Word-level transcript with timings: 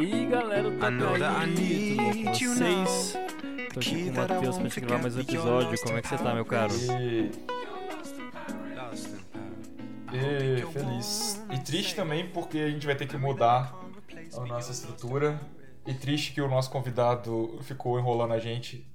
aí, 0.00 0.26
galera 0.26 0.70
do 0.70 0.78
Tacaí, 0.78 1.96
tudo 1.96 2.24
com 2.24 2.32
vocês? 2.32 3.12
Tô 3.72 3.80
aqui 3.80 4.04
com 4.04 4.10
o 4.10 4.14
Matheus 4.14 4.56
pra 4.56 4.68
gente 4.68 4.80
gravar 4.80 5.02
mais 5.02 5.16
um 5.16 5.20
episódio. 5.20 5.82
Como 5.82 5.98
é 5.98 6.02
que 6.02 6.08
você 6.08 6.16
tá, 6.16 6.34
meu 6.34 6.44
caro? 6.44 6.72
E... 6.74 7.30
E... 10.12 10.72
Feliz. 10.72 11.44
E 11.50 11.58
triste 11.58 11.94
também 11.94 12.28
porque 12.28 12.58
a 12.58 12.70
gente 12.70 12.86
vai 12.86 12.96
ter 12.96 13.06
que 13.06 13.16
mudar 13.16 13.78
a 14.36 14.40
nossa 14.46 14.72
estrutura. 14.72 15.38
E 15.86 15.94
triste 15.94 16.32
que 16.32 16.40
o 16.40 16.48
nosso 16.48 16.70
convidado 16.70 17.58
ficou 17.62 17.98
enrolando 17.98 18.32
a 18.32 18.38
gente. 18.38 18.86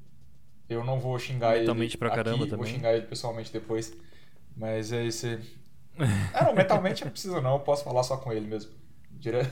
Eu 0.68 0.84
não 0.84 1.00
vou 1.00 1.18
xingar 1.20 1.58
Mentalmente 1.58 1.92
ele 1.92 1.98
pra 1.98 2.10
caramba 2.10 2.44
aqui, 2.44 2.50
também. 2.50 2.66
vou 2.66 2.66
xingar 2.66 2.94
ele 2.94 3.06
pessoalmente 3.06 3.54
depois. 3.54 3.94
Mas 4.58 4.92
é 4.92 5.06
esse... 5.06 5.40
Ah, 6.34 6.46
não, 6.46 6.54
mentalmente 6.54 7.06
não 7.06 7.12
precisa 7.12 7.40
não, 7.40 7.54
eu 7.54 7.60
posso 7.60 7.84
falar 7.84 8.04
só 8.04 8.18
com 8.18 8.34
ele 8.34 8.48
mesmo. 8.48 8.72
Dire... 9.20 9.40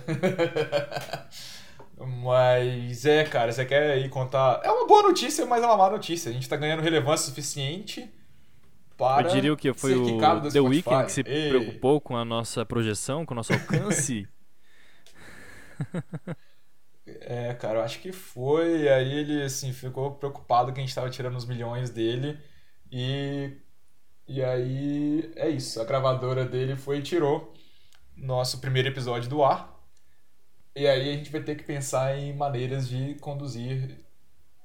mas 2.23 3.05
é, 3.05 3.23
cara, 3.23 3.52
você 3.52 3.66
quer 3.66 3.98
ir 3.98 4.09
contar... 4.09 4.62
É 4.63 4.72
uma 4.72 4.88
boa 4.88 5.03
notícia, 5.03 5.45
mas 5.45 5.63
é 5.63 5.66
uma 5.66 5.77
má 5.77 5.89
notícia. 5.89 6.30
A 6.30 6.34
gente 6.34 6.48
tá 6.48 6.55
ganhando 6.55 6.81
relevância 6.81 7.27
suficiente 7.27 8.09
para 8.98 9.27
Eu 9.27 9.34
diria 9.34 9.53
o 9.53 9.58
que 9.58 9.73
foi 9.73 9.95
o 9.95 10.05
The 10.05 10.49
Spotify. 10.49 10.59
Weeknd 10.59 11.05
que 11.05 11.12
se 11.12 11.23
Ei. 11.26 11.49
preocupou 11.49 11.99
com 11.99 12.16
a 12.16 12.23
nossa 12.23 12.66
projeção, 12.66 13.26
com 13.26 13.34
o 13.34 13.36
nosso 13.36 13.53
alcance. 13.53 14.27
É, 17.05 17.53
cara, 17.55 17.80
eu 17.80 17.84
acho 17.84 18.00
que 18.00 18.11
foi. 18.11 18.88
Aí 18.89 19.14
ele, 19.14 19.44
assim, 19.44 19.73
ficou 19.73 20.11
preocupado 20.11 20.72
que 20.72 20.80
a 20.80 20.84
gente 20.84 20.95
tava 20.95 21.09
tirando 21.09 21.36
os 21.36 21.45
milhões 21.45 21.89
dele. 21.89 22.38
E, 22.91 23.52
e 24.27 24.44
aí, 24.44 25.31
é 25.36 25.50
isso. 25.50 25.81
A 25.81 25.86
gravadora 25.86 26.45
dele 26.45 26.75
foi 26.75 27.00
e 27.00 27.03
tirou 27.03 27.53
nosso 28.16 28.59
primeiro 28.59 28.88
episódio 28.89 29.30
do 29.30 29.44
ar. 29.44 29.72
E 30.75 30.88
aí 30.88 31.09
a 31.09 31.14
gente 31.17 31.31
vai 31.31 31.42
ter 31.42 31.56
que 31.56 31.64
pensar 31.64 32.17
em 32.17 32.33
maneiras 32.36 32.88
de 32.89 33.14
conduzir 33.16 33.97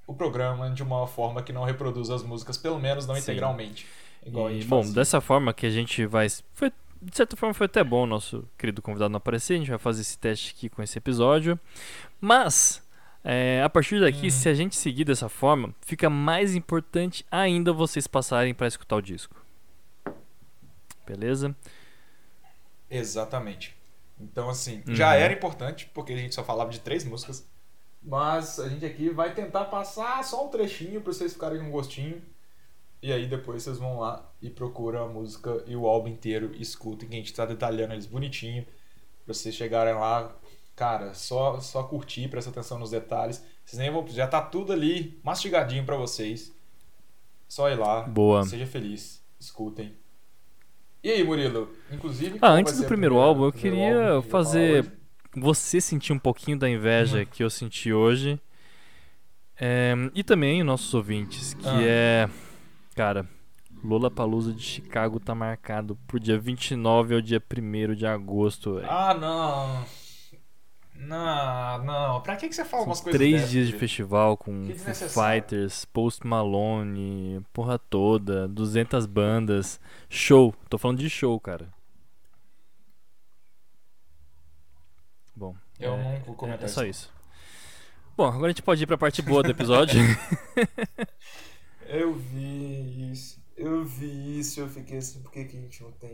o 0.06 0.14
programa 0.14 0.70
de 0.70 0.82
uma 0.82 1.06
forma 1.06 1.42
que 1.42 1.52
não 1.52 1.64
reproduza 1.64 2.14
as 2.14 2.22
músicas, 2.22 2.56
pelo 2.56 2.78
menos 2.78 3.06
não 3.06 3.14
Sim. 3.14 3.20
integralmente. 3.20 3.86
Igual 4.24 4.50
E, 4.50 4.64
bom, 4.64 4.90
dessa 4.90 5.20
forma 5.20 5.52
que 5.52 5.66
a 5.66 5.70
gente 5.70 6.06
vai. 6.06 6.26
Foi, 6.54 6.72
de 7.02 7.14
certa 7.16 7.36
forma 7.36 7.52
foi 7.52 7.66
até 7.66 7.84
bom 7.84 8.04
o 8.04 8.06
nosso 8.06 8.48
querido 8.56 8.80
convidado 8.80 9.10
não 9.10 9.18
aparecer. 9.18 9.54
A 9.54 9.58
gente 9.58 9.70
vai 9.70 9.78
fazer 9.78 10.00
esse 10.00 10.18
teste 10.18 10.54
aqui 10.56 10.68
com 10.70 10.82
esse 10.82 10.96
episódio. 10.96 11.60
Mas, 12.20 12.82
é, 13.22 13.62
a 13.62 13.68
partir 13.68 14.00
daqui, 14.00 14.28
Hum. 14.28 14.30
se 14.30 14.48
a 14.48 14.54
gente 14.54 14.76
seguir 14.76 15.04
dessa 15.04 15.28
forma, 15.28 15.74
fica 15.82 16.08
mais 16.08 16.54
importante 16.54 17.24
ainda 17.30 17.70
vocês 17.72 18.06
passarem 18.06 18.54
para 18.54 18.66
escutar 18.66 18.96
o 18.96 19.02
disco. 19.02 19.36
Beleza? 21.06 21.54
Exatamente. 22.90 23.76
Então, 24.20 24.48
assim, 24.48 24.82
Uhum. 24.86 24.94
já 24.96 25.14
era 25.14 25.32
importante, 25.32 25.90
porque 25.94 26.12
a 26.12 26.16
gente 26.16 26.34
só 26.34 26.42
falava 26.42 26.70
de 26.70 26.80
três 26.80 27.04
músicas. 27.04 27.46
Mas 28.02 28.58
a 28.58 28.68
gente 28.68 28.84
aqui 28.84 29.10
vai 29.10 29.34
tentar 29.34 29.66
passar 29.66 30.22
só 30.24 30.46
um 30.46 30.48
trechinho 30.48 31.00
pra 31.00 31.12
vocês 31.12 31.32
ficarem 31.32 31.60
com 31.60 31.70
gostinho. 31.70 32.22
E 33.00 33.12
aí 33.12 33.26
depois 33.26 33.62
vocês 33.62 33.78
vão 33.78 34.00
lá 34.00 34.28
e 34.42 34.50
procuram 34.50 35.04
a 35.04 35.08
música 35.08 35.62
e 35.66 35.76
o 35.76 35.86
álbum 35.86 36.08
inteiro, 36.08 36.50
escutem, 36.56 37.08
que 37.08 37.14
a 37.14 37.18
gente 37.18 37.32
tá 37.32 37.44
detalhando 37.46 37.92
eles 37.94 38.06
bonitinho. 38.06 38.64
Pra 39.24 39.34
vocês 39.34 39.54
chegarem 39.54 39.94
lá, 39.94 40.34
cara, 40.74 41.14
só, 41.14 41.60
só 41.60 41.82
curtir, 41.84 42.28
prestar 42.28 42.50
atenção 42.50 42.78
nos 42.78 42.90
detalhes. 42.90 43.44
Vocês 43.64 43.78
nem 43.78 43.90
vão. 43.90 44.06
Já 44.08 44.26
tá 44.26 44.40
tudo 44.42 44.72
ali 44.72 45.20
mastigadinho 45.22 45.84
pra 45.84 45.96
vocês. 45.96 46.50
Só 47.46 47.68
ir 47.70 47.76
lá. 47.76 48.02
Boa. 48.02 48.44
Seja 48.44 48.66
feliz. 48.66 49.22
Escutem. 49.38 49.94
E 51.02 51.10
aí, 51.10 51.22
Murilo? 51.24 51.70
Inclusive. 51.92 52.38
Ah, 52.42 52.50
antes 52.50 52.76
do 52.78 52.84
primeiro 52.86 53.18
álbum, 53.18 53.44
eu 53.44 53.52
queria 53.52 54.10
álbum 54.14 54.28
fazer-? 54.28 54.90
Você 55.36 55.80
sentir 55.80 56.12
um 56.12 56.18
pouquinho 56.18 56.58
da 56.58 56.68
inveja 56.68 57.22
Hum. 57.22 57.26
que 57.30 57.42
eu 57.44 57.50
senti 57.50 57.92
hoje. 57.92 58.40
É, 59.60 59.94
e 60.14 60.22
também 60.24 60.60
os 60.60 60.66
nossos 60.66 60.92
ouvintes, 60.94 61.54
que 61.54 61.66
Ah. 61.68 61.80
é. 61.82 62.28
Cara, 62.94 63.26
Lola 63.84 64.10
Palusa 64.10 64.52
de 64.52 64.62
Chicago 64.62 65.20
tá 65.20 65.34
marcado 65.34 65.96
pro 66.06 66.18
dia 66.18 66.38
29 66.38 67.14
ao 67.14 67.20
dia 67.20 67.40
1 67.40 67.94
de 67.94 68.06
agosto. 68.06 68.74
velho. 68.74 68.86
Ah, 68.90 69.14
não. 69.14 69.84
Não, 71.00 71.84
não. 71.84 72.20
Pra 72.22 72.34
que, 72.36 72.48
que 72.48 72.54
você 72.54 72.64
fala 72.64 72.82
umas 72.82 72.98
São 72.98 73.04
coisas 73.04 73.18
três 73.18 73.34
dessas, 73.36 73.50
dias 73.50 73.66
de 73.66 73.70
gente? 73.72 73.80
festival 73.80 74.36
com. 74.36 74.66
Fighters, 75.08 75.84
Post 75.84 76.26
Malone, 76.26 77.40
porra 77.52 77.78
toda, 77.78 78.48
200 78.48 79.06
bandas, 79.06 79.80
show. 80.08 80.52
Tô 80.68 80.76
falando 80.76 80.98
de 80.98 81.08
show, 81.08 81.38
cara. 81.38 81.72
Bom, 85.36 85.54
Eu 85.78 85.94
é, 85.94 86.02
não 86.18 86.20
vou 86.24 86.34
comentar 86.34 86.64
é 86.64 86.68
só 86.68 86.82
isso. 86.84 87.04
isso. 87.06 87.12
Bom, 88.16 88.26
agora 88.26 88.46
a 88.46 88.48
gente 88.48 88.62
pode 88.62 88.82
ir 88.82 88.86
pra 88.86 88.98
parte 88.98 89.22
boa 89.22 89.42
do 89.44 89.50
episódio. 89.52 90.00
Eu 91.86 92.12
vi 92.14 93.10
isso. 93.12 93.40
Eu 93.56 93.84
vi 93.84 94.40
isso. 94.40 94.60
Eu 94.60 94.68
fiquei 94.68 94.98
assim, 94.98 95.22
por 95.22 95.30
que, 95.30 95.44
que 95.44 95.56
a 95.56 95.60
gente 95.60 95.82
não 95.82 95.92
tem. 95.92 96.10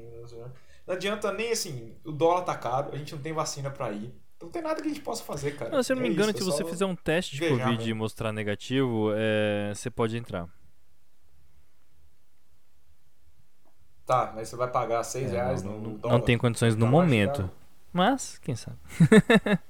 Não 0.86 0.94
adianta 0.94 1.32
nem 1.32 1.50
assim. 1.52 1.96
O 2.04 2.12
dólar 2.12 2.42
tá 2.42 2.54
caro, 2.56 2.92
a 2.92 2.98
gente 2.98 3.14
não 3.14 3.22
tem 3.22 3.32
vacina 3.32 3.70
pra 3.70 3.90
ir. 3.90 4.14
Não 4.44 4.50
tem 4.50 4.62
nada 4.62 4.80
que 4.80 4.88
a 4.88 4.90
gente 4.92 5.00
possa 5.02 5.24
fazer, 5.24 5.56
cara. 5.56 5.70
Não, 5.70 5.82
se 5.82 5.92
eu 5.92 5.96
não 5.96 6.02
me 6.02 6.08
É 6.08 6.12
engano, 6.12 6.30
isso, 6.30 6.42
se 6.42 6.48
é 6.48 6.52
você 6.52 6.64
fizer 6.64 6.86
um 6.86 6.94
teste 6.96 7.36
de 7.36 7.48
Covid 7.48 7.70
mesmo. 7.76 7.90
e 7.90 7.94
mostrar 7.94 8.32
negativo, 8.32 9.10
é, 9.14 9.72
você 9.74 9.90
pode 9.90 10.16
entrar. 10.16 10.48
Tá, 14.06 14.32
mas 14.36 14.48
você 14.48 14.56
vai 14.56 14.70
pagar 14.70 15.02
6 15.02 15.30
É, 15.32 15.36
reais 15.36 15.62
não, 15.62 15.78
no 15.78 15.80
não- 15.90 15.94
dólar? 15.96 16.18
não 16.18 16.24
tem 16.24 16.36
condições 16.36 16.76
no 16.76 16.86
momento. 16.86 17.38
caro. 17.38 17.50
Mas, 17.92 18.38
quem 18.38 18.54
sabe? 18.54 18.76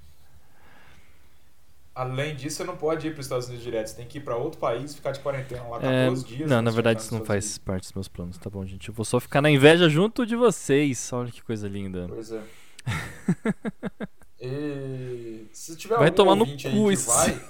Além 1.95 2.35
disso, 2.35 2.57
você 2.57 2.65
não 2.65 2.77
pode 2.77 3.07
ir 3.07 3.13
para 3.13 3.21
os 3.21 3.27
Estados 3.27 3.47
Unidos 3.47 3.63
direto. 3.63 3.87
Você 3.87 3.95
tem 3.97 4.07
que 4.09 4.19
ir 4.19 4.23
para 4.23 4.37
outro 4.37 4.59
país, 4.59 4.97
ficar 4.97 5.13
de 5.13 5.21
quarentena 5.21 5.63
lá 5.69 5.77
É, 5.77 6.07
14 6.07 6.25
dias. 6.25 6.51
não, 6.51 6.57
antes 6.57 6.65
na 6.65 6.71
de 6.71 6.75
verdade 6.75 7.01
isso 7.03 7.15
não 7.15 7.25
faz 7.25 7.57
parte 7.59 7.83
dos 7.85 7.93
meus 7.93 8.09
planos, 8.09 8.37
tá 8.37 8.51
bom, 8.51 8.67
gente? 8.67 8.89
Eu 8.89 8.95
vou 8.95 9.05
só 9.05 9.21
ficar 9.21 9.41
na 9.41 9.49
inveja 9.49 9.89
junto 9.89 10.27
de 10.27 10.35
vocês. 10.35 11.13
Olha 11.13 11.31
que 11.31 11.41
coisa 11.41 11.69
linda. 11.69 12.07
Pois 12.09 12.33
é. 12.33 12.43
E 14.41 15.47
se 15.53 15.77
tiver 15.77 15.99
Vai 15.99 16.11
tomar 16.11 16.35
no 16.35 16.47
cu 16.47 16.91
isso. 16.93 17.11
vai, 17.11 17.41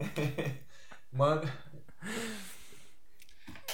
manda. 1.12 1.52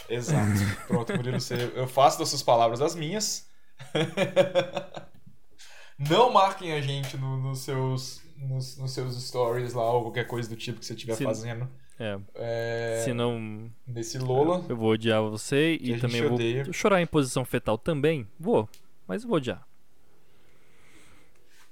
Exato. 0.08 0.86
Pronto, 0.86 1.14
Murilo, 1.16 1.40
você... 1.40 1.72
eu 1.74 1.86
faço 1.86 2.18
das 2.18 2.28
suas 2.28 2.42
palavras 2.42 2.80
as 2.80 2.94
minhas. 2.94 3.48
Não 5.98 6.30
marquem 6.32 6.72
a 6.72 6.80
gente 6.80 7.16
no- 7.16 7.38
nos, 7.38 7.60
seus, 7.60 8.22
nos, 8.36 8.76
nos 8.76 8.92
seus 8.92 9.22
stories 9.26 9.72
lá 9.74 9.90
ou 9.92 10.02
qualquer 10.02 10.26
coisa 10.26 10.48
do 10.48 10.56
tipo 10.56 10.78
que 10.78 10.86
você 10.86 10.94
estiver 10.94 11.14
Se- 11.14 11.24
fazendo. 11.24 11.68
É, 11.98 12.18
É, 12.34 13.00
se 13.04 13.14
não, 13.14 13.70
Nesse 13.86 14.18
Lola. 14.18 14.62
eu 14.68 14.76
vou 14.76 14.90
odiar 14.90 15.22
você 15.22 15.78
e 15.80 15.98
também 15.98 16.20
eu 16.20 16.28
vou 16.28 16.34
odeia. 16.34 16.70
chorar 16.70 17.00
em 17.00 17.06
posição 17.06 17.42
fetal 17.42 17.78
também. 17.78 18.28
Vou, 18.38 18.68
mas 19.08 19.22
eu 19.22 19.28
vou 19.30 19.38
odiar. 19.38 19.66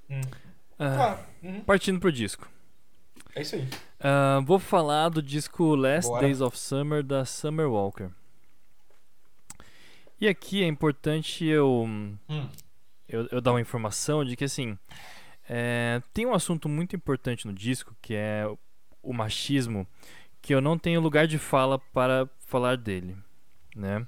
Hum. 0.09 0.23
Ah, 0.79 1.13
Ah, 1.13 1.19
uhum, 1.43 1.61
partindo 1.61 2.01
pro 2.01 2.11
disco. 2.13 2.49
é 3.35 3.43
isso 3.43 3.55
aí. 3.57 3.69
Ah, 4.01 4.41
vou 4.45 4.59
falar 4.59 5.09
do 5.09 5.23
disco 5.23 5.75
Last 5.75 6.09
Bora. 6.11 6.23
Days 6.27 6.41
of 6.41 6.59
Summer 6.59 7.03
da 7.03 7.25
Summer 7.25 7.69
Walker. 7.71 8.09
E 10.21 10.29
aqui 10.29 10.63
é 10.63 10.67
importante 10.67 11.45
eu, 11.45 11.85
Hum. 11.87 12.49
eu, 13.09 13.27
eu 13.31 13.41
dar 13.41 13.53
uma 13.53 13.61
informação 13.61 14.25
de 14.25 14.37
que 14.37 14.45
assim 14.45 14.79
é, 15.49 16.01
tem 16.13 16.25
um 16.25 16.33
assunto 16.35 16.69
muito 16.69 16.97
importante 16.97 17.47
no 17.47 17.53
disco 17.53 17.95
que 18.01 18.15
é 18.15 18.47
o 19.03 19.13
machismo 19.13 19.87
que 20.41 20.55
eu 20.55 20.61
não 20.61 20.79
tenho 20.79 21.01
lugar 21.01 21.27
de 21.27 21.39
fala 21.39 21.79
para 21.79 22.29
falar 22.47 22.77
dele, 22.77 23.17
né? 23.75 24.07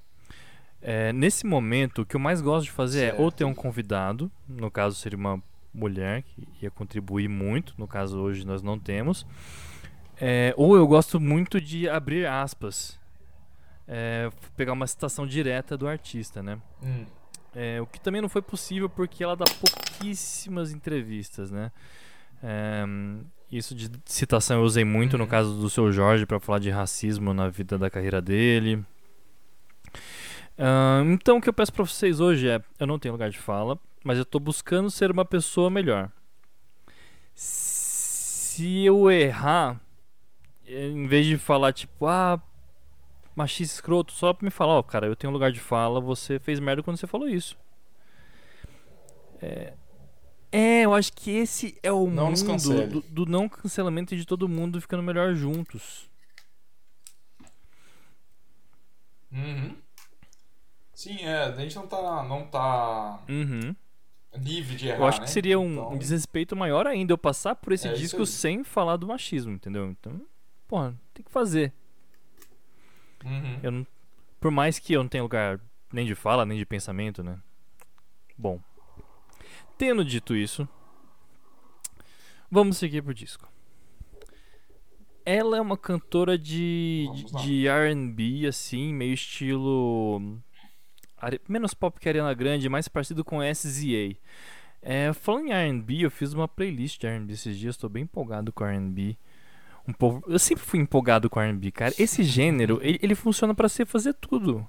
É, 0.82 1.10
nesse 1.12 1.46
momento, 1.46 2.02
o 2.02 2.06
que 2.06 2.14
eu 2.14 2.20
mais 2.20 2.40
gosto 2.42 2.64
de 2.66 2.70
fazer 2.70 3.06
é 3.06 3.12
ou 3.14 3.24
Certo. 3.30 3.36
ter 3.38 3.44
um 3.44 3.54
convidado, 3.54 4.30
no 4.46 4.70
caso 4.70 4.94
seria 4.94 5.16
uma 5.18 5.42
mulher 5.76 6.22
que 6.22 6.48
ia 6.62 6.70
contribuir 6.70 7.28
muito, 7.28 7.74
no 7.78 7.86
caso 7.86 8.18
hoje 8.18 8.44
nós 8.46 8.62
não 8.62 8.78
temos, 8.78 9.26
é, 10.20 10.54
ou 10.56 10.74
eu 10.76 10.86
gosto 10.86 11.20
muito 11.20 11.60
de 11.60 11.88
abrir 11.88 12.26
aspas, 12.26 12.98
é, 13.86 14.30
pegar 14.56 14.72
uma 14.72 14.86
citação 14.86 15.26
direta 15.26 15.76
do 15.76 15.86
artista, 15.86 16.42
né? 16.42 16.58
Hum. 16.82 17.04
É, 17.54 17.80
o 17.80 17.86
que 17.86 18.00
também 18.00 18.20
não 18.20 18.28
foi 18.28 18.42
possível 18.42 18.88
porque 18.88 19.22
ela 19.22 19.36
dá 19.36 19.44
pouquíssimas 19.44 20.72
entrevistas, 20.72 21.50
né? 21.50 21.70
É, 22.42 22.84
isso 23.50 23.74
de 23.74 23.90
citação 24.04 24.58
eu 24.58 24.64
usei 24.64 24.84
muito 24.84 25.16
no 25.16 25.24
Uhum. 25.24 25.30
caso 25.30 25.54
do 25.60 25.70
seu 25.70 25.92
Jorge 25.92 26.26
para 26.26 26.40
falar 26.40 26.58
de 26.58 26.68
racismo 26.70 27.32
na 27.32 27.48
vida 27.48 27.78
da 27.78 27.88
carreira 27.88 28.20
dele. 28.20 28.84
Ah, 30.58 31.02
então 31.06 31.36
o 31.36 31.40
que 31.40 31.48
eu 31.48 31.52
peço 31.52 31.72
para 31.72 31.84
vocês 31.84 32.18
hoje 32.20 32.48
é, 32.48 32.60
eu 32.78 32.86
não 32.86 32.98
tenho 32.98 33.12
lugar 33.12 33.30
de 33.30 33.38
fala, 33.38 33.78
mas 34.06 34.18
eu 34.18 34.24
tô 34.24 34.38
buscando 34.38 34.88
ser 34.88 35.10
uma 35.10 35.24
pessoa 35.24 35.68
melhor. 35.68 36.12
Se 37.34 38.84
eu 38.84 39.10
errar, 39.10 39.80
em 40.66 41.08
vez 41.08 41.26
de 41.26 41.36
falar 41.36 41.72
tipo, 41.72 42.06
ah, 42.06 42.40
machista 43.34 43.74
escroto, 43.74 44.12
só 44.12 44.32
pra 44.32 44.44
me 44.44 44.50
falar, 44.50 44.74
ó, 44.74 44.82
cara, 44.82 45.06
eu 45.08 45.16
tenho 45.16 45.32
lugar 45.32 45.50
de 45.50 45.58
fala, 45.58 46.00
você 46.00 46.38
fez 46.38 46.60
merda 46.60 46.84
quando 46.84 46.96
você 46.98 47.06
falou 47.08 47.28
isso. 47.28 47.58
É, 49.42 49.72
É, 50.52 50.82
eu 50.84 50.94
acho 50.94 51.12
que 51.12 51.30
esse 51.32 51.76
é 51.82 51.92
o 51.92 52.06
Não 52.06 52.30
mundo 52.30 52.82
do, 52.84 53.02
do 53.02 53.26
não 53.26 53.48
cancelamento 53.48 54.14
e 54.14 54.18
de 54.18 54.24
todo 54.24 54.48
mundo 54.48 54.80
ficando 54.80 55.02
melhor 55.02 55.34
juntos. 55.34 56.08
Uhum. 59.32 59.76
Sim, 60.94 61.18
é, 61.22 61.44
a 61.44 61.52
gente 61.56 61.76
não 61.76 61.86
tá, 61.86 62.22
não 62.24 62.46
tá 62.46 63.20
Uhum. 63.28 63.74
Livre 64.36 64.76
de 64.76 64.88
errar, 64.88 64.98
Eu 64.98 65.06
acho 65.06 65.20
né? 65.20 65.24
que 65.26 65.30
seria 65.30 65.58
um, 65.58 65.72
Então, 65.72 65.92
um 65.92 65.98
desrespeito 65.98 66.56
maior 66.56 66.86
ainda 66.86 67.12
eu 67.12 67.18
passar 67.18 67.54
por 67.54 67.72
esse 67.72 67.88
É 67.88 67.92
disco 67.92 68.24
sem 68.26 68.64
falar 68.64 68.96
do 68.96 69.06
machismo, 69.06 69.52
entendeu? 69.52 69.86
Então, 69.90 70.20
porra, 70.66 70.94
tem 71.12 71.24
que 71.24 71.30
fazer. 71.30 71.72
uhum. 73.24 73.60
Eu 73.62 73.70
não, 73.70 73.86
por 74.40 74.50
mais 74.50 74.78
que 74.78 74.92
eu 74.92 75.02
não 75.02 75.08
tenha 75.08 75.22
lugar 75.22 75.60
nem 75.92 76.06
de 76.06 76.14
fala, 76.14 76.44
nem 76.44 76.58
de 76.58 76.66
pensamento, 76.66 77.22
né? 77.22 77.38
Bom. 78.36 78.60
Tendo 79.78 80.04
dito 80.04 80.34
isso, 80.34 80.68
vamos 82.50 82.78
seguir 82.78 83.02
pro 83.02 83.14
disco. 83.14 83.48
Ela 85.24 85.56
é 85.56 85.60
uma 85.60 85.76
cantora 85.76 86.38
de, 86.38 87.08
lá. 87.32 87.42
de 87.42 87.66
R&B, 87.66 88.46
assim, 88.46 88.94
meio 88.94 89.12
estilo... 89.12 90.40
Menos 91.48 91.74
pop 91.74 91.98
que 91.98 92.08
Ariana 92.08 92.34
Grande, 92.34 92.68
mais 92.68 92.88
parecido 92.88 93.24
com 93.24 93.40
SZA. 93.42 94.16
É, 94.82 95.12
falando 95.12 95.46
em 95.48 95.52
R&B, 95.52 96.04
eu 96.04 96.10
fiz 96.10 96.32
uma 96.32 96.46
playlist 96.46 97.00
de 97.00 97.06
R&B 97.06 97.32
esses 97.32 97.58
dias, 97.58 97.76
tô 97.76 97.88
bem 97.88 98.04
empolgado 98.04 98.52
com 98.52 98.64
R&B. 98.64 99.16
Um 99.88 99.92
pouco, 99.92 100.30
eu 100.30 100.38
sempre 100.38 100.64
fui 100.64 100.78
empolgado 100.78 101.28
com 101.30 101.40
R&B, 101.40 101.70
cara. 101.70 101.94
Esse 101.98 102.22
gênero, 102.22 102.78
ele, 102.82 102.98
ele 103.02 103.14
funciona 103.14 103.54
pra 103.54 103.68
você 103.68 103.84
fazer 103.86 104.14
tudo. 104.14 104.66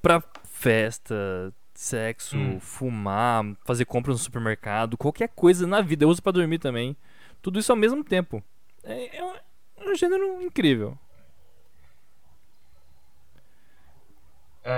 Pra 0.00 0.22
festa, 0.44 1.52
sexo, 1.74 2.36
Hum. 2.36 2.60
fumar, 2.60 3.44
fazer 3.64 3.84
compras 3.86 4.16
no 4.16 4.22
supermercado, 4.22 4.96
qualquer 4.96 5.28
coisa 5.28 5.66
na 5.66 5.80
vida. 5.80 6.04
Eu 6.04 6.08
uso 6.10 6.22
pra 6.22 6.32
dormir 6.32 6.58
também. 6.58 6.96
Tudo 7.42 7.58
isso 7.58 7.72
ao 7.72 7.76
mesmo 7.76 8.04
tempo. 8.04 8.42
É, 8.84 9.16
é 9.18 9.24
um, 9.24 9.34
é 9.78 9.90
um 9.90 9.94
gênero 9.94 10.42
incrível. 10.42 10.96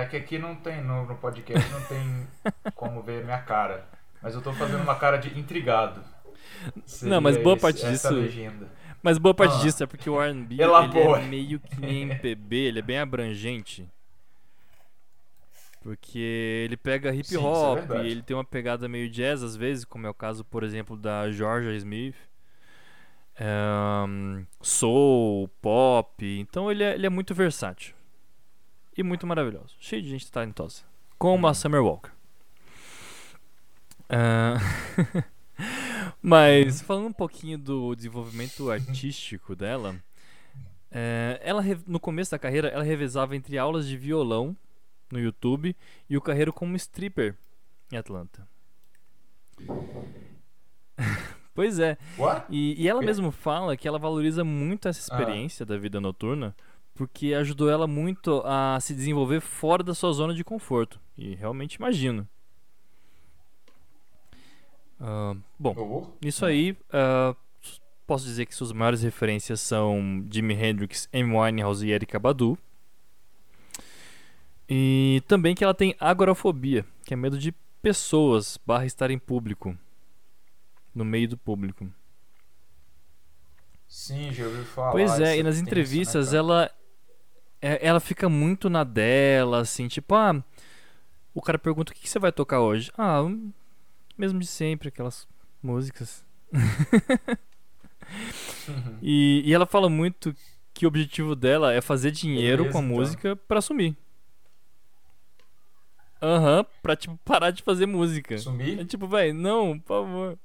É 0.01 0.05
que 0.05 0.17
aqui 0.17 0.37
não 0.39 0.55
tem, 0.55 0.81
no, 0.83 1.05
no 1.05 1.15
podcast 1.15 1.69
não 1.71 1.81
tem 1.83 2.27
como 2.75 3.01
ver 3.01 3.23
minha 3.23 3.39
cara. 3.39 3.87
Mas 4.21 4.33
eu 4.35 4.41
tô 4.41 4.53
fazendo 4.53 4.81
uma 4.83 4.95
cara 4.95 5.17
de 5.17 5.37
intrigado. 5.37 6.01
Não, 7.01 7.19
mas 7.19 7.35
boa 7.37 7.53
esse- 7.55 7.61
parte 7.61 7.81
essa 7.85 7.91
disso- 7.91 8.13
legenda. 8.13 8.67
Mas 9.01 9.17
boa 9.17 9.33
parte 9.33 9.55
Ah. 9.57 9.59
disso 9.59 9.83
é 9.83 9.85
porque 9.85 10.09
o 10.09 10.21
R&B 10.21 10.55
é 10.63 11.21
meio 11.27 11.59
que 11.59 11.79
nem 11.79 12.03
MPB, 12.03 12.55
ele 12.55 12.79
é 12.79 12.81
bem 12.81 12.99
abrangente. 12.99 13.85
Porque 15.81 16.63
ele 16.65 16.77
pega 16.77 17.13
hip 17.13 17.27
Sim, 17.27 17.35
é 17.35 17.39
hop, 17.39 17.79
verdade. 17.79 18.07
ele 18.07 18.21
tem 18.21 18.35
uma 18.37 18.45
pegada 18.45 18.87
meio 18.87 19.09
jazz 19.09 19.43
às 19.43 19.57
vezes, 19.57 19.83
como 19.83 20.07
é 20.07 20.09
o 20.09 20.13
caso, 20.13 20.45
por 20.45 20.63
exemplo, 20.63 20.95
da 20.95 21.29
Georgia 21.29 21.75
Smith. 21.75 22.15
Ahn, 23.37 24.45
soul, 24.61 25.49
pop. 25.61 26.23
Então 26.39 26.71
ele 26.71 26.83
é, 26.83 26.93
ele 26.93 27.05
é 27.05 27.09
muito 27.09 27.33
versátil. 27.35 27.93
E 28.95 29.03
muito 29.03 29.25
maravilhoso. 29.25 29.75
Cheio 29.79 30.01
de 30.01 30.09
gente 30.09 30.31
talentosa. 30.31 30.83
Como 31.17 31.47
a 31.47 31.53
Summer 31.53 31.81
Walker. 31.83 32.11
Ah, 34.09 34.57
Mas 36.21 36.81
falando 36.81 37.07
um 37.07 37.13
pouquinho 37.13 37.57
do 37.57 37.95
desenvolvimento 37.95 38.69
artístico 38.71 39.55
dela, 39.55 39.95
é, 40.91 41.39
ela 41.43 41.63
no 41.87 41.99
começo 41.99 42.31
da 42.31 42.39
carreira 42.39 42.67
ela 42.69 42.83
revezava 42.83 43.35
entre 43.35 43.57
aulas 43.57 43.87
de 43.87 43.97
violão 43.97 44.55
no 45.11 45.19
YouTube 45.19 45.75
e 46.09 46.17
o 46.17 46.21
carreiro 46.21 46.51
como 46.53 46.75
stripper 46.75 47.35
em 47.91 47.97
Atlanta. 47.97 48.47
pois 51.53 51.79
é, 51.79 51.97
What? 52.17 52.45
e, 52.49 52.81
e 52.81 52.87
ela 52.87 53.01
mesma 53.01 53.31
fala 53.31 53.77
que 53.77 53.87
ela 53.87 53.99
valoriza 53.99 54.43
muito 54.43 54.87
essa 54.87 55.13
Ah. 55.13 55.19
experiência 55.19 55.65
da 55.65 55.77
vida 55.77 55.99
noturna 56.01 56.55
porque 56.93 57.33
ajudou 57.33 57.69
ela 57.69 57.87
muito 57.87 58.41
a 58.45 58.77
se 58.79 58.93
desenvolver 58.93 59.39
fora 59.41 59.83
da 59.83 59.93
sua 59.95 60.11
zona 60.13 60.33
de 60.33 60.43
conforto. 60.43 60.99
E 61.17 61.35
realmente 61.35 61.75
imagino. 61.75 62.27
Ah, 64.99 65.35
bom, 65.59 65.73
Oh, 65.77 66.25
isso 66.25 66.45
aí, 66.45 66.77
s- 67.63 67.79
posso 68.07 68.25
dizer 68.25 68.45
que 68.45 68.55
suas 68.55 68.71
maiores 68.71 69.01
referências 69.01 69.59
são 69.59 70.25
Jimi 70.31 70.53
Hendrix, 70.53 71.09
Amy 71.13 71.35
Winehouse 71.37 71.85
e 71.85 71.91
Erykah 71.91 72.19
Badu. 72.19 72.57
E 74.69 75.21
também 75.27 75.53
que 75.53 75.63
ela 75.63 75.73
tem 75.73 75.95
agorafobia, 75.99 76.85
que 77.05 77.13
é 77.13 77.17
medo 77.17 77.37
de 77.37 77.51
pessoas 77.81 78.57
barra 78.65 78.85
estar 78.85 79.11
em 79.11 79.19
público, 79.19 79.77
no 80.95 81.03
meio 81.03 81.27
do 81.27 81.37
público. 81.37 81.87
Sim, 83.87 84.31
já 84.31 84.45
ouvi 84.45 84.63
falar. 84.63 84.91
Pois 84.91 85.11
isso 85.11 85.21
é, 85.21 85.37
e 85.37 85.43
nas 85.43 85.55
né, 85.57 85.61
entrevistas 85.61 86.27
cara? 86.27 86.37
ela 86.37 86.63
é- 86.65 86.71
ela 87.81 87.99
fica 87.99 88.27
muito 88.27 88.69
na 88.69 88.83
dela, 88.83 89.59
assim, 89.59 89.87
tipo, 89.87 90.13
ah, 90.15 90.43
o 91.33 91.41
cara 91.41 91.57
pergunta 91.57 91.91
o 91.91 91.95
que 91.95 92.01
que 92.01 92.09
você 92.09 92.19
vai 92.19 92.31
tocar 92.31 92.59
hoje? 92.59 92.91
Ah, 92.97 93.21
mesmo 94.17 94.39
de 94.39 94.47
sempre, 94.47 94.89
aquelas 94.89 95.27
músicas. 95.61 96.25
Uhum. 98.67 98.97
E, 99.01 99.41
e 99.45 99.53
ela 99.53 99.65
fala 99.65 99.89
muito 99.89 100.35
que 100.73 100.85
o 100.85 100.87
objetivo 100.87 101.35
dela 101.35 101.73
é 101.73 101.81
fazer 101.81 102.11
dinheiro 102.11 102.63
Beleza, 102.63 102.71
com 102.73 102.79
a 102.79 102.85
então. 102.85 102.95
música 102.97 103.35
pra 103.35 103.61
sumir. 103.61 103.95
Aham, 106.21 106.65
pra 106.81 106.95
tipo 106.95 107.17
parar 107.25 107.51
de 107.51 107.61
fazer 107.63 107.85
música. 107.85 108.35
É 108.35 108.37
Sumir? 108.37 108.85
tipo, 108.85 109.07
véi, 109.07 109.33
não, 109.33 109.77
por 109.79 109.87
favor. 109.87 110.39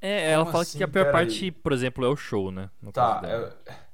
É, 0.00 0.32
ela 0.32 0.44
Como 0.44 0.52
fala 0.52 0.62
assim? 0.62 0.78
que 0.78 0.84
a 0.84 0.88
pior 0.88 1.04
Pera 1.04 1.12
parte, 1.12 1.44
aí. 1.44 1.50
por 1.50 1.72
exemplo, 1.72 2.04
é 2.04 2.08
o 2.08 2.16
show, 2.16 2.50
né? 2.50 2.70
No 2.80 2.90
Tá, 2.92 3.20
é... 3.24 3.90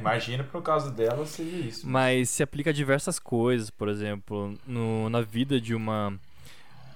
Imagina 0.00 0.44
pro 0.44 0.60
caso 0.62 0.90
dela 0.90 1.24
seria 1.26 1.66
isso. 1.66 1.88
Mas 1.88 2.28
se 2.30 2.42
aplica 2.42 2.70
a 2.70 2.72
diversas 2.72 3.18
coisas, 3.18 3.70
por 3.70 3.88
exemplo, 3.88 4.58
no, 4.66 5.08
na 5.08 5.20
vida 5.20 5.60
de 5.60 5.74
uma 5.74 6.18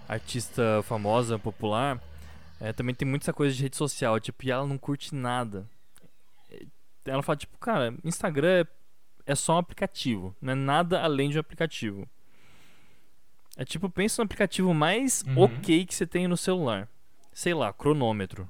artista 0.08 0.82
famosa, 0.82 1.38
popular, 1.38 2.00
é, 2.60 2.72
também 2.72 2.94
tem 2.94 3.06
muita 3.06 3.32
coisa 3.32 3.54
de 3.54 3.62
rede 3.62 3.76
social, 3.76 4.18
tipo, 4.20 4.44
e 4.44 4.50
ela 4.50 4.66
não 4.66 4.78
curte 4.78 5.14
nada. 5.14 5.66
É, 6.50 6.64
Ela 7.06 7.22
fala, 7.22 7.36
tipo, 7.36 7.56
cara, 7.58 7.94
Instagram 8.04 8.64
é, 9.26 9.32
é 9.32 9.34
só 9.34 9.54
um 9.54 9.58
aplicativo, 9.58 10.34
não 10.40 10.52
é 10.52 10.56
nada 10.56 11.00
além 11.02 11.30
de 11.30 11.36
um 11.36 11.40
aplicativo. 11.40 12.08
É 13.56 13.64
tipo, 13.64 13.88
pensa 13.88 14.20
no 14.20 14.24
aplicativo 14.26 14.74
mais 14.74 15.22
Uhum. 15.22 15.44
ok 15.44 15.86
que 15.86 15.94
você 15.94 16.06
tem 16.06 16.26
no 16.26 16.36
celular. 16.36 16.88
Sei 17.32 17.54
lá, 17.54 17.72
cronômetro. 17.72 18.48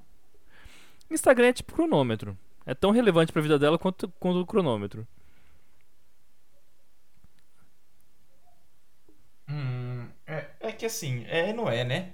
Instagram 1.10 1.48
é 1.48 1.52
tipo 1.52 1.74
cronômetro. 1.74 2.36
É 2.66 2.74
tão 2.74 2.90
relevante 2.90 3.32
pra 3.32 3.42
vida 3.42 3.58
dela 3.58 3.78
quanto, 3.78 4.08
quanto 4.18 4.40
o 4.40 4.46
cronômetro. 4.46 5.06
Hum, 9.48 10.08
é, 10.26 10.46
é 10.60 10.72
que 10.72 10.86
assim, 10.86 11.24
é 11.26 11.52
não 11.52 11.68
é, 11.68 11.84
né? 11.84 12.12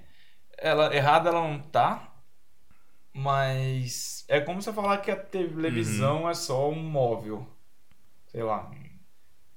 Ela, 0.57 0.93
errada 0.95 1.29
ela 1.29 1.41
não 1.41 1.59
tá, 1.59 2.13
mas 3.13 4.25
é 4.27 4.39
como 4.41 4.61
você 4.61 4.71
falar 4.73 4.97
que 4.99 5.09
a 5.11 5.15
televisão 5.15 6.29
é 6.29 6.33
só 6.33 6.69
um 6.69 6.75
móvel. 6.83 7.47
Sei 8.27 8.43
lá. 8.43 8.71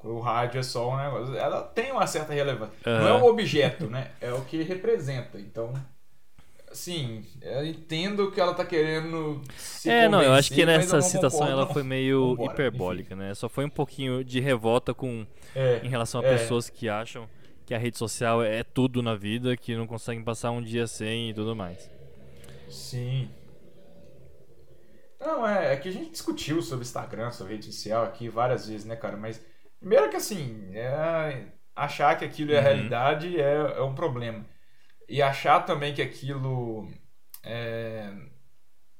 O 0.04 0.20
rádio 0.20 0.60
é 0.60 0.62
só 0.62 0.90
um 0.90 0.96
negócio. 0.96 1.34
Ela 1.34 1.62
tem 1.62 1.90
uma 1.90 2.06
certa 2.06 2.34
relevância. 2.34 2.74
Não 2.84 3.08
é 3.08 3.14
um 3.14 3.24
objeto, 3.24 3.86
né? 3.86 4.10
É 4.20 4.32
o 4.32 4.42
que 4.42 4.62
representa. 4.62 5.40
Então, 5.40 5.72
assim, 6.70 7.24
eu 7.40 7.64
entendo 7.64 8.30
que 8.30 8.38
ela 8.40 8.52
tá 8.52 8.64
querendo 8.66 9.40
se 9.56 9.88
É, 9.88 10.08
não, 10.08 10.22
eu 10.22 10.34
acho 10.34 10.52
que 10.52 10.66
nessa 10.66 11.00
citação 11.00 11.40
concordo, 11.40 11.62
ela 11.62 11.72
foi 11.72 11.82
meio 11.82 12.30
Vambora, 12.30 12.52
hiperbólica, 12.52 13.16
né? 13.16 13.34
Só 13.34 13.48
foi 13.48 13.64
um 13.64 13.70
pouquinho 13.70 14.22
de 14.22 14.40
revolta 14.40 14.92
com 14.92 15.26
É, 15.54 15.80
em 15.82 15.88
relação 15.88 16.20
a 16.20 16.24
é. 16.24 16.36
pessoas 16.36 16.68
que 16.68 16.88
acham 16.88 17.26
que 17.64 17.72
a 17.74 17.78
rede 17.78 17.96
social 17.96 18.42
é 18.42 18.62
tudo 18.62 19.02
na 19.02 19.14
vida, 19.14 19.56
que 19.56 19.74
não 19.74 19.86
conseguem 19.86 20.22
passar 20.22 20.50
um 20.50 20.62
dia 20.62 20.86
sem 20.86 21.30
e 21.30 21.34
tudo 21.34 21.56
mais. 21.56 21.90
Sim. 22.68 23.30
Não, 25.18 25.46
é, 25.48 25.72
é 25.72 25.76
que 25.76 25.88
a 25.88 25.92
gente 25.92 26.10
discutiu 26.10 26.60
sobre 26.60 26.84
Instagram, 26.84 27.30
sobre 27.30 27.54
rede 27.54 27.72
social 27.72 28.04
aqui 28.04 28.28
várias 28.28 28.68
vezes, 28.68 28.84
né, 28.84 28.94
cara? 28.94 29.16
Mas, 29.16 29.40
primeiro 29.84 30.08
que 30.10 30.16
assim, 30.16 30.70
é, 30.74 31.46
achar 31.76 32.16
que 32.18 32.24
aquilo 32.24 32.52
é 32.52 32.56
Uhum. 32.56 32.62
realidade 32.62 33.38
é, 33.40 33.54
é 33.78 33.82
um 33.82 33.94
problema. 33.94 34.44
E 35.08 35.20
achar 35.22 35.60
também 35.66 35.94
que 35.94 36.00
aquilo. 36.02 36.88
É, 37.42 38.10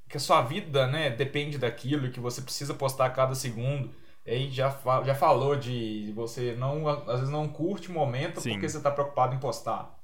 que 0.09 0.17
a 0.19 0.21
sua 0.21 0.43
vida, 0.43 0.87
né, 0.87 1.11
depende 1.11 1.59
daquilo, 1.59 2.07
e 2.07 2.11
que 2.11 2.21
você 2.21 2.43
precisa 2.43 2.75
postar 2.75 3.07
a 3.07 3.11
cada 3.11 3.35
segundo. 3.35 3.91
E 4.27 4.31
aí 4.31 4.51
já, 4.51 4.71
já 5.05 5.15
falou 5.15 5.57
de 5.57 6.13
você 6.15 6.55
não, 6.55 6.87
às 6.89 7.21
vezes 7.21 7.31
não 7.31 7.49
curte 7.49 7.89
o 7.91 7.93
momento 7.93 8.41
Sim. 8.41 8.53
porque 8.53 8.69
você 8.69 8.81
tá 8.81 8.91
preocupado 8.91 9.35
em 9.35 9.41
postar. 9.41 9.99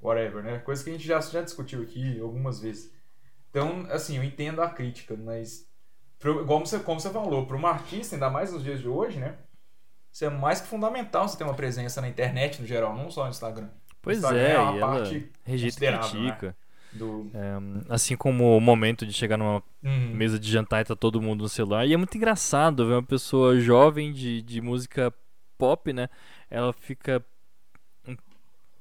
Whatever, 0.00 0.42
né? 0.42 0.58
Coisa 0.60 0.82
que 0.82 0.90
a 0.90 0.92
gente 0.94 1.06
já, 1.06 1.20
já 1.20 1.42
discutiu 1.42 1.82
aqui 1.82 2.18
algumas 2.20 2.60
vezes. 2.60 2.92
Então, 3.50 3.86
assim, 3.90 4.16
eu 4.16 4.24
entendo 4.24 4.62
a 4.62 4.70
crítica, 4.70 5.16
mas 5.16 5.68
pro, 6.18 6.46
como, 6.46 6.66
você, 6.66 6.78
como 6.80 7.00
você 7.00 7.10
falou, 7.10 7.46
para 7.46 7.56
uma 7.56 7.70
artista, 7.70 8.16
ainda 8.16 8.30
mais 8.30 8.52
nos 8.52 8.62
dias 8.64 8.80
de 8.80 8.88
hoje, 8.88 9.18
né? 9.18 9.36
Isso 10.12 10.24
é 10.24 10.30
mais 10.30 10.60
que 10.60 10.66
fundamental 10.68 11.28
você 11.28 11.36
ter 11.38 11.44
uma 11.44 11.54
presença 11.54 12.00
na 12.00 12.08
internet 12.08 12.60
no 12.60 12.66
geral, 12.66 12.96
não 12.96 13.10
só 13.10 13.24
no 13.24 13.30
Instagram. 13.30 13.68
Pois 14.02 14.18
Instagram 14.18 14.40
é, 14.40 14.52
é 14.54 14.58
uma 14.58 14.76
ela 14.78 14.80
parte 14.96 15.30
rejeita 15.44 15.76
e 15.84 15.90
né? 15.90 16.54
Do... 16.92 17.30
É, 17.32 17.92
assim 17.94 18.16
como 18.16 18.56
o 18.56 18.60
momento 18.60 19.06
de 19.06 19.12
chegar 19.12 19.36
numa 19.36 19.62
Uhum. 19.82 20.10
mesa 20.12 20.38
de 20.40 20.50
jantar 20.50 20.80
e 20.80 20.84
tá 20.84 20.96
todo 20.96 21.22
mundo 21.22 21.42
no 21.42 21.48
celular. 21.48 21.86
E 21.86 21.92
é 21.94 21.96
muito 21.96 22.16
engraçado 22.16 22.84
ver 22.86 22.94
uma 22.94 23.02
pessoa 23.02 23.58
jovem 23.60 24.12
de, 24.12 24.42
de 24.42 24.60
música 24.60 25.14
pop, 25.56 25.92
né? 25.92 26.08
Ela 26.50 26.72
fica. 26.72 27.24
um- 28.06 28.16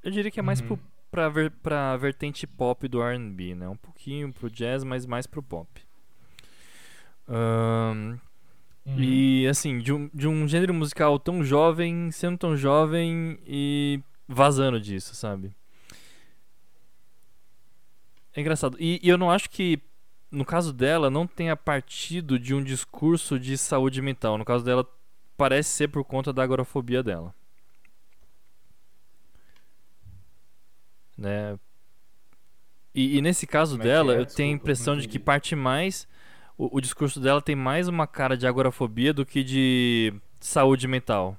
Eu 0.04 0.10
diria 0.12 0.32
que 0.32 0.40
é 0.40 0.44
mais 0.44 0.60
Uhum. 0.62 0.68
pro, 0.68 0.80
pra, 1.12 1.30
ver, 1.30 1.52
pra 1.52 1.96
vertente 1.98 2.48
pop 2.48 2.88
do 2.88 3.00
RB, 3.04 3.54
né? 3.54 3.70
Um 3.70 3.78
pouquinho 3.78 4.34
pro 4.34 4.50
jazz, 4.50 4.84
mas 4.84 5.06
mais 5.06 5.28
pro 5.28 5.44
pop. 5.44 5.70
Ahn, 7.28 8.18
Uhum. 8.90 9.00
E 9.00 9.48
assim, 9.48 9.80
de 9.80 9.94
um, 9.94 10.10
de 10.14 10.28
um 10.28 10.48
gênero 10.48 10.74
musical 10.74 11.20
tão 11.20 11.44
jovem, 11.44 12.12
sendo 12.12 12.38
tão 12.38 12.58
jovem 12.58 13.40
e 13.46 14.02
vazando 14.28 14.80
disso, 14.80 15.16
sabe? 15.16 15.56
É 18.34 18.42
engraçado. 18.42 18.78
E, 18.80 19.00
e 19.04 19.10
eu 19.10 19.18
não 19.18 19.32
acho 19.32 19.50
que, 19.50 19.80
no 20.32 20.46
caso 20.46 20.72
dela, 20.72 21.10
não 21.10 21.28
tenha 21.28 21.56
partido 21.56 22.40
de 22.40 22.54
um 22.54 22.64
discurso 22.64 23.40
de 23.40 23.58
saúde 23.58 24.02
mental. 24.02 24.38
No 24.38 24.46
caso 24.46 24.64
dela, 24.64 24.88
parece 25.36 25.70
ser 25.70 25.88
por 25.88 26.04
conta 26.04 26.32
da 26.32 26.44
agorafobia 26.44 27.02
dela. 27.04 27.34
Né? 31.18 31.60
E, 32.94 33.18
e 33.18 33.22
nesse 33.22 33.46
caso 33.46 33.78
Como 33.78 33.84
é 33.84 33.86
dela, 33.86 34.16
é? 34.16 34.20
eu 34.20 34.26
tenho 34.26 34.54
a 34.54 34.56
impressão 34.56 34.98
de 34.98 35.08
que 35.08 35.20
parte 35.20 35.56
mais. 35.56 36.08
O, 36.60 36.78
o 36.78 36.82
discurso 36.82 37.22
dela 37.22 37.42
tem 37.42 37.56
mais 37.56 37.88
uma 37.88 38.06
cara 38.06 38.36
de 38.36 38.46
agorafobia 38.46 39.14
do 39.14 39.26
que 39.26 39.44
de 39.46 40.14
saúde 40.42 40.88
mental. 40.90 41.38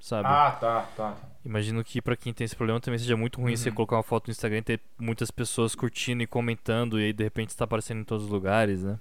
Sabe? 0.00 0.26
Ah, 0.28 0.50
tá, 0.60 0.80
tá. 0.96 1.16
Imagino 1.44 1.84
que 1.84 2.02
pra 2.02 2.16
quem 2.16 2.32
tem 2.32 2.44
esse 2.44 2.56
problema 2.56 2.80
também 2.80 2.98
seja 2.98 3.16
muito 3.16 3.40
ruim 3.40 3.54
você 3.56 3.68
Uhum. 3.68 3.74
colocar 3.76 3.96
uma 3.96 4.02
foto 4.02 4.26
no 4.26 4.32
Instagram 4.32 4.58
e 4.58 4.62
ter 4.62 4.80
muitas 4.98 5.30
pessoas 5.30 5.76
curtindo 5.76 6.20
e 6.22 6.26
comentando 6.26 7.00
e 7.00 7.04
aí 7.04 7.12
de 7.12 7.22
repente 7.22 7.50
está 7.50 7.64
aparecendo 7.64 8.00
em 8.00 8.04
todos 8.04 8.24
os 8.24 8.30
lugares, 8.30 8.82
né? 8.82 8.98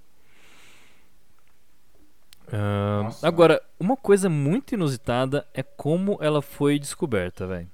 Nossa. 3.04 3.26
agora, 3.28 3.62
uma 3.80 3.96
coisa 3.96 4.30
muito 4.30 4.74
inusitada 4.74 5.48
é 5.54 5.64
como 5.64 6.18
ela 6.22 6.42
foi 6.42 6.78
descoberta, 6.78 7.48
velho. 7.48 7.70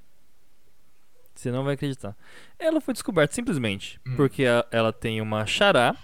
Você 1.34 1.51
não 1.51 1.63
vai 1.63 1.74
acreditar. 1.74 2.15
Ela 2.60 2.79
foi 2.79 2.93
descoberta 2.93 3.34
simplesmente 3.34 4.00
Hum. 4.05 4.15
porque 4.15 4.46
a- 4.46 4.65
ela 4.72 4.93
tem 4.93 5.19
uma 5.19 5.46
xará, 5.48 5.96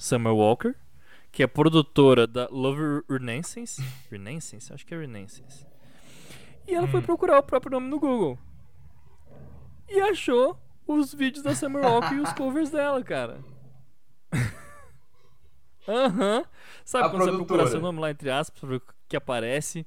Summer 0.00 0.32
Walker, 0.32 0.74
que 1.30 1.42
é 1.42 1.46
produtora 1.46 2.26
da 2.26 2.48
Love 2.50 3.04
Renaissance. 3.08 3.82
Renaissance? 4.10 4.72
Acho 4.72 4.84
que 4.86 4.94
é 4.94 4.98
Renaissance. 4.98 5.66
E 6.66 6.74
ela 6.74 6.88
foi 6.88 7.00
Hum. 7.00 7.04
procurar 7.04 7.38
o 7.38 7.42
próprio 7.42 7.72
nome 7.72 7.88
no 7.88 8.00
Google. 8.00 8.38
E 9.88 10.00
achou 10.00 10.58
os 10.86 11.12
vídeos 11.12 11.42
da 11.44 11.54
Summer 11.54 11.84
Walker 11.84 12.14
e 12.14 12.20
os 12.20 12.32
covers 12.34 12.70
dela, 12.70 13.02
cara. 13.02 13.40
Aham. 15.88 16.44
Sabe 16.84 17.06
A 17.06 17.10
quando 17.10 17.22
você 17.24 17.30
procura 17.30 17.46
produtora. 17.46 17.70
seu 17.70 17.80
nome 17.80 18.00
lá, 18.00 18.10
entre 18.10 18.30
aspas, 18.30 18.80
que 19.08 19.16
aparece? 19.16 19.86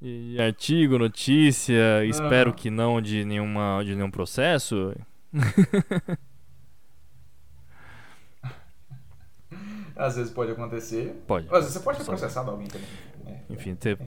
E 0.00 0.40
artigo, 0.40 0.98
notícia, 0.98 2.04
espero 2.04 2.52
que 2.52 2.70
não 2.70 3.00
de, 3.00 3.24
nenhuma, 3.24 3.82
de 3.84 3.94
nenhum 3.94 4.10
processo. 4.10 4.94
Às 9.96 10.16
vezes 10.16 10.32
pode 10.32 10.52
acontecer. 10.52 11.22
Pode. 11.26 11.46
Às 11.46 11.52
vezes 11.60 11.72
você 11.72 11.80
pode 11.80 11.98
ter 11.98 12.04
processado 12.04 12.50
alguém 12.50 12.68
também. 12.68 12.86
né? 13.24 13.42
Enfim, 13.50 13.74
ter 13.74 13.98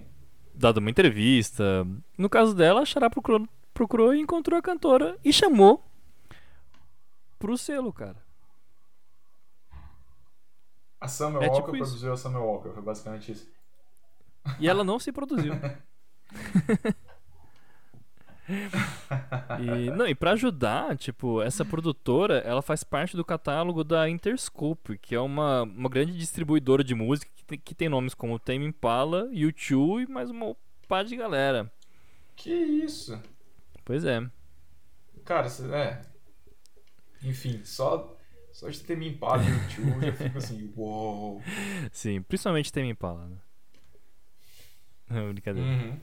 dado 0.53 0.77
uma 0.77 0.89
entrevista. 0.89 1.85
No 2.17 2.29
caso 2.29 2.53
dela, 2.55 2.81
a 2.81 2.85
Xará 2.85 3.09
procurou, 3.09 3.47
procurou 3.73 4.13
e 4.13 4.19
encontrou 4.19 4.57
a 4.57 4.61
cantora 4.61 5.17
e 5.25 5.33
chamou 5.33 5.83
pro 7.39 7.57
selo, 7.57 7.91
cara. 7.91 8.17
A 11.01 11.07
Summer 11.07 11.41
É 11.41 11.47
Walker 11.47 11.61
tipo 11.61 11.75
isso. 11.77 11.85
produziu 11.85 12.13
a 12.13 12.17
Summer 12.17 12.41
Walker, 12.41 12.69
foi 12.71 12.83
basicamente 12.83 13.31
isso. 13.31 13.49
E 14.59 14.67
ela 14.67 14.83
não 14.83 14.99
se 14.99 15.11
produziu. 15.11 15.53
e, 19.59 19.91
não, 19.91 20.07
e 20.07 20.15
pra 20.15 20.31
ajudar, 20.31 20.97
tipo, 20.97 21.41
essa 21.41 21.63
produtora, 21.63 22.39
ela 22.39 22.61
faz 22.61 22.83
parte 22.83 23.15
do 23.15 23.23
catálogo 23.23 23.83
da 23.83 24.09
Interscope, 24.09 24.97
que 24.97 25.13
é 25.13 25.19
uma, 25.19 25.63
uma 25.63 25.89
grande 25.89 26.17
distribuidora 26.17 26.83
de 26.83 26.95
música 26.95 27.31
que 27.35 27.45
tem, 27.45 27.59
que 27.59 27.75
tem 27.75 27.89
nomes 27.89 28.13
como 28.13 28.39
Tame 28.39 28.65
Impala, 28.65 29.27
U2 29.29 30.03
e 30.07 30.11
mais 30.11 30.29
uma 30.29 30.55
pá 30.87 31.03
de 31.03 31.15
galera. 31.15 31.71
Que 32.35 32.51
isso? 32.51 33.21
Pois 33.85 34.03
é. 34.05 34.27
Cara, 35.23 35.47
é. 35.73 36.01
Enfim, 37.23 37.61
só, 37.63 38.17
só 38.51 38.69
de 38.69 38.79
ter 38.81 38.97
me 38.97 39.09
empado 39.09 39.43
no 39.43 39.67
tio, 39.67 39.87
eu 39.95 40.01
já 40.01 40.13
fico 40.13 40.37
assim, 40.37 40.71
uou. 40.75 41.41
Sim, 41.91 42.21
principalmente 42.21 42.71
Tame 42.71 42.89
Impala, 42.89 43.27
né? 43.27 43.37
Não, 45.09 45.29
Brincadeira. 45.33 45.67
Uhum. 45.67 45.99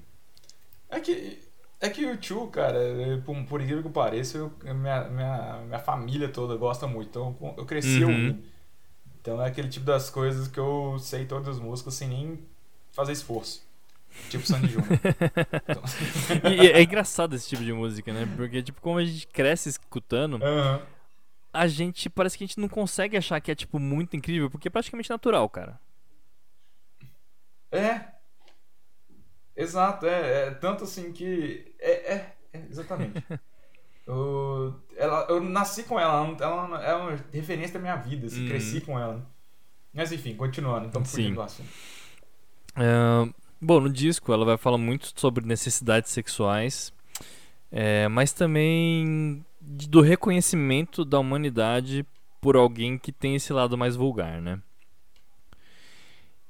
É 0.88 1.00
que, 1.00 1.40
é 1.80 1.88
que 1.90 2.04
o 2.06 2.16
tio, 2.16 2.46
cara, 2.48 2.78
é, 2.78 3.16
por, 3.18 3.36
por 3.44 3.60
incrível 3.60 3.82
que 3.82 3.88
pareça, 3.90 4.38
eu- 4.38 4.52
minha, 4.74 5.04
minha, 5.08 5.60
minha 5.66 5.78
família 5.78 6.28
toda 6.28 6.56
gosta 6.56 6.86
muito, 6.86 7.08
então 7.10 7.54
eu 7.56 7.66
cresci 7.66 8.02
Uhum. 8.04 8.10
ouvindo. 8.10 8.44
Então 9.20 9.42
é 9.42 9.48
aquele 9.48 9.68
tipo 9.68 9.84
das 9.84 10.08
coisas 10.08 10.48
que 10.48 10.58
eu 10.58 10.96
sei 11.00 11.26
todas 11.26 11.48
as 11.48 11.58
músicas 11.58 11.94
sem 11.94 12.08
nem 12.08 12.38
fazer 12.92 13.12
esforço. 13.12 13.64
Tipo 14.30 14.46
Sandy 14.46 14.68
Júnior. 14.68 14.88
Então- 15.68 16.50
E 16.52 16.68
é 16.68 16.82
engraçado 16.82 17.34
esse 17.36 17.48
tipo 17.48 17.62
de 17.62 17.72
música, 17.72 18.12
né? 18.12 18.26
Porque, 18.36 18.62
tipo, 18.62 18.80
como 18.80 18.98
a 18.98 19.04
gente 19.04 19.26
cresce 19.26 19.68
escutando, 19.68 20.42
Aham. 20.42 20.80
a 21.52 21.66
gente 21.66 22.08
parece 22.08 22.38
que 22.38 22.44
a 22.44 22.46
gente 22.46 22.58
não 22.60 22.68
consegue 22.68 23.16
achar 23.16 23.38
que 23.40 23.50
é, 23.50 23.54
tipo, 23.54 23.78
muito 23.78 24.16
incrível, 24.16 24.48
porque 24.48 24.68
é 24.68 24.70
praticamente 24.70 25.10
natural, 25.10 25.46
cara. 25.50 25.78
É. 27.70 28.15
Exato, 29.56 30.06
é, 30.06 30.48
é 30.48 30.50
tanto 30.50 30.84
assim 30.84 31.12
que. 31.12 31.72
É, 31.78 32.14
é, 32.14 32.36
é, 32.52 32.62
exatamente. 32.70 33.24
eu, 34.06 34.74
ela, 34.96 35.26
eu 35.28 35.40
nasci 35.40 35.84
com 35.84 35.98
ela, 35.98 36.36
ela 36.40 36.84
é 36.84 36.94
uma 36.94 37.16
referência 37.32 37.74
da 37.74 37.80
minha 37.80 37.96
vida, 37.96 38.26
assim, 38.26 38.42
Uhum. 38.42 38.48
cresci 38.48 38.80
com 38.80 38.98
ela. 38.98 39.26
Mas 39.92 40.12
enfim, 40.12 40.36
continuando, 40.36 40.86
então 40.86 41.02
Sim. 41.04 41.10
fugindo 41.10 41.34
do 41.36 41.42
assunto. 41.42 41.68
É, 42.76 43.32
bom, 43.60 43.80
no 43.80 43.88
disco 43.88 44.32
ela 44.32 44.44
vai 44.44 44.58
falar 44.58 44.76
muito 44.76 45.10
sobre 45.18 45.46
necessidades 45.46 46.10
sexuais, 46.10 46.92
é, 47.72 48.06
mas 48.08 48.32
também 48.32 49.42
do 49.60 50.02
reconhecimento 50.02 51.04
da 51.04 51.18
humanidade 51.18 52.04
por 52.40 52.56
alguém 52.56 52.98
que 52.98 53.10
tem 53.10 53.34
esse 53.34 53.52
lado 53.52 53.76
mais 53.78 53.96
vulgar, 53.96 54.40
né? 54.40 54.60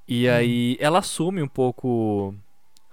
E 0.09 0.29
aí 0.29 0.77
ela 0.81 0.99
assume 0.99 1.43
um 1.43 1.49
pouco 1.49 2.35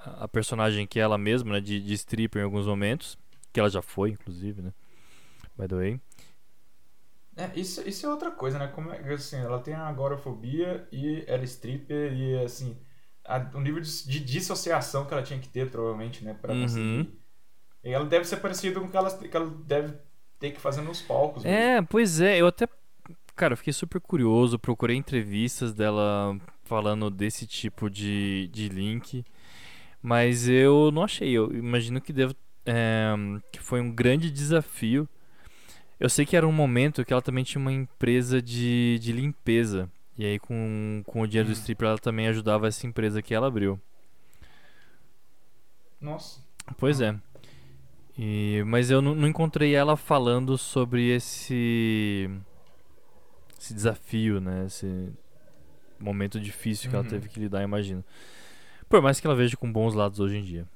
a 0.05 0.27
personagem 0.27 0.87
que 0.87 0.99
é 0.99 1.03
ela 1.03 1.17
mesma, 1.17 1.53
né, 1.53 1.61
de, 1.61 1.79
de 1.81 1.93
stripper 1.93 2.41
em 2.41 2.45
alguns 2.45 2.67
momentos, 2.67 3.17
que 3.51 3.59
ela 3.59 3.69
já 3.69 3.81
foi, 3.81 4.11
inclusive, 4.11 4.61
né? 4.61 4.73
By 5.57 5.67
the 5.67 5.75
way. 5.75 6.01
É, 7.35 7.51
isso, 7.59 7.81
isso 7.87 8.05
é 8.05 8.09
outra 8.09 8.29
coisa, 8.31 8.59
né? 8.59 8.67
Como 8.67 8.91
é, 8.91 9.13
assim, 9.13 9.37
ela 9.37 9.59
tem 9.61 9.73
a 9.73 9.87
agorafobia 9.87 10.87
e 10.91 11.23
era 11.27 11.43
stripper 11.43 12.13
e 12.13 12.37
assim, 12.45 12.79
a- 13.25 13.49
o 13.55 13.59
nível 13.59 13.81
de, 13.81 14.07
de 14.07 14.19
dissociação 14.19 15.05
que 15.07 15.13
ela 15.13 15.23
tinha 15.23 15.39
que 15.39 15.49
ter, 15.49 15.69
provavelmente, 15.71 16.23
né? 16.23 16.33
Pra 16.35 16.55
Uhum. 16.55 16.55
conseguir. 16.55 17.19
E 17.83 17.91
ela 17.91 18.05
deve 18.05 18.25
ser 18.25 18.37
parecida 18.37 18.79
com 18.79 18.87
o 18.87 18.91
que 18.91 18.97
ela, 18.97 19.17
que 19.29 19.37
ela 19.37 19.49
deve 19.65 19.97
ter 20.39 20.51
que 20.51 20.59
fazer 20.61 20.81
nos 20.81 21.01
palcos. 21.01 21.45
mesmo. 21.45 21.69
É, 21.69 21.81
pois 21.81 22.21
é, 22.21 22.39
eu 22.39 22.47
até. 22.47 22.67
Cara, 23.35 23.53
eu 23.53 23.57
fiquei 23.57 23.73
super 23.73 24.01
curioso, 24.01 24.59
procurei 24.59 24.97
entrevistas 24.97 25.73
dela 25.73 26.37
falando 26.63 27.09
desse 27.11 27.47
tipo 27.47 27.89
de, 27.89 28.49
de 28.51 28.69
link, 28.69 29.25
mas 30.03 30.47
eu 30.49 30.91
não 30.91 31.03
achei. 31.03 31.31
Eu 31.31 31.51
imagino 31.53 32.01
que 32.01 32.13
deve, 32.13 32.35
é, 32.65 33.13
que 33.51 33.59
foi 33.61 33.81
um 33.81 33.91
grande 33.91 34.29
desafio. 34.29 35.09
Eu 35.99 36.09
sei 36.09 36.25
que 36.25 36.35
era 36.37 36.47
um 36.47 36.51
momento 36.51 37.05
que 37.05 37.13
ela 37.13 37.21
também 37.21 37.43
tinha 37.45 37.61
uma 37.61 37.71
empresa 37.71 38.41
de, 38.41 38.99
de 39.01 39.11
limpeza. 39.13 39.89
E 40.17 40.25
aí, 40.25 40.39
com, 40.39 41.01
com 41.07 41.21
o 41.21 41.27
dinheiro 41.27 41.49
do 41.49 41.53
Hum. 41.53 41.53
stripper, 41.53 41.87
ela 41.89 41.97
também 41.97 42.27
ajudava 42.27 42.67
essa 42.67 42.85
empresa 42.85 43.21
que 43.21 43.33
ela 43.33 43.47
abriu. 43.47 43.79
Nossa. 45.99 46.41
Pois 46.77 47.01
é. 47.01 47.15
E, 48.17 48.63
mas 48.67 48.91
eu 48.91 49.01
não, 49.01 49.27
encontrei 49.27 49.73
ela 49.75 49.97
falando 49.97 50.57
sobre 50.57 51.09
esse 51.09 52.29
esse 53.59 53.73
desafio, 53.73 54.39
né? 54.41 54.65
Esse 54.67 55.11
momento 55.99 56.39
difícil 56.39 56.89
que 56.89 56.95
ela 56.95 57.03
Uhum. 57.03 57.09
teve 57.09 57.29
que 57.29 57.39
lidar, 57.39 57.63
imagino. 57.63 58.03
Por 58.93 59.01
mais 59.01 59.19
que 59.19 59.25
ela 59.25 59.35
veja 59.35 59.57
com 59.57 59.73
bons 59.73 59.95
lados 59.95 60.19
hoje 60.19 60.37
em 60.37 60.43
dia. 60.43 60.67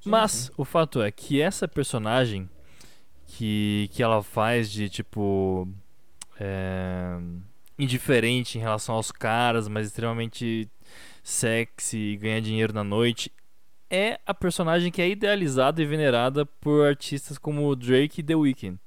Sim, 0.00 0.08
Mas 0.08 0.32
sim. 0.32 0.52
o 0.56 0.64
fato 0.64 1.02
é 1.02 1.12
que 1.12 1.38
essa 1.38 1.68
personagem 1.68 2.48
que, 3.26 3.90
que 3.92 4.02
ela 4.02 4.22
faz 4.22 4.70
de 4.72 4.88
tipo 4.88 5.68
é, 6.40 7.18
indiferente 7.78 8.56
em 8.56 8.62
relação 8.62 8.94
aos 8.94 9.12
caras, 9.12 9.68
mas 9.68 9.86
extremamente 9.88 10.66
sexy 11.22 11.98
e 11.98 12.16
ganhar 12.16 12.40
dinheiro 12.40 12.72
na 12.72 12.82
noite. 12.82 13.30
É 13.90 14.18
a 14.24 14.32
personagem 14.32 14.90
que 14.90 15.02
é 15.02 15.10
idealizada 15.10 15.82
e 15.82 15.84
venerada 15.84 16.46
por 16.46 16.86
artistas 16.86 17.36
como 17.36 17.76
Drake 17.76 18.20
e 18.20 18.24
The 18.24 18.34
Weeknd. 18.34 18.78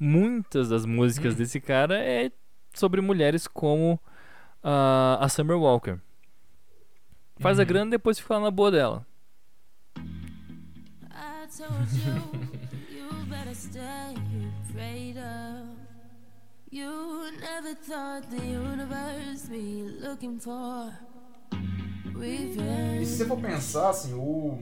Muitas 0.00 0.68
das 0.70 0.84
músicas 0.84 1.34
Hum. 1.34 1.36
desse 1.36 1.60
cara 1.60 1.96
é 1.96 2.32
sobre 2.74 3.00
mulheres 3.00 3.46
como 3.46 4.00
ah, 4.64 5.16
a 5.20 5.28
Summer 5.28 5.56
Walker. 5.56 5.96
Faz 7.40 7.58
a 7.58 7.62
Uhum. 7.62 7.68
grana 7.68 7.86
e 7.88 7.90
depois 7.90 8.18
fica 8.18 8.34
lá 8.34 8.40
na 8.40 8.50
boa 8.50 8.70
dela. 8.70 9.06
You, 16.72 17.32
never 17.40 17.74
thought 17.74 18.30
the 18.30 18.36
universe 18.40 19.48
be 19.48 19.82
looking 20.00 20.38
for 20.38 20.92
E 22.22 22.52
se 22.52 22.58
revenge. 22.60 23.06
você 23.06 23.24
for 23.26 23.38
pensar, 23.40 23.90
assim, 23.90 24.14
o. 24.14 24.58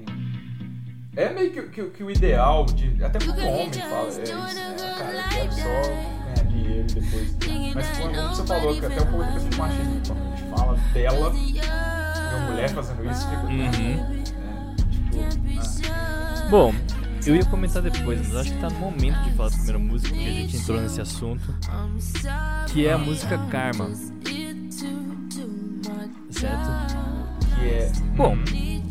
É 1.14 1.30
meio 1.32 1.52
que, 1.52 1.62
que, 1.68 1.90
que 1.90 2.02
o 2.04 2.10
ideal 2.10 2.64
de. 2.66 3.02
Até 3.04 3.18
pro 3.18 3.32
homem 3.32 3.72
fala, 3.72 4.06
é 4.06 4.08
isso, 4.08 4.20
né? 4.20 4.76
Cara, 4.78 5.12
eu 5.12 5.28
quero 5.28 5.52
só 5.52 5.82
ganhar 5.82 6.44
dinheiro 6.46 6.86
depois. 6.86 7.74
Mas 7.74 7.98
como 7.98 8.14
você 8.28 8.46
falou, 8.46 8.80
que 8.80 8.86
até 8.86 9.02
um 9.02 9.06
pouco 9.10 9.16
do 9.50 9.56
machismo, 9.56 10.00
quando 10.06 10.32
a 10.32 10.36
gente 10.36 10.50
fala 10.50 10.76
dela, 10.94 11.32
uma 12.36 12.50
mulher 12.50 12.70
fazendo 12.70 13.10
isso, 13.10 13.28
fica. 13.28 13.42
Uhum. 13.42 13.56
né, 13.56 14.24
tipo, 14.90 15.92
ah, 15.92 16.48
Bom, 16.50 16.74
eu 17.26 17.36
ia 17.36 17.44
comentar 17.44 17.82
depois, 17.82 18.20
mas 18.20 18.36
acho 18.36 18.52
que 18.52 18.60
tá 18.60 18.70
no 18.70 18.78
momento 18.78 19.22
de 19.22 19.32
falar 19.32 19.50
da 19.50 19.56
primeira 19.56 19.78
música, 19.78 20.14
porque 20.14 20.28
a 20.28 20.32
gente 20.32 20.56
entrou 20.56 20.80
nesse 20.80 21.00
assunto, 21.00 21.54
que 22.68 22.86
é 22.86 22.92
a 22.92 22.98
música 22.98 23.38
Karma, 23.50 23.90
certo? 26.30 27.18
que 27.58 27.68
é. 27.68 27.92
Bom, 28.16 28.36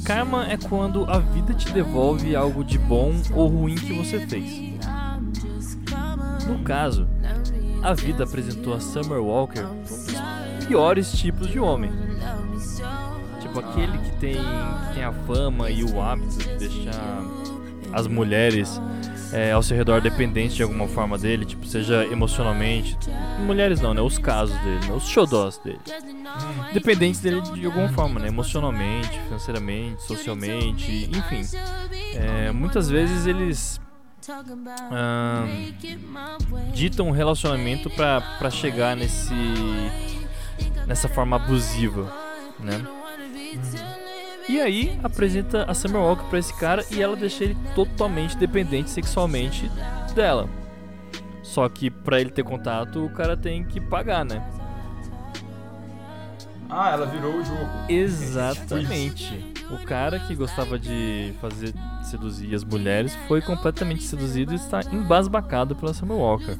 karma 0.06 0.48
é 0.48 0.58
quando 0.58 1.10
a 1.10 1.20
vida 1.20 1.54
te 1.54 1.72
devolve 1.72 2.36
algo 2.36 2.64
de 2.64 2.78
bom 2.78 3.14
ou 3.34 3.48
ruim 3.48 3.76
que 3.76 3.94
você 3.94 4.26
fez. 4.28 4.68
No 6.48 6.60
caso, 6.64 7.08
a 7.84 7.94
vida 7.94 8.24
apresentou 8.24 8.74
a 8.74 8.80
Summer 8.80 9.20
Walker 9.20 9.64
um 9.64 9.82
dos 9.82 10.66
piores 10.68 11.12
tipos 11.12 11.48
de 11.48 11.60
homem. 11.60 11.92
Tipo 13.48 13.60
aquele 13.60 13.98
que 13.98 14.12
tem, 14.18 14.36
que 14.36 14.94
tem 14.94 15.04
a 15.04 15.12
fama 15.26 15.70
e 15.70 15.84
o 15.84 16.02
hábito 16.02 16.38
de 16.38 16.58
deixar 16.58 17.24
as 17.94 18.06
mulheres 18.06 18.80
é, 19.32 19.52
ao 19.52 19.64
seu 19.64 19.76
redor 19.76 20.02
dependentes 20.02 20.56
de 20.56 20.64
alguma 20.64 20.88
forma 20.88 21.18
dele, 21.18 21.46
tipo, 21.46 21.66
seja 21.66 22.06
emocionalmente. 22.06 22.98
Mulheres 23.40 23.80
não, 23.82 23.94
né? 23.94 24.02
Os 24.02 24.18
casos 24.18 24.58
dele, 24.60 24.88
né? 24.88 24.94
os 24.94 25.08
xodós 25.08 25.58
dele. 25.58 25.80
Dependentes 26.74 27.22
dele 27.22 27.42
de 27.42 27.66
alguma 27.66 27.90
forma, 27.90 28.20
né? 28.20 28.28
Emocionalmente, 28.28 29.20
financeiramente, 29.22 30.04
socialmente, 30.04 31.10
enfim. 31.10 31.42
É, 32.16 32.52
muitas 32.52 32.90
vezes 32.90 33.26
eles 33.26 33.80
ditam 36.74 37.08
um 37.08 37.12
relacionamento 37.12 37.90
pra 37.90 38.50
chegar 38.52 38.96
nesse 38.96 39.34
nessa 40.86 41.08
forma 41.10 41.36
abusiva, 41.36 42.12
né? 42.60 42.86
E 44.50 44.62
aí 44.62 44.98
apresenta 45.04 45.66
a 45.70 45.74
Summer 45.74 46.02
Walker 46.02 46.26
pra 46.30 46.40
esse 46.40 46.54
cara 46.54 46.86
e 46.90 47.02
ela 47.02 47.16
deixa 47.16 47.44
ele 47.44 47.58
totalmente 47.76 48.38
dependente 48.38 48.90
sexualmente 48.90 49.70
dela. 50.16 50.50
Só 51.44 51.68
que 51.68 51.90
pra 51.90 52.22
ele 52.22 52.30
ter 52.30 52.44
contato, 52.44 53.06
o 53.06 53.10
cara 53.10 53.36
tem 53.36 53.64
que 53.64 53.82
pagar, 53.82 54.24
né? 54.24 54.42
Ah, 56.70 56.92
ela 56.92 57.06
virou 57.06 57.34
o 57.36 57.44
jogo. 57.44 57.70
Exatamente. 57.90 59.54
O 59.70 59.86
cara 59.86 60.20
que 60.20 60.36
gostava 60.36 60.80
de 60.80 61.34
fazer 61.42 61.74
seduzir 62.04 62.56
as 62.56 62.64
mulheres 62.64 63.14
foi 63.28 63.42
completamente 63.42 64.04
seduzido 64.04 64.54
e 64.54 64.56
está 64.56 64.82
embasbacado 64.92 65.76
pela 65.76 65.94
Summer 65.94 66.18
Walker. 66.18 66.58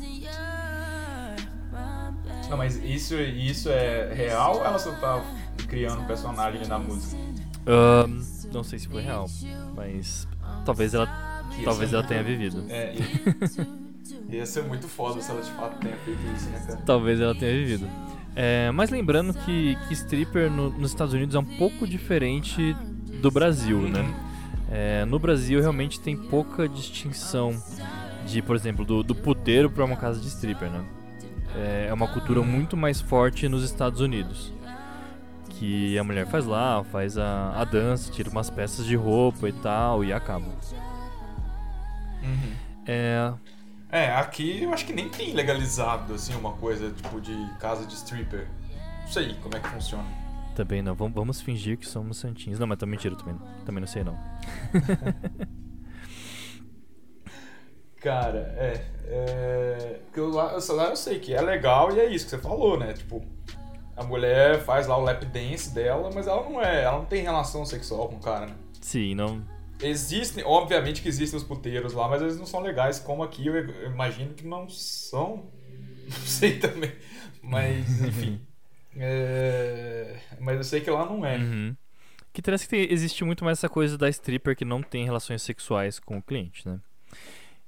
Não, 2.50 2.58
mas 2.58 2.78
isso, 2.84 3.16
isso 3.16 3.70
é 3.70 4.14
real 4.14 4.58
ou 4.58 4.66
ela 4.66 4.80
só 4.80 4.92
tá 4.94 5.22
criando 5.68 6.02
um 6.02 6.06
personagem 6.06 6.68
na 6.68 6.80
música? 6.80 7.18
Ahn, 7.66 8.22
não 8.54 8.64
sei 8.64 8.80
se 8.80 8.88
foi 8.88 9.02
real, 9.02 9.28
mas 9.76 10.28
talvez 10.66 10.94
ela, 10.94 11.08
talvez 11.64 11.94
ela 11.94 12.04
tenha 12.04 12.24
vivido. 12.24 12.64
É, 12.70 12.96
ia, 12.96 14.38
ia 14.40 14.46
ser 14.46 14.64
muito 14.64 14.88
foda 14.88 15.22
se 15.22 15.30
ela 15.30 15.42
de 15.42 15.52
fato 15.52 15.78
tenha 15.80 15.96
feito 15.98 16.20
isso, 16.36 16.50
né, 16.50 16.64
cara? 16.66 16.80
Talvez 16.86 17.20
ela 17.20 17.36
tenha 17.36 17.52
vivido. 17.52 17.88
É, 18.36 18.70
mas 18.72 18.90
lembrando 18.90 19.34
que, 19.34 19.76
que 19.88 19.94
stripper 19.94 20.50
no- 20.52 20.70
nos 20.70 20.92
Estados 20.92 21.14
Unidos 21.14 21.36
é 21.36 21.40
um 21.40 21.58
pouco 21.58 21.88
diferente 21.88 22.74
do 23.22 23.32
Brasil, 23.32 23.82
né? 23.82 24.06
É, 24.70 25.06
no 25.06 25.18
Brasil 25.18 25.60
realmente 25.60 26.00
tem 26.00 26.16
pouca 26.16 26.68
distinção 26.70 27.56
de, 28.28 28.42
por 28.42 28.56
exemplo, 28.56 28.86
do, 28.86 29.02
do 29.02 29.16
puteiro 29.16 29.70
para 29.70 29.84
uma 29.84 29.96
casa 29.96 30.20
de 30.20 30.28
stripper, 30.28 30.70
né? 30.70 30.84
É, 31.56 31.88
é 31.90 31.94
uma 31.94 32.08
cultura 32.08 32.42
muito 32.44 32.78
mais 32.78 33.02
forte 33.02 33.48
nos 33.50 33.64
Estados 33.64 34.02
Unidos. 34.02 34.54
Que 35.60 35.98
a 35.98 36.04
mulher 36.04 36.28
faz 36.28 36.46
lá, 36.46 36.84
faz 36.84 37.18
a, 37.18 37.52
a 37.60 37.66
dança, 37.66 38.12
tira 38.12 38.30
umas 38.30 38.50
peças 38.50 38.86
de 38.86 38.96
roupa 38.96 39.50
e 39.50 39.54
tal, 39.54 40.04
e 40.04 40.14
acaba. 40.14 40.46
É, 42.86 43.34
É, 43.90 44.12
aqui 44.16 44.64
eu 44.64 44.74
acho 44.74 44.86
que 44.86 44.94
nem 44.94 45.10
tem 45.10 45.34
legalizado, 45.34 46.14
assim, 46.14 46.36
uma 46.36 46.54
coisa 46.54 46.92
tipo 46.92 47.22
de 47.22 47.34
casa 47.60 47.86
de 47.86 47.96
stripper. 47.96 48.48
Não 49.02 49.08
sei 49.08 49.36
como 49.36 49.56
é 49.56 49.60
que 49.60 49.70
funciona. 49.70 50.08
também 50.56 50.82
não, 50.82 50.96
vamos, 50.96 51.14
vamos 51.16 51.42
fingir 51.42 51.78
que 51.78 51.88
somos 51.88 52.18
santinhos. 52.18 52.60
Não, 52.60 52.68
mas 52.68 52.78
tá 52.80 52.86
mentira, 52.86 53.16
também, 53.16 53.40
também 53.66 53.82
não 53.82 53.88
sei 53.88 54.04
não. 54.04 54.18
Cara, 57.98 58.54
é. 58.58 58.86
é 59.06 60.02
eu, 60.16 60.30
lá 60.30 60.54
eu 60.90 60.96
sei 60.96 61.20
que 61.20 61.34
é 61.34 61.42
legal 61.42 61.92
e 61.96 62.00
é 62.00 62.06
isso 62.08 62.26
que 62.26 62.32
você 62.32 62.38
falou, 62.40 62.78
né? 62.80 62.94
Tipo, 62.94 63.24
a 63.98 64.04
mulher 64.04 64.64
faz 64.64 64.88
lá 64.88 64.96
o 64.98 65.02
lap 65.02 65.26
dance 65.26 65.74
dela, 65.74 66.10
mas 66.14 66.28
ela 66.28 66.48
não 66.50 66.62
é. 66.62 66.84
Ela 66.84 67.00
não 67.00 67.06
tem 67.06 67.24
relação 67.24 67.66
sexual 67.66 68.08
com 68.08 68.16
o 68.16 68.20
cara, 68.20 68.46
né? 68.46 68.56
Sim, 68.80 69.16
não, 69.16 69.44
Existem, 69.82 70.44
obviamente 70.44 71.02
que 71.04 71.08
existem 71.08 71.38
os 71.38 71.44
puteiros 71.44 71.94
lá, 71.94 72.08
mas 72.08 72.22
eles 72.22 72.38
não 72.38 72.46
são 72.48 72.62
legais 72.62 72.98
como 73.00 73.22
aqui. 73.22 73.46
Eu, 73.46 73.86
imagino 73.86 74.34
que 74.34 74.46
não 74.48 74.68
são. 74.70 75.52
Não 76.08 76.26
sei 76.26 76.58
também. 76.58 76.92
Mas, 77.44 78.00
enfim. 78.02 78.40
É, 78.96 80.16
Mas 80.40 80.56
eu 80.58 80.64
sei 80.64 80.80
que 80.82 80.90
lá 80.90 81.06
não 81.06 81.26
é. 81.26 81.38
Uhum. 81.38 81.76
Que 82.34 82.42
parece 82.42 82.68
que 82.68 82.76
existe 82.76 83.24
muito 83.24 83.44
mais 83.44 83.58
essa 83.60 83.68
coisa 83.70 83.98
da 83.98 84.08
stripper 84.10 84.56
que 84.56 84.64
não 84.66 84.82
tem 84.82 85.04
relações 85.06 85.42
sexuais 85.42 86.00
com 86.00 86.18
o 86.18 86.22
cliente, 86.22 86.68
né? 86.68 86.80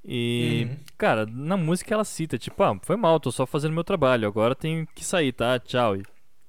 E, 0.06 0.68
Uhum. 0.70 0.78
cara, 0.98 1.26
na 1.26 1.58
música 1.58 1.94
ela 1.94 2.06
cita, 2.06 2.38
tipo, 2.38 2.64
ah, 2.64 2.80
foi 2.82 2.96
mal, 2.96 3.20
tô 3.20 3.32
só 3.32 3.46
fazendo 3.46 3.74
meu 3.74 3.84
trabalho, 3.84 4.28
agora 4.28 4.56
tenho 4.56 4.88
que 4.96 5.04
sair, 5.04 5.34
tá? 5.34 5.60
Tchau. 5.60 5.98
E, 5.98 6.04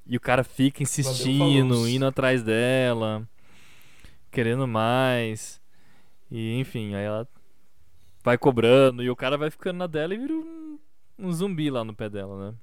e 0.06 0.16
o 0.16 0.20
cara 0.20 0.42
fica 0.42 0.82
insistindo, 0.82 1.88
indo 1.88 2.06
atrás 2.06 2.42
dela, 2.42 3.26
querendo 4.30 4.66
mais. 4.66 5.60
E, 6.30 6.58
enfim, 6.58 6.94
aí 6.94 7.04
ela 7.04 7.28
vai 8.22 8.36
cobrando 8.36 9.02
e 9.02 9.10
o 9.10 9.16
cara 9.16 9.36
vai 9.36 9.50
ficando 9.50 9.78
na 9.78 9.86
dela 9.86 10.14
e 10.14 10.18
vira 10.18 10.32
um, 10.32 10.78
um 11.18 11.32
zumbi 11.32 11.70
lá 11.70 11.84
no 11.84 11.94
pé 11.94 12.08
dela, 12.08 12.50
né? 12.50 12.54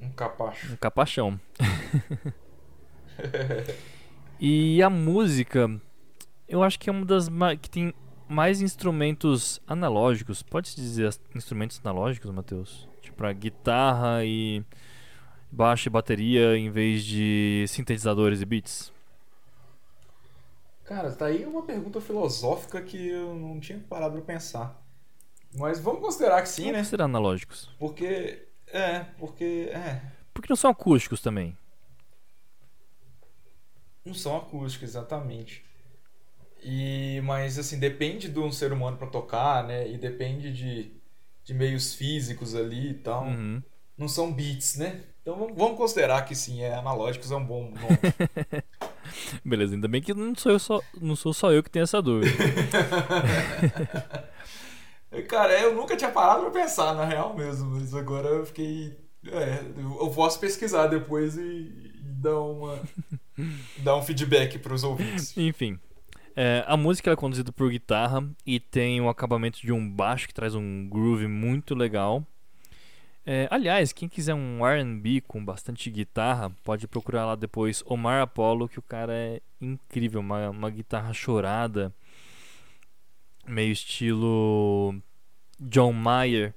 Um 0.00 0.10
capacho. 0.10 0.72
Um 0.72 0.76
capachão. 0.76 1.40
e 4.38 4.82
a 4.82 4.90
música, 4.90 5.80
eu 6.48 6.62
acho 6.62 6.78
que 6.78 6.90
é 6.90 6.92
uma 6.92 7.04
das 7.04 7.28
que 7.60 7.70
tem 7.70 7.94
mais 8.28 8.60
instrumentos 8.60 9.60
analógicos. 9.66 10.42
Pode-se 10.42 10.76
dizer 10.76 11.08
instrumentos 11.34 11.80
analógicos, 11.82 12.30
Matheus? 12.30 12.88
Tipo, 13.00 13.24
a 13.24 13.32
guitarra 13.32 14.24
e 14.24 14.62
baixo 15.50 15.88
e 15.88 15.90
bateria 15.90 16.56
em 16.56 16.70
vez 16.70 17.04
de 17.04 17.64
sintetizadores 17.68 18.40
e 18.40 18.44
beats. 18.44 18.92
Cara, 20.84 21.12
tá 21.12 21.26
aí 21.26 21.44
uma 21.44 21.62
pergunta 21.62 22.00
filosófica 22.00 22.80
que 22.80 23.08
eu 23.08 23.34
não 23.34 23.58
tinha 23.58 23.78
parado 23.80 24.14
pra 24.14 24.34
pensar. 24.34 24.80
Mas 25.54 25.80
vamos 25.80 26.00
considerar 26.00 26.42
que 26.42 26.48
sim, 26.48 26.62
Vamos 26.62 26.76
né? 26.76 26.78
considerar 26.80 27.04
analógicos. 27.06 27.70
Porque. 27.78 28.46
É, 28.68 29.00
porque. 29.18 29.68
É. 29.72 30.00
Porque 30.32 30.48
não 30.50 30.56
são 30.56 30.70
acústicos 30.70 31.20
também. 31.20 31.56
Não 34.04 34.14
são 34.14 34.36
acústicos, 34.36 34.90
exatamente. 34.90 35.64
E, 36.62 37.20
mas 37.24 37.58
assim, 37.58 37.78
depende 37.78 38.28
de 38.28 38.38
um 38.38 38.52
ser 38.52 38.72
humano 38.72 38.96
pra 38.96 39.06
tocar, 39.08 39.64
né? 39.66 39.88
E 39.88 39.98
depende 39.98 40.52
de, 40.52 40.92
de 41.44 41.54
meios 41.54 41.94
físicos 41.94 42.54
ali 42.54 42.90
e 42.90 42.94
tal. 42.94 43.24
Uhum. 43.24 43.62
Não 43.96 44.08
são 44.08 44.32
beats, 44.32 44.76
né? 44.76 45.04
Então 45.26 45.52
vamos- 45.56 45.76
considerar 45.76 46.22
que 46.22 46.36
sim, 46.36 46.62
é 46.62 46.72
analógicos 46.76 47.32
é 47.32 47.36
um 47.36 47.44
bom 47.44 47.64
nome. 47.64 47.98
Beleza, 49.44 49.74
ainda 49.74 49.88
bem 49.88 50.00
que 50.00 50.14
não 50.14 50.32
sou, 50.36 50.52
eu 50.52 50.58
só, 50.60 50.80
não 51.00 51.16
sou 51.16 51.34
só 51.34 51.52
eu 51.52 51.64
que 51.64 51.70
tenho 51.70 51.82
essa 51.82 52.00
dúvida. 52.00 52.30
Cara, 55.28 55.58
eu 55.60 55.74
nunca 55.74 55.96
tinha 55.96 56.12
parado 56.12 56.42
pra 56.42 56.50
pensar, 56.62 56.94
na 56.94 57.04
real 57.04 57.34
mesmo, 57.34 57.70
mas 57.70 57.92
agora 57.92 58.28
eu 58.28 58.46
fiquei. 58.46 58.96
É, 59.26 59.64
eu 59.76 60.08
posso 60.10 60.38
pesquisar 60.38 60.86
depois 60.86 61.36
e, 61.36 61.72
dar 62.04 62.38
uma, 62.38 62.80
dar 63.82 63.96
um 63.96 64.02
feedback 64.02 64.60
pros 64.60 64.84
ouvintes. 64.84 65.36
Enfim. 65.36 65.76
É, 66.36 66.62
a 66.68 66.76
música 66.76 67.10
é 67.10 67.16
conduzida 67.16 67.50
por 67.50 67.68
guitarra 67.68 68.22
e 68.46 68.60
tem 68.60 69.00
o 69.00 69.08
acabamento 69.08 69.60
de 69.60 69.72
um 69.72 69.90
baixo 69.90 70.28
que 70.28 70.34
traz 70.34 70.54
um 70.54 70.88
groove 70.88 71.26
muito 71.26 71.74
legal. 71.74 72.24
É, 73.28 73.48
aliás, 73.50 73.92
quem 73.92 74.08
quiser 74.08 74.34
um 74.34 74.60
RB 74.64 75.20
com 75.22 75.44
bastante 75.44 75.90
guitarra, 75.90 76.48
pode 76.62 76.86
procurar 76.86 77.26
lá 77.26 77.34
depois 77.34 77.82
Omar 77.84 78.22
Apollo, 78.22 78.68
que 78.68 78.78
o 78.78 78.82
cara 78.82 79.12
é 79.12 79.40
incrível. 79.60 80.20
Uma, 80.20 80.48
uma 80.50 80.70
guitarra 80.70 81.12
chorada, 81.12 81.92
meio 83.44 83.72
estilo 83.72 84.94
John 85.58 85.92
Mayer. 85.92 86.54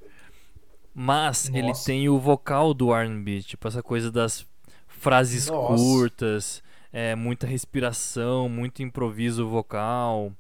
Mas 0.94 1.50
ele 1.50 1.70
Nossa. 1.70 1.88
tem 1.88 2.08
o 2.08 2.20
vocal 2.20 2.72
do 2.72 2.94
R&B, 2.94 3.42
tipo 3.42 3.68
essa 3.68 3.82
coisa 3.82 4.12
das 4.12 4.46
frases 4.88 5.48
Nossa. 5.48 5.74
curtas, 5.76 6.64
é, 6.94 7.16
muita 7.16 7.48
respiração, 7.48 8.48
muito 8.48 8.84
improviso 8.84 9.48
vocal. 9.48 10.32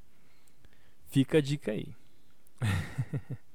Fica 1.07 1.39
a 1.39 1.41
dica 1.41 1.71
aí. 1.71 1.87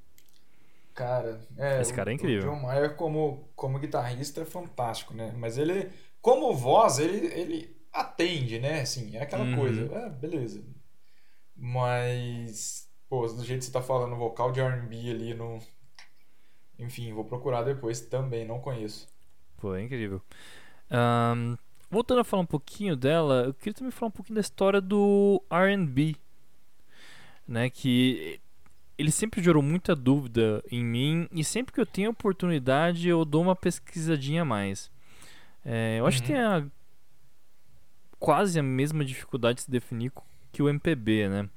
Cara, 0.94 1.40
é, 1.56 1.80
Esse 1.80 1.92
cara 1.92 2.10
é 2.10 2.12
o- 2.12 2.14
incrível. 2.14 2.52
O 2.52 2.54
John 2.54 2.62
Mayer 2.62 2.94
como, 2.96 3.48
como 3.56 3.78
guitarrista 3.80 4.42
é 4.42 4.44
fantástico, 4.44 5.12
né? 5.12 5.32
Mas 5.36 5.58
ele, 5.58 5.90
como 6.20 6.54
voz, 6.54 6.98
ele, 7.00 7.26
ele 7.34 7.76
atende, 7.92 8.60
né? 8.60 8.80
Assim, 8.82 9.16
é 9.16 9.22
aquela 9.22 9.44
Uhum. 9.44 9.56
coisa. 9.56 9.92
É, 9.92 10.08
beleza. 10.10 10.64
Mas, 11.56 12.88
pô, 13.08 13.26
do 13.26 13.44
jeito 13.44 13.60
que 13.60 13.66
você 13.66 13.72
tá 13.72 13.82
falando, 13.82 14.16
vocal 14.16 14.52
de 14.52 14.60
R&B 14.60 15.10
ali 15.10 15.34
no... 15.34 15.58
Enfim, 16.78 17.12
vou 17.12 17.24
procurar 17.24 17.62
depois 17.62 18.00
também, 18.00 18.44
não 18.44 18.60
conheço. 18.60 19.06
Pô, 19.58 19.74
é 19.74 19.82
incrível. 19.82 20.20
Ahn, 20.90 21.56
voltando 21.90 22.20
a 22.20 22.24
falar 22.24 22.42
um 22.42 22.46
pouquinho 22.46 22.96
dela, 22.96 23.44
eu 23.46 23.54
queria 23.54 23.74
também 23.74 23.90
falar 23.92 24.08
um 24.08 24.12
pouquinho 24.12 24.34
da 24.36 24.40
história 24.40 24.80
do 24.80 25.42
R&B, 25.50 26.16
né? 27.46 27.70
Que 27.70 28.40
ele 28.98 29.10
sempre 29.10 29.42
gerou 29.42 29.62
muita 29.62 29.94
dúvida 29.94 30.62
em 30.70 30.84
mim 30.84 31.28
e 31.32 31.42
sempre 31.44 31.72
que 31.72 31.80
eu 31.80 31.86
tenho 31.86 32.10
oportunidade 32.10 33.08
eu 33.08 33.24
dou 33.24 33.42
uma 33.42 33.56
pesquisadinha 33.56 34.42
a 34.42 34.44
mais. 34.44 34.90
É, 35.64 35.96
eu 35.98 36.06
acho 36.06 36.22
que 36.22 36.32
Uhum. 36.32 36.36
tem 36.36 36.44
a, 36.44 36.64
quase 38.18 38.58
a 38.58 38.62
mesma 38.62 39.04
dificuldade 39.04 39.56
de 39.56 39.62
se 39.62 39.70
definir 39.70 40.12
que 40.52 40.62
o 40.62 40.68
MPB, 40.68 41.28
né? 41.28 41.48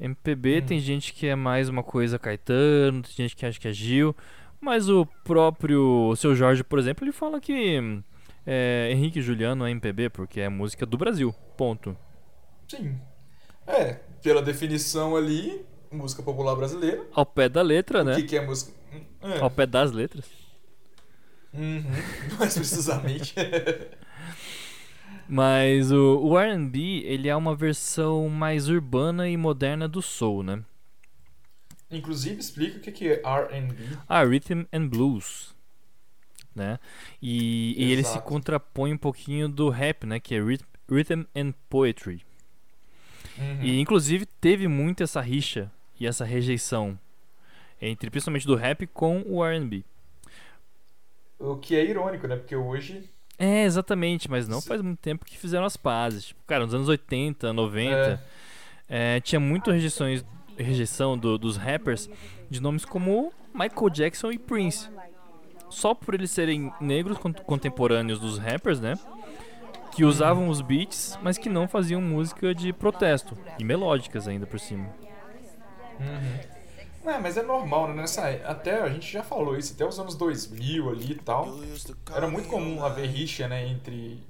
MPB 0.00 0.58
Hum. 0.58 0.66
tem 0.66 0.80
gente 0.80 1.12
que 1.12 1.26
é 1.26 1.36
mais 1.36 1.68
uma 1.68 1.82
coisa 1.82 2.18
Caetano, 2.18 3.02
tem 3.02 3.12
gente 3.16 3.36
que 3.36 3.46
acha 3.46 3.60
que 3.60 3.68
é 3.68 3.72
Gil, 3.72 4.14
mas 4.60 4.88
o 4.88 5.06
próprio 5.24 6.08
o 6.08 6.16
seu 6.16 6.34
Jorge, 6.34 6.64
por 6.64 6.78
exemplo, 6.78 7.04
ele 7.04 7.12
fala 7.12 7.40
que 7.40 7.78
é, 8.46 8.88
Henrique 8.90 9.18
e 9.20 9.22
Juliano 9.22 9.64
é 9.66 9.70
MPB 9.70 10.10
porque 10.10 10.40
é 10.40 10.48
música 10.48 10.84
do 10.84 10.96
Brasil. 10.98 11.32
Ponto. 11.56 11.96
Sim. 12.68 12.98
É, 13.66 13.94
pela 14.22 14.42
definição 14.42 15.16
ali, 15.16 15.64
música 15.94 16.22
popular 16.22 16.54
brasileira. 16.54 17.04
Ao 17.12 17.24
pé 17.24 17.48
da 17.48 17.62
letra, 17.62 18.02
O 18.02 18.04
né? 18.04 18.16
que, 18.16 18.22
que 18.24 18.36
é 18.36 18.44
música? 18.44 18.72
É. 19.22 19.40
Ao 19.40 19.50
pé 19.50 19.66
das 19.66 19.92
letras. 19.92 20.24
Uhum. 21.52 21.82
Mais 22.38 22.54
precisamente. 22.54 23.34
Mas 25.28 25.90
o, 25.90 26.18
o 26.18 26.38
R&B, 26.38 27.02
ele 27.04 27.28
é 27.28 27.36
uma 27.36 27.54
versão 27.54 28.28
mais 28.28 28.68
urbana 28.68 29.28
e 29.28 29.36
moderna 29.36 29.88
do 29.88 30.02
soul, 30.02 30.42
né? 30.42 30.62
Inclusive, 31.90 32.40
explica 32.40 32.78
o 32.78 32.92
que, 32.92 33.08
é 33.08 33.22
R&B. 33.24 33.96
Ah, 34.08 34.24
Rhythm 34.24 34.64
and 34.72 34.88
Blues, 34.88 35.54
né? 36.54 36.78
E, 37.22 37.74
e 37.78 37.92
ele 37.92 38.04
se 38.04 38.20
contrapõe 38.20 38.92
um 38.92 38.98
pouquinho 38.98 39.48
do 39.48 39.70
rap, 39.70 40.04
né? 40.04 40.20
Que 40.20 40.34
é 40.34 40.40
Rhythm, 40.40 40.64
Rhythm 40.90 41.24
and 41.34 41.54
Poetry. 41.70 42.22
Uhum. 43.38 43.62
E 43.62 43.80
inclusive 43.80 44.26
teve 44.26 44.68
muito 44.68 45.02
essa 45.02 45.20
rixa 45.20 45.70
e 45.98 46.06
essa 46.06 46.24
rejeição 46.24 46.98
entre 47.80 48.10
principalmente 48.10 48.46
do 48.46 48.54
rap 48.54 48.86
com 48.86 49.22
o 49.26 49.44
R&B. 49.44 49.84
O 51.38 51.56
que 51.56 51.76
é 51.76 51.84
irônico, 51.84 52.26
né? 52.26 52.36
Porque 52.36 52.54
hoje. 52.56 53.10
É, 53.38 53.64
exatamente, 53.64 54.30
mas 54.30 54.46
não 54.46 54.62
faz 54.62 54.80
muito 54.80 55.00
tempo 55.00 55.24
que 55.24 55.36
fizeram 55.36 55.64
as 55.66 55.76
pazes. 55.76 56.26
Tipo, 56.26 56.40
cara, 56.46 56.64
nos 56.64 56.74
anos 56.74 56.88
80, 56.88 57.52
90, 57.52 58.22
É, 58.88 59.16
é, 59.16 59.20
tinha 59.20 59.40
muito 59.40 59.70
rejeições, 59.70 60.24
rejeição 60.56 61.18
do- 61.18 61.36
dos 61.36 61.56
rappers 61.56 62.08
de 62.48 62.60
nomes 62.62 62.84
como 62.84 63.32
Michael 63.52 63.90
Jackson 63.90 64.30
e 64.30 64.38
Prince. 64.38 64.88
Só 65.68 65.92
por 65.94 66.14
eles 66.14 66.30
serem 66.30 66.72
negros 66.80 67.18
cont- 67.18 67.40
contemporâneos 67.42 68.20
dos 68.20 68.38
rappers, 68.38 68.78
né? 68.80 68.94
Que 69.96 70.04
usavam 70.04 70.48
os 70.48 70.60
beats, 70.60 71.18
mas 71.22 71.36
que 71.36 71.48
não 71.48 71.66
faziam 71.66 72.00
música 72.00 72.54
de 72.54 72.72
protesto. 72.72 73.36
E 73.58 73.64
melódicas 73.64 74.28
ainda 74.28 74.46
por 74.46 74.60
cima. 74.60 74.88
Uhum. 76.00 77.10
É, 77.10 77.18
mas 77.18 77.36
é 77.36 77.42
normal, 77.42 77.88
né? 77.88 77.94
Nessa, 77.94 78.28
até 78.44 78.80
a 78.80 78.88
gente 78.88 79.12
já 79.12 79.22
falou 79.22 79.58
isso, 79.58 79.74
até 79.74 79.84
os 79.84 79.98
anos 79.98 80.14
2000 80.14 80.88
ali 80.88 81.12
e 81.12 81.14
tal. 81.16 81.58
Era 82.14 82.26
muito 82.26 82.48
comum 82.48 82.82
haver 82.82 83.06
rixa, 83.06 83.46
né? 83.46 83.68
Entre 83.68 84.22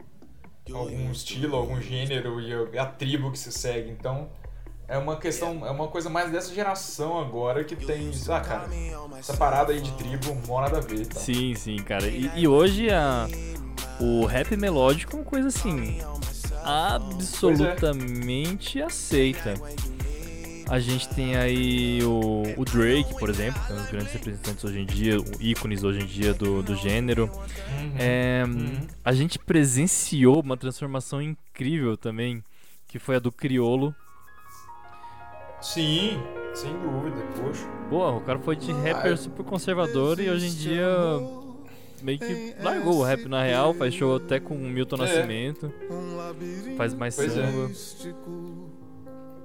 algum 0.73 1.13
estilo, 1.13 1.57
algum 1.57 1.81
gênero 1.81 2.41
e 2.41 2.79
a, 2.79 2.87
tribo 2.87 3.31
que 3.31 3.39
se 3.39 3.53
segue. 3.53 3.91
Então, 3.91 4.29
é 4.89 4.99
uma 4.99 5.17
questão, 5.17 5.65
é 5.65 5.71
uma 5.71 5.87
coisa 5.87 6.11
mais 6.11 6.33
dessa 6.33 6.53
geração 6.53 7.21
agora 7.21 7.63
que 7.63 7.77
tem 7.77 8.11
isso. 8.11 8.33
Ah, 8.33 8.41
cara, 8.41 8.69
essa 9.19 9.37
parada 9.37 9.73
aí 9.73 9.81
de 9.81 9.93
tribo, 9.93 10.35
não 10.49 10.61
nada 10.61 10.79
a 10.79 10.81
ver 10.81 11.03
e 11.03 11.07
tal. 11.07 11.23
Sim, 11.23 11.55
sim, 11.55 11.77
cara. 11.77 12.09
E, 12.09 12.29
e 12.35 12.49
hoje 12.49 12.91
a, 12.91 13.29
o 14.01 14.27
rap 14.27 14.57
melódico 14.57 15.17
é 15.17 15.21
uma 15.21 15.25
coisa 15.25 15.47
assim 15.49 16.01
absolutamente 16.65 18.83
aceita. 18.83 19.55
A 20.69 20.81
gente 20.81 21.09
tem 21.11 21.37
aí 21.37 22.03
o, 22.03 22.43
o 22.57 22.65
Drake, 22.65 23.15
por 23.19 23.29
exemplo, 23.29 23.61
que 23.67 23.73
é 23.73 23.75
um 23.75 23.79
dos 23.79 23.91
grandes 23.91 24.13
representantes 24.13 24.65
hoje 24.65 24.81
em 24.81 24.87
dia, 24.87 25.17
ícones 25.39 25.85
hoje 25.85 26.01
em 26.01 26.07
dia 26.07 26.33
do, 26.33 26.63
do 26.63 26.75
gênero. 26.75 27.31
Uhum. 27.35 27.93
É, 27.99 28.45
Uhum. 28.47 28.87
A 29.05 29.13
gente 29.13 29.39
presenciou 29.39 30.41
uma 30.41 30.57
transformação 30.57 31.21
incrível 31.21 31.97
também, 31.97 32.43
que 32.89 32.99
foi 32.99 33.17
a 33.17 33.19
do 33.19 33.31
Criolo. 33.31 33.95
Sim, 35.61 36.19
sem 36.55 36.73
dúvida, 36.73 37.23
poxa. 37.41 37.67
Pô, 37.89 38.11
o 38.17 38.21
cara 38.21 38.39
foi 38.39 38.57
de 38.57 38.71
rapper 38.73 39.17
super 39.17 39.45
conservador 39.45 40.21
e 40.21 40.29
hoje 40.29 40.47
em 40.49 40.55
dia 40.55 40.87
meio 42.03 42.19
que 42.19 42.55
largou 42.61 42.99
o 42.99 43.03
rap 43.03 43.27
na 43.27 43.43
real, 43.43 43.73
faz 43.73 43.95
show 43.95 44.17
até 44.17 44.39
com 44.39 44.55
o 44.55 44.59
Milton 44.59 44.97
É. 44.97 44.99
Nascimento, 44.99 45.73
faz 46.77 46.93
mais 46.93 47.17
Pois 47.17 47.37
é. 47.37 47.51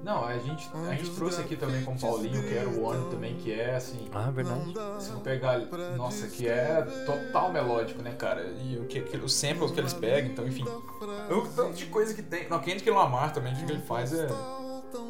Não, 0.04 0.24
a 0.24 0.38
gente, 0.38 0.70
a 0.74 0.96
gente 0.96 1.10
trouxe 1.12 1.42
aqui 1.42 1.56
também 1.58 1.84
com 1.84 1.92
o 1.94 2.00
Paulinho, 2.00 2.42
que 2.48 2.54
era 2.54 2.70
o 2.70 2.84
One 2.84 3.10
também, 3.12 3.36
que 3.36 3.52
é 3.52 3.76
assim. 3.76 4.08
Ah, 4.14 4.32
verdade. 4.32 4.74
Se 5.00 5.12
não 5.12 5.20
pegar. 5.20 5.60
Nossa, 5.98 6.28
que 6.28 6.48
é 6.48 6.82
total 7.06 7.52
melódico, 7.52 8.02
né, 8.02 8.14
cara? 8.18 8.44
E 8.64 8.78
o 8.78 8.86
que, 8.86 9.02
que- 9.02 9.18
os 9.18 9.34
samples 9.34 9.72
que 9.72 9.80
eles 9.80 9.94
pegam, 9.94 10.32
então, 10.32 10.48
enfim. 10.48 10.64
O 10.64 11.42
tanto 11.56 11.74
de 11.74 11.86
coisa 11.88 12.14
que 12.14 12.22
tem. 12.24 12.48
Não, 12.50 12.60
Kendrick 12.60 12.90
Lamar 12.90 13.34
também, 13.34 13.54
o 13.54 13.58
que 13.66 13.72
ele 13.74 13.82
faz 13.82 14.14
é. 14.14 14.28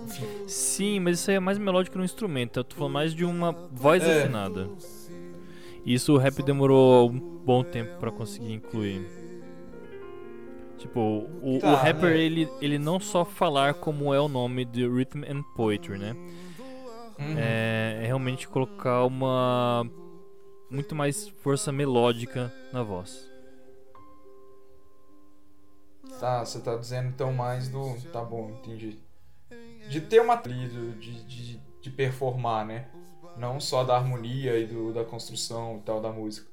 Enfim. 0.05 0.27
Sim, 0.47 0.99
mas 0.99 1.19
isso 1.19 1.29
aí 1.29 1.37
é 1.37 1.39
mais 1.39 1.57
melódico 1.57 1.97
no 1.97 2.03
instrumento, 2.03 2.59
eu 2.59 2.63
tô 2.63 2.75
falando 2.75 2.93
mais 2.93 3.13
de 3.13 3.23
uma 3.23 3.51
voz 3.71 4.03
É. 4.03 4.23
afinada. 4.23 4.67
Isso 5.85 6.13
o 6.13 6.17
rap 6.17 6.41
demorou 6.43 7.09
um 7.09 7.17
bom 7.19 7.63
tempo 7.63 7.97
pra 7.99 8.11
conseguir 8.11 8.53
incluir. 8.53 9.07
Tipo, 10.79 10.99
o, 11.41 11.57
o 11.57 11.59
Tá, 11.59 11.75
rapper, 11.77 12.15
né? 12.15 12.17
ele, 12.17 12.49
ele 12.61 12.79
não 12.79 12.99
só 12.99 13.25
falar 13.25 13.75
como 13.75 14.13
é 14.13 14.19
o 14.19 14.29
nome 14.29 14.65
de 14.65 14.87
Rhythm 14.87 15.23
and 15.25 15.43
Poetry, 15.55 15.97
né? 15.99 16.15
Uhum. 17.19 17.37
É, 17.37 17.99
é 18.03 18.05
realmente 18.07 18.47
colocar 18.47 19.05
uma 19.05 19.85
muito 20.69 20.95
mais 20.95 21.27
força 21.27 21.71
melódica 21.71 22.53
na 22.71 22.83
voz. 22.83 23.29
Tá, 26.19 26.45
você 26.45 26.59
tá 26.61 26.75
dizendo 26.75 27.09
então 27.09 27.33
mais 27.33 27.69
do. 27.69 27.99
Tá 28.11 28.23
bom, 28.23 28.49
entendi. 28.51 28.99
De 29.89 30.01
ter 30.01 30.21
uma 30.21 30.37
trilha, 30.37 30.93
de, 30.95 31.23
de, 31.25 31.61
de 31.81 31.89
performar, 31.91 32.65
né? 32.65 32.89
Não 33.35 33.59
só 33.59 33.83
da 33.83 33.95
harmonia 33.97 34.57
e 34.57 34.67
do, 34.67 34.93
da 34.93 35.05
construção 35.05 35.77
e 35.77 35.81
tal 35.81 36.01
da 36.01 36.11
música. 36.11 36.49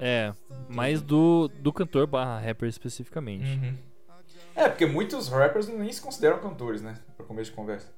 É, 0.00 0.32
mais 0.68 1.02
do, 1.02 1.48
do 1.48 1.72
cantor 1.72 2.06
barra 2.06 2.38
rapper 2.40 2.68
especificamente. 2.68 3.44
Uhum. 3.44 3.76
É, 4.54 4.68
porque 4.68 4.86
muitos 4.86 5.28
rappers 5.28 5.68
nem 5.68 5.92
se 5.92 6.00
consideram 6.00 6.38
cantores, 6.38 6.82
né? 6.82 6.98
Pra 7.16 7.26
começo 7.26 7.50
de 7.50 7.56
conversa. 7.56 7.92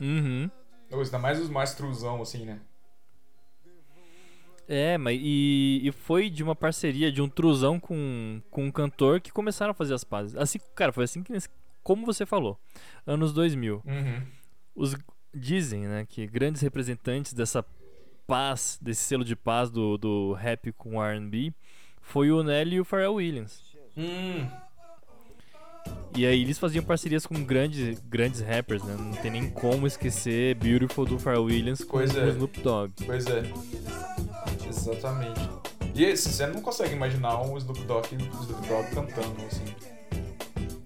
Uhum. 0.00 0.50
Ou 0.90 1.00
ainda 1.00 1.18
mais 1.18 1.40
os 1.40 1.48
mais 1.48 1.74
truzão, 1.74 2.20
assim, 2.20 2.44
né? 2.44 2.60
É, 4.68 4.96
mas 4.96 5.18
e, 5.20 5.80
e 5.82 5.92
foi 5.92 6.30
de 6.30 6.42
uma 6.42 6.54
parceria 6.54 7.10
de 7.10 7.20
um 7.20 7.28
truzão 7.28 7.80
com, 7.80 8.40
com 8.50 8.64
um 8.64 8.70
cantor 8.70 9.20
que 9.20 9.32
começaram 9.32 9.72
a 9.72 9.74
fazer 9.74 9.94
as 9.94 10.04
pazes. 10.04 10.36
Assim, 10.36 10.58
cara, 10.74 10.92
foi 10.92 11.04
assim 11.04 11.22
que 11.22 11.32
como 11.82 12.06
você 12.06 12.24
falou, 12.24 12.58
anos 13.06 13.32
2000. 13.32 13.82
Uhum. 13.84 14.22
Os 14.74 14.96
dizem, 15.34 15.86
né, 15.86 16.06
que 16.08 16.26
grandes 16.26 16.62
representantes 16.62 17.32
dessa 17.32 17.64
paz, 18.26 18.78
desse 18.80 19.02
selo 19.02 19.24
de 19.24 19.36
paz 19.36 19.70
do, 19.70 19.96
do 19.98 20.32
rap 20.32 20.72
com 20.72 21.02
R&B, 21.02 21.52
foi 22.00 22.30
o 22.30 22.42
Nelly 22.42 22.76
e 22.76 22.80
o 22.80 22.84
Pharrell 22.84 23.14
Williams. 23.14 23.62
Hum. 23.96 24.46
E 26.14 26.26
aí 26.26 26.42
eles 26.42 26.58
faziam 26.58 26.84
parcerias 26.84 27.26
com 27.26 27.42
grandes, 27.42 27.98
grandes 28.00 28.40
rappers, 28.40 28.82
né? 28.84 28.94
Não 28.98 29.12
tem 29.12 29.30
nem 29.30 29.50
como 29.50 29.86
esquecer 29.86 30.54
Beautiful 30.56 31.06
do 31.06 31.18
Pharrell 31.18 31.44
Williams 31.44 31.82
com 31.82 31.98
Pois 31.98 32.14
é. 32.14 32.24
o 32.24 32.28
Snoop 32.28 32.60
Dogg. 32.60 32.92
Pois 33.06 33.26
é. 33.26 33.42
Exatamente. 34.68 35.40
E 35.94 36.04
esse, 36.04 36.30
você 36.30 36.46
não 36.46 36.60
consegue 36.60 36.94
imaginar 36.94 37.40
um 37.42 37.56
Snoop 37.56 37.80
Dogg, 37.84 38.08
um 38.14 38.42
Snoop 38.42 38.68
Dogg 38.68 38.90
cantando 38.94 39.42
assim. 39.46 39.64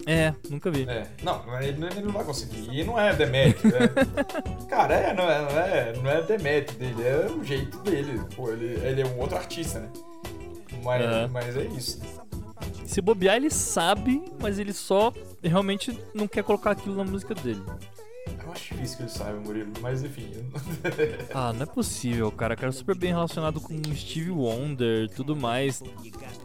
É, 0.07 0.33
nunca 0.49 0.71
vi. 0.71 0.89
É. 0.89 1.05
Não, 1.21 1.43
ele, 1.61 1.85
ele 1.85 2.03
não 2.03 2.13
vai 2.13 2.25
conseguir. 2.25 2.69
E 2.71 2.85
não 2.85 2.99
é 2.99 3.13
demérito. 3.13 3.67
É... 3.67 3.89
Cara, 4.71 4.95
é, 4.95 5.13
não 5.13 5.29
é, 5.29 5.43
não 5.43 5.61
é, 5.61 5.93
não 5.97 6.11
é 6.11 6.23
demérito 6.23 6.75
dele, 6.75 7.03
é 7.03 7.27
o 7.27 7.43
jeito 7.43 7.77
dele. 7.81 8.21
Pô, 8.37 8.51
ele, 8.53 8.75
ele 8.87 9.03
é 9.03 9.07
um 9.07 9.19
outro 9.19 9.37
artista, 9.37 9.81
né? 9.81 9.89
Mas, 10.85 11.05
Aham. 11.05 11.29
mas 11.33 11.57
é 11.57 11.65
isso. 11.65 12.01
Se 12.85 13.01
bobear, 13.01 13.37
ele 13.37 13.51
sabe, 13.51 14.23
mas 14.41 14.61
ele 14.61 14.73
só 14.73 15.13
realmente 15.43 15.99
não 16.15 16.29
quer 16.29 16.45
colocar 16.45 16.71
aquilo 16.71 16.95
na 16.95 17.05
música 17.05 17.35
dele. 17.35 17.63
Eu 18.47 18.53
acho 18.53 18.75
difícil 18.75 18.97
que 18.99 19.03
ele 19.03 19.11
saiba, 19.11 19.41
Murilo, 19.41 19.73
mas 19.81 20.03
enfim. 20.05 20.31
Ah, 21.35 21.53
não 21.53 21.63
é 21.63 21.67
possível, 21.67 22.31
cara. 22.31 22.55
O 22.55 22.57
cara 22.57 22.69
é 22.69 22.73
super 22.73 22.97
bem 22.97 23.11
relacionado 23.11 23.61
com 23.61 23.75
Steve 23.95 24.31
Wonder 24.31 25.11
tudo 25.11 25.35
mais. 25.37 25.83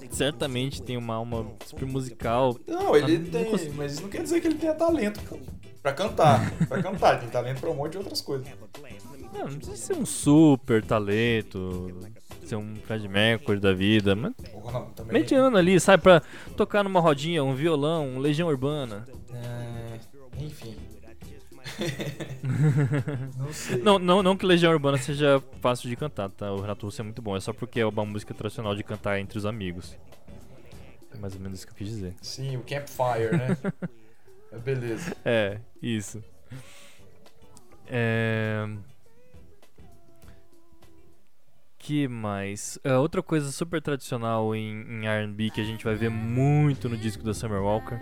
Certamente 0.10 0.82
tem 0.82 0.98
uma 0.98 1.16
alma 1.16 1.46
super 1.66 1.86
musical. 1.88 2.58
Não, 2.68 2.96
ele 2.96 3.16
Ah, 3.16 3.20
não 3.20 3.26
tem, 3.32 3.46
consigo. 3.46 3.74
mas 3.78 3.94
isso 3.94 4.02
não 4.02 4.10
quer 4.10 4.24
dizer 4.24 4.42
que 4.42 4.48
ele 4.48 4.56
tenha 4.58 4.74
talento, 4.74 5.20
pô. 5.22 5.38
Pra 5.82 5.94
cantar. 5.94 6.52
Pra 6.68 6.82
cantar, 6.82 7.12
ele 7.14 7.22
tem 7.22 7.30
talento 7.30 7.60
pra 7.62 7.70
um 7.72 7.76
monte 7.76 7.94
de 7.94 7.98
outras 8.00 8.22
coisas. 8.22 8.48
Não, 9.34 9.48
não 9.48 9.58
precisa 9.58 9.78
ser 9.78 9.94
um 9.96 10.06
super 10.06 10.84
talento, 10.84 11.98
ser 12.44 12.56
um 12.58 12.76
Fred 12.86 13.08
Mercury 13.08 13.60
da 13.60 13.74
vida, 13.74 14.16
mas 14.16 14.34
não, 14.74 14.86
também. 14.92 15.14
mediano 15.14 15.56
ali, 15.58 15.80
sabe? 15.80 16.04
Pra 16.04 16.22
tocar 16.58 16.84
numa 16.84 17.00
rodinha, 17.00 17.44
um 17.44 17.56
violão, 17.56 18.08
um 18.10 18.20
Legião 18.20 18.50
Urbana. 18.50 19.08
É, 19.34 20.44
enfim. 20.44 20.76
Não 23.38 23.54
sei. 23.54 23.78
Não, 23.78 24.00
não, 24.00 24.24
não 24.24 24.38
que 24.38 24.46
Legião 24.46 24.72
Urbana 24.72 24.98
seja 24.98 25.42
fácil 25.62 25.90
de 25.90 25.96
cantar, 25.96 26.30
tá? 26.30 26.52
O 26.52 26.62
Renato 26.62 26.86
Russo 26.86 27.02
é 27.02 27.04
muito 27.04 27.22
bom, 27.22 27.36
é 27.36 27.40
só 27.40 27.54
porque 27.54 27.80
é 27.80 27.86
uma 27.86 28.06
música 28.06 28.34
tradicional 28.34 28.76
de 28.76 28.84
cantar 28.84 29.20
entre 29.20 29.38
os 29.38 29.46
amigos. 29.46 29.98
É 31.14 31.18
mais 31.18 31.36
ou 31.36 31.42
menos 31.42 31.60
isso 31.60 31.68
que 31.68 31.74
eu 31.74 31.78
quis 31.78 31.88
dizer. 31.88 32.16
Sim, 32.22 32.58
o 32.58 32.62
Campfire, 32.62 33.38
né? 33.38 33.58
É, 34.54 34.58
Beleza. 34.58 35.16
É, 35.24 35.60
isso. 35.82 36.22
É... 37.88 38.68
Que 41.92 42.08
mais? 42.08 42.80
É, 42.86 42.96
outra 42.96 43.22
coisa 43.22 43.52
super 43.52 43.82
tradicional 43.82 44.56
em, 44.56 44.82
em 44.90 45.06
R&B 45.08 45.50
que 45.50 45.60
a 45.60 45.64
gente 45.66 45.84
vai 45.84 45.94
ver 45.94 46.10
muito 46.10 46.88
no 46.88 46.96
disco 46.96 47.22
da 47.22 47.34
Summer 47.34 47.62
Walker 47.62 48.00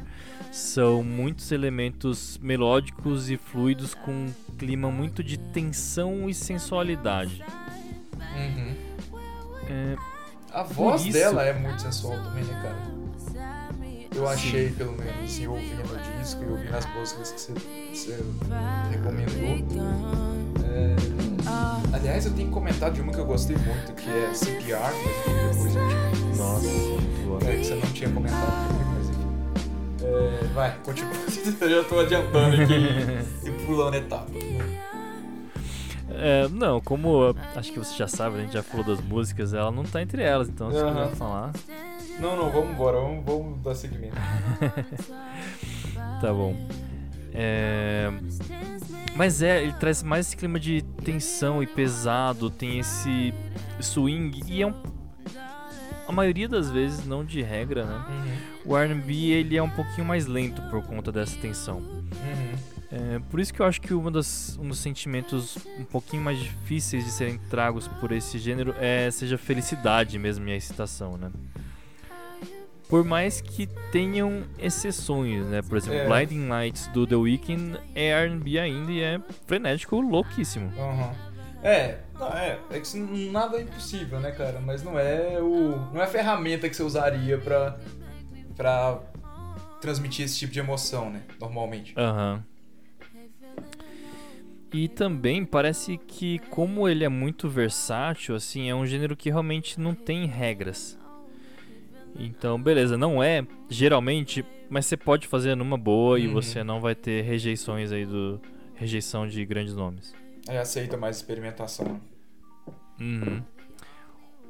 são 0.52 1.04
muitos 1.04 1.52
elementos 1.52 2.38
melódicos 2.38 3.32
e 3.32 3.36
fluidos 3.38 3.96
com 3.96 4.12
um 4.12 4.34
clima 4.60 4.92
muito 4.92 5.24
de 5.24 5.40
tensão 5.40 6.30
e 6.30 6.36
sensualidade. 6.36 7.44
Uhum. 8.14 8.76
É, 9.68 9.96
A 10.54 10.62
voz 10.62 11.02
isso- 11.02 11.14
dela 11.14 11.44
é 11.44 11.54
muito 11.54 11.82
sensual 11.82 12.22
também, 12.22 12.44
né, 12.44 12.62
cara? 12.62 13.00
Eu 14.16 14.28
achei, 14.30 14.70
pelo 14.70 14.92
menos, 14.92 15.24
assim, 15.24 15.48
ouvindo 15.48 15.82
o 15.82 16.20
disco 16.22 16.44
e 16.44 16.48
ouvindo 16.48 16.76
as 16.76 16.86
músicas 16.94 17.32
que 17.32 17.40
você, 17.40 17.54
você 17.92 18.24
recomendou. 18.92 19.68
É, 20.64 21.29
Aliás, 21.94 22.26
eu 22.26 22.34
tenho 22.34 22.48
que 22.48 22.54
comentar 22.54 22.92
de 22.92 23.02
uma 23.02 23.12
que 23.12 23.20
eu 23.20 23.26
gostei 23.26 23.56
muito, 23.58 23.94
que 23.94 24.10
é 24.10 24.34
CPR, 24.34 24.94
mas 25.54 25.74
depois 25.74 26.38
nossa, 26.38 26.68
boa. 27.26 27.40
É, 27.44 27.58
que 27.58 27.66
você 27.66 27.76
não 27.76 27.92
tinha 27.92 28.10
comentado 28.10 28.68
comigo, 28.68 28.90
mas 28.96 29.10
enfim. 29.10 29.28
É, 30.06 30.48
vai, 30.54 30.78
continua. 30.84 31.12
eu 31.62 31.70
já 31.70 31.84
tô 31.84 32.00
adiantando 32.00 32.62
aqui 32.62 32.74
e 33.48 33.66
pulando 33.66 33.96
etapa. 33.96 34.32
É, 36.12 36.48
não, 36.50 36.82
como 36.82 37.36
acho 37.56 37.72
que 37.72 37.80
você 37.80 37.96
já 37.96 38.08
sabe, 38.08 38.38
a 38.38 38.42
gente 38.42 38.54
já 38.54 38.64
falou 38.64 38.86
das 38.86 39.00
músicas, 39.02 39.54
ela 39.54 39.72
não 39.72 39.84
tá 39.84 40.02
entre 40.02 40.22
elas, 40.24 40.50
então 40.50 40.72
se 40.72 40.78
Aham. 40.78 41.06
quiser 41.06 41.16
falar, 41.16 41.52
Não, 42.20 42.36
não, 42.36 42.50
vamos 42.52 42.72
embora, 42.72 42.98
vamos, 42.98 43.26
vamos 43.26 43.62
dar 43.62 43.76
seguimento. 43.76 44.16
tá 46.22 46.34
bom. 46.34 46.56
É, 47.34 48.12
Mas 49.20 49.42
é, 49.42 49.62
ele 49.62 49.74
traz 49.74 50.02
mais 50.02 50.28
esse 50.28 50.38
clima 50.38 50.58
de 50.58 50.82
tensão 51.04 51.62
e 51.62 51.68
pesado, 51.68 52.50
tem 52.50 52.80
esse 52.80 53.34
swing 53.82 54.42
e 54.48 54.62
é 54.62 54.66
um. 54.66 54.74
A 56.08 56.12
maioria 56.14 56.48
das 56.48 56.72
vezes, 56.72 57.06
não 57.06 57.26
de 57.26 57.42
regra, 57.42 57.84
né? 57.84 58.06
Uhum, 58.10 58.72
O 58.72 58.78
R&B 58.78 59.14
ele 59.14 59.58
é 59.58 59.62
um 59.62 59.70
pouquinho 59.70 60.08
mais 60.08 60.26
lento 60.26 60.62
por 60.70 60.82
conta 60.84 61.12
dessa 61.12 61.38
tensão. 61.38 61.80
uhum. 61.80 62.56
É, 62.90 63.20
por 63.30 63.42
isso 63.42 63.54
que 63.54 63.62
eu 63.62 63.66
acho 63.66 63.82
que 63.82 63.94
uma 63.94 64.10
das, 64.10 64.58
um 64.58 64.70
dos 64.70 64.80
sentimentos 64.80 65.58
um 65.78 65.84
pouquinho 65.84 66.24
mais 66.24 66.40
difíceis 66.40 67.04
de 67.04 67.12
serem 67.12 67.38
tragos 67.50 67.90
por 67.90 68.14
esse 68.14 68.40
gênero 68.40 68.74
é 68.80 69.12
seja 69.12 69.36
a 69.36 69.38
felicidade 69.38 70.18
mesmo 70.18 70.48
e 70.48 70.54
a 70.54 70.56
excitação, 70.56 71.18
né? 71.18 71.30
Por 72.90 73.06
mais 73.06 73.40
que 73.40 73.68
tenham 73.92 74.44
exceções, 74.58 75.46
né? 75.46 75.62
Por 75.62 75.78
exemplo, 75.78 76.00
É. 76.00 76.08
Blinding 76.08 76.48
Lights 76.48 76.88
do 76.88 77.06
The 77.06 77.16
Weeknd 77.16 77.80
é 77.94 78.08
R&B 78.10 78.58
ainda 78.58 78.92
e 78.92 79.00
é 79.00 79.22
frenético, 79.46 80.02
louquíssimo. 80.02 80.74
Aham. 80.76 81.14
É, 81.62 82.00
não, 82.18 82.28
é, 82.30 82.58
é 82.72 82.80
que 82.80 82.98
nada 83.32 83.58
é 83.58 83.62
impossível, 83.62 84.20
né, 84.20 84.32
cara? 84.32 84.60
Mas 84.60 84.82
não 84.82 84.98
é 84.98 85.40
o. 85.40 85.78
não 85.94 86.02
é 86.02 86.04
a 86.04 86.08
ferramenta 86.08 86.68
que 86.68 86.76
você 86.76 86.84
usaria 86.84 87.38
pra. 87.38 87.78
pra 88.56 89.00
transmitir 89.80 90.26
esse 90.26 90.38
tipo 90.38 90.52
de 90.52 90.60
emoção, 90.60 91.10
né? 91.10 91.22
Normalmente. 91.40 91.94
Aham. 91.96 92.44
E 94.74 94.88
também 94.88 95.46
parece 95.46 95.98
que 95.98 96.40
como 96.50 96.88
ele 96.88 97.04
é 97.04 97.10
muito 97.10 97.50
versátil, 97.50 98.36
assim, 98.36 98.70
é 98.70 98.76
um 98.76 98.86
gênero 98.86 99.16
que 99.16 99.30
realmente 99.30 99.80
não 99.80 99.96
tem 99.96 100.26
regras. 100.26 100.99
Então, 102.16 102.62
beleza, 102.62 102.98
não 102.98 103.22
é 103.24 103.46
geralmente, 103.70 104.46
mas 104.70 104.86
você 104.86 104.98
pode 104.98 105.28
fazer 105.28 105.56
numa 105.56 105.78
boa 105.78 106.20
e 106.20 106.28
Uhum. 106.28 106.34
você 106.34 106.64
não 106.64 106.82
vai 106.82 106.96
ter 106.96 107.22
rejeições 107.22 107.92
aí 107.92 108.06
do 108.06 108.40
rejeição 108.76 109.28
de 109.28 109.46
grandes 109.46 109.76
nomes. 109.76 110.14
Aí 110.48 110.58
aceita 110.58 110.98
mais 110.98 111.18
experimentação. 111.18 112.00
Uhum. 113.00 113.42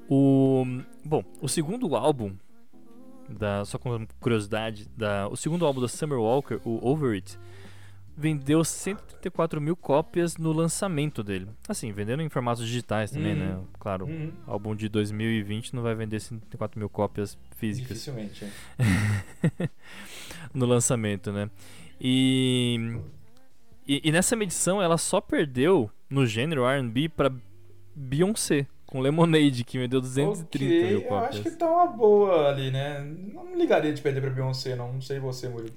O 0.10 0.66
bom, 1.06 1.24
o 1.42 1.48
segundo 1.48 1.96
álbum 1.96 2.36
da 3.28 3.64
só 3.66 3.78
com 3.78 4.08
curiosidade, 4.20 4.88
da 4.98 5.28
o 5.28 5.36
segundo 5.36 5.66
álbum 5.66 5.82
da 5.82 5.88
Summer 5.88 6.20
Walker, 6.20 6.60
o 6.66 6.80
Over 6.88 7.14
It, 7.14 7.38
vendeu 8.20 8.64
134 8.66 9.62
mil 9.62 9.76
cópias 9.76 10.36
no 10.38 10.52
lançamento 10.52 11.24
dele. 11.24 11.48
Assim, 11.68 11.92
vendendo 11.94 12.22
em 12.22 12.28
formatos 12.30 12.66
digitais 12.66 13.12
também, 13.12 13.32
Uhum. 13.34 13.40
né? 13.40 13.60
Claro, 13.80 14.06
Uhum. 14.06 14.32
álbum 14.46 14.76
de 14.76 14.90
2020 14.90 15.74
não 15.74 15.82
vai 15.82 15.96
vender 15.96 16.20
134 16.20 16.78
mil 16.78 16.90
cópias 16.90 17.38
físicas 17.58 17.90
Dificilmente, 17.98 18.46
é. 18.46 18.50
no 20.54 20.66
lançamento, 20.66 21.32
né? 21.32 21.50
E, 22.00 22.98
e, 23.88 24.02
e 24.04 24.12
nessa 24.12 24.36
medição 24.36 24.82
ela 24.82 24.98
só 24.98 25.22
perdeu 25.22 25.90
no 26.10 26.26
gênero 26.26 26.66
R&B 26.66 27.10
pra 27.10 27.32
Beyoncé 27.96 28.68
com 28.86 29.00
Lemonade 29.00 29.64
que 29.64 29.78
vendeu 29.78 30.02
230 30.02 30.66
Ok, 30.74 30.84
mil 30.90 31.02
eu 31.02 31.08
cópias. 31.08 31.30
acho 31.36 31.44
que 31.44 31.52
tá 31.52 31.70
uma 31.70 31.86
boa 31.88 32.50
ali, 32.50 32.72
né? 32.72 33.00
Não 33.34 33.56
ligaria 33.56 33.94
de 33.94 34.02
perder 34.02 34.20
pra 34.22 34.30
Beyoncé, 34.32 34.76
não. 34.76 34.94
Não 34.94 35.02
sei 35.02 35.20
você, 35.20 35.48
Murilo. 35.48 35.76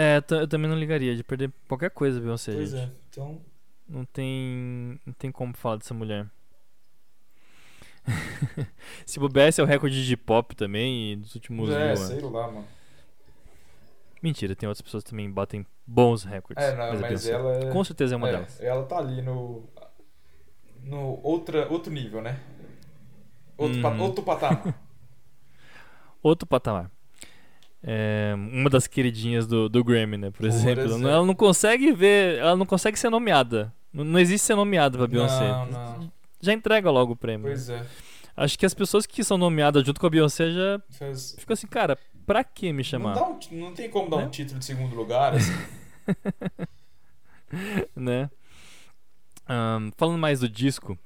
É, 0.00 0.22
eu 0.30 0.46
também 0.46 0.70
não 0.70 0.78
ligaria 0.78 1.16
de 1.16 1.24
perder 1.24 1.52
qualquer 1.66 1.90
coisa 1.90 2.20
Beyoncé, 2.20 2.52
Pois 2.52 2.70
gente. 2.70 2.88
é. 2.88 2.90
Então. 3.10 3.40
Não 3.88 4.04
tem, 4.04 5.00
não 5.04 5.12
tem 5.14 5.32
como 5.32 5.52
falar 5.56 5.76
dessa 5.76 5.92
mulher. 5.92 6.30
Se 9.04 9.18
bobear, 9.18 9.48
esse 9.48 9.60
é 9.60 9.64
o 9.64 9.66
recorde 9.66 10.06
de 10.06 10.16
pop 10.16 10.54
também 10.54 11.18
dos 11.18 11.34
últimos 11.34 11.68
é, 11.70 11.88
mil 11.88 11.96
sei 11.96 12.18
anos. 12.18 12.32
lá, 12.32 12.46
mano. 12.46 12.66
Mentira, 14.22 14.54
tem 14.54 14.68
outras 14.68 14.82
pessoas 14.82 15.02
que 15.02 15.10
também 15.10 15.30
batem 15.30 15.66
bons 15.86 16.22
recordes. 16.24 16.64
É, 16.64 16.76
não, 16.76 16.90
mas 16.92 17.00
Beyoncé 17.00 17.32
ela 17.32 17.52
é. 17.54 17.70
Com 17.72 17.82
certeza 17.84 18.14
é 18.14 18.16
uma 18.16 18.28
é, 18.28 18.32
delas. 18.32 18.60
Ela 18.60 18.84
tá 18.84 18.98
ali 18.98 19.20
no. 19.22 19.68
No 20.82 21.20
outra, 21.24 21.68
outro 21.70 21.92
nível, 21.92 22.22
né? 22.22 22.40
Outro, 23.56 23.82
pa- 23.82 23.90
Uhum. 23.90 24.00
outro 24.02 24.22
patamar. 24.24 24.74
Outro 26.22 26.46
patamar. 26.48 26.90
É, 27.82 28.34
uma 28.36 28.68
das 28.68 28.86
queridinhas 28.86 29.46
do, 29.46 29.68
do 29.68 29.84
Grammy, 29.84 30.16
né? 30.16 30.30
Por, 30.30 30.38
Por 30.38 30.46
exemplo. 30.46 30.84
exemplo. 30.84 31.08
Ela 31.08 31.24
não 31.24 31.34
consegue 31.34 31.92
ver. 31.92 32.38
Ela 32.38 32.56
não 32.56 32.66
consegue 32.66 32.98
ser 32.98 33.08
nomeada. 33.10 33.72
Não, 33.92 34.04
não 34.04 34.18
existe 34.18 34.44
ser 34.46 34.54
nomeada 34.56 34.98
pra 34.98 35.06
Beyoncé. 35.06 35.48
Não, 35.48 35.66
não. 35.66 36.12
Já 36.40 36.52
entrega 36.52 36.90
logo 36.90 37.12
o 37.12 37.16
prêmio. 37.16 37.46
Pois 37.46 37.68
é. 37.70 37.84
Acho 38.36 38.58
que 38.58 38.66
as 38.66 38.74
pessoas 38.74 39.06
que 39.06 39.22
são 39.24 39.36
nomeadas 39.38 39.84
junto 39.84 40.00
com 40.00 40.06
a 40.06 40.10
Beyoncé 40.10 40.50
já 40.50 40.80
Faz- 40.90 41.34
ficam 41.38 41.54
assim, 41.54 41.66
cara, 41.66 41.98
pra 42.26 42.44
que 42.44 42.72
me 42.72 42.78
Não, 42.78 42.84
chamar? 42.84 43.14
dá 43.14 43.24
um 43.28 43.38
não 43.52 43.72
tem 43.72 43.90
como 43.90 44.08
dar 44.10 44.18
Né? 44.18 44.26
um 44.26 44.30
título 44.30 44.58
de 44.60 44.64
segundo 44.64 44.94
lugar, 44.94 45.34
assim. 45.34 45.52
né? 47.96 48.30
Ahn, 49.48 49.90
falando 49.96 50.18
mais 50.18 50.40
do 50.40 50.48
disco, 50.48 50.98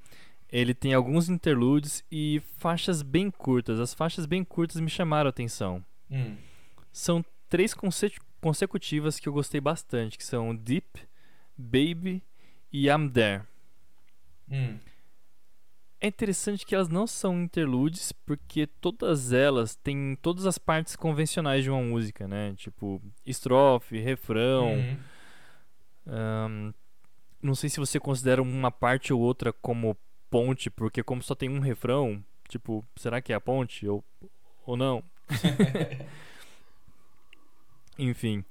ele 0.51 0.75
tem 0.75 0.93
alguns 0.95 1.29
interludes 1.29 2.05
e 2.11 2.43
faixas 2.59 3.03
bem 3.03 3.31
curtas. 3.31 3.79
As 3.81 3.95
faixas 3.95 4.27
bem 4.27 4.45
curtas 4.45 4.81
me 4.81 4.91
chamaram 4.91 5.29
a 5.29 5.31
atenção. 5.31 5.83
Hum. 6.11 6.35
São 6.93 7.25
três 7.49 7.73
conse- 7.75 8.21
consecutivas 8.41 9.19
que 9.19 9.29
eu 9.29 9.33
gostei 9.33 9.61
bastante, 9.61 10.19
que 10.19 10.25
são 10.25 10.55
Deep, 10.55 11.01
Baby 11.57 12.23
e 12.73 12.89
I'm 12.89 13.09
There. 13.11 13.43
Hum. 14.51 14.79
É 16.01 16.09
interessante 16.09 16.67
que 16.67 16.75
elas 16.75 16.89
não 16.89 17.07
são 17.07 17.43
interludes, 17.43 18.11
porque 18.11 18.67
todas 18.67 19.33
elas 19.33 19.77
têm 19.77 20.19
todas 20.21 20.47
as 20.47 20.59
partes 20.59 20.97
convencionais 20.97 21.63
de 21.63 21.71
uma 21.71 21.81
música, 21.81 22.27
né? 22.27 22.55
Tipo, 22.57 23.01
estrofe, 23.25 23.99
refrão. 24.01 24.75
Uhum. 24.75 24.99
ahn, 26.07 26.73
não 27.41 27.55
sei 27.55 27.71
se 27.71 27.79
você 27.79 28.01
considera 28.01 28.43
uma 28.43 28.71
parte 28.71 29.13
ou 29.13 29.21
outra 29.21 29.53
como 29.53 29.97
ponte, 30.29 30.71
porque 30.71 31.03
como 31.05 31.23
só 31.23 31.35
tem 31.37 31.49
um 31.49 31.61
refrão, 31.61 32.23
tipo, 32.49 32.85
será 32.97 33.21
que 33.23 33.33
é 33.33 33.37
a 33.37 33.41
ponte 33.41 33.87
ou, 33.87 34.05
ou 34.67 34.77
não? 34.77 35.05
Enfim. 37.99 38.45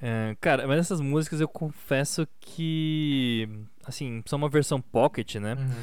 é, 0.00 0.36
cara, 0.40 0.66
mas 0.66 0.78
essas 0.78 1.00
músicas 1.00 1.40
eu 1.40 1.48
confesso 1.48 2.26
que. 2.40 3.48
Assim, 3.84 4.22
são 4.26 4.38
uma 4.38 4.48
versão 4.48 4.80
pocket, 4.80 5.36
né? 5.36 5.54
Uhum. 5.54 5.82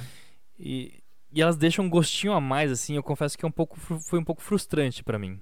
E, 0.59 1.03
e 1.31 1.41
elas 1.41 1.57
deixam 1.57 1.85
um 1.85 1.89
gostinho 1.89 2.33
a 2.33 2.41
mais, 2.41 2.71
assim. 2.71 2.95
Eu 2.95 3.03
confesso 3.03 3.37
que 3.37 3.45
é 3.45 3.47
um 3.47 3.51
pouco, 3.51 3.79
foi 3.79 4.19
um 4.19 4.23
pouco 4.23 4.41
frustrante 4.41 5.03
pra 5.03 5.17
mim. 5.17 5.39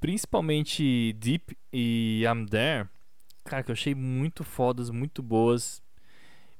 Principalmente 0.00 1.12
Deep 1.14 1.56
e 1.72 2.22
I'm 2.24 2.46
There. 2.46 2.88
Cara, 3.44 3.62
que 3.62 3.70
eu 3.70 3.74
achei 3.74 3.94
muito 3.94 4.44
fodas, 4.44 4.90
muito 4.90 5.22
boas. 5.22 5.82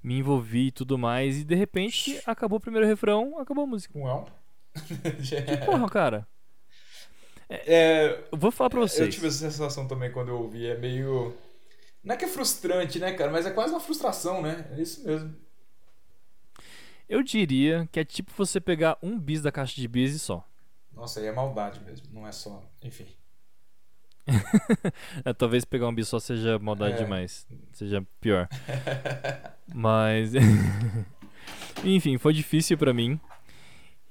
Me 0.03 0.19
envolvi 0.19 0.69
e 0.69 0.73
tudo 0.73 0.97
mais. 0.97 1.41
E 1.41 1.45
de 1.45 1.55
repente 1.55 2.21
acabou 2.25 2.59
o 2.59 2.61
primeiro 2.61 2.87
refrão, 2.87 3.39
acabou 3.39 3.65
a 3.65 3.67
música. 3.67 3.99
Well. 3.99 4.27
Que 4.77 5.57
porra, 5.65 5.89
cara. 5.89 6.29
É, 7.49 8.25
Eu 8.33 8.39
vou 8.39 8.51
falar 8.51 8.71
pra 8.71 8.81
eu 8.81 8.89
vocês. 8.89 9.15
tive 9.15 9.29
essa 9.29 9.39
sensação 9.51 9.87
também 9.87 10.11
quando 10.11 10.29
eu 10.29 10.39
ouvi. 10.39 10.67
É 10.67 10.77
meio. 10.77 11.35
Não 12.03 12.15
é 12.15 12.19
que 12.19 12.25
é 12.25 12.29
frustrante, 12.29 12.99
né, 12.99 13.13
cara? 13.13 13.31
Mas 13.31 13.47
é 13.47 13.51
quase 13.51 13.73
uma 13.73 13.81
frustração, 13.81 14.43
né? 14.43 14.67
É 14.77 14.81
isso 14.81 15.05
mesmo. 15.05 15.35
Eu 17.09 17.23
diria 17.23 17.89
que 17.93 18.01
é 18.01 18.05
tipo 18.05 18.33
você 18.37 18.61
pegar 18.61 18.99
um 19.03 19.19
bis 19.19 19.41
da 19.43 19.53
caixa 19.53 19.77
de 19.81 19.87
bis 19.87 20.13
e 20.15 20.19
só. 20.19 20.45
Nossa, 20.93 21.21
aí 21.21 21.27
é 21.27 21.33
maldade 21.33 21.81
mesmo. 21.85 22.07
Não 22.13 22.27
é 22.27 22.33
só. 22.33 22.63
Enfim. 22.83 23.07
É, 25.25 25.33
talvez 25.33 25.65
pegar 25.65 25.87
um 25.89 25.95
bis 25.95 26.09
só 26.09 26.19
seja 26.19 26.59
maldade 26.59 26.95
É. 26.95 27.05
demais. 27.05 27.47
Seja 27.73 28.05
pior. 28.21 28.49
Mas. 29.73 30.33
Enfim, 31.85 32.19
foi 32.19 32.33
difícil 32.33 32.77
pra 32.79 32.93
mim. 32.93 33.21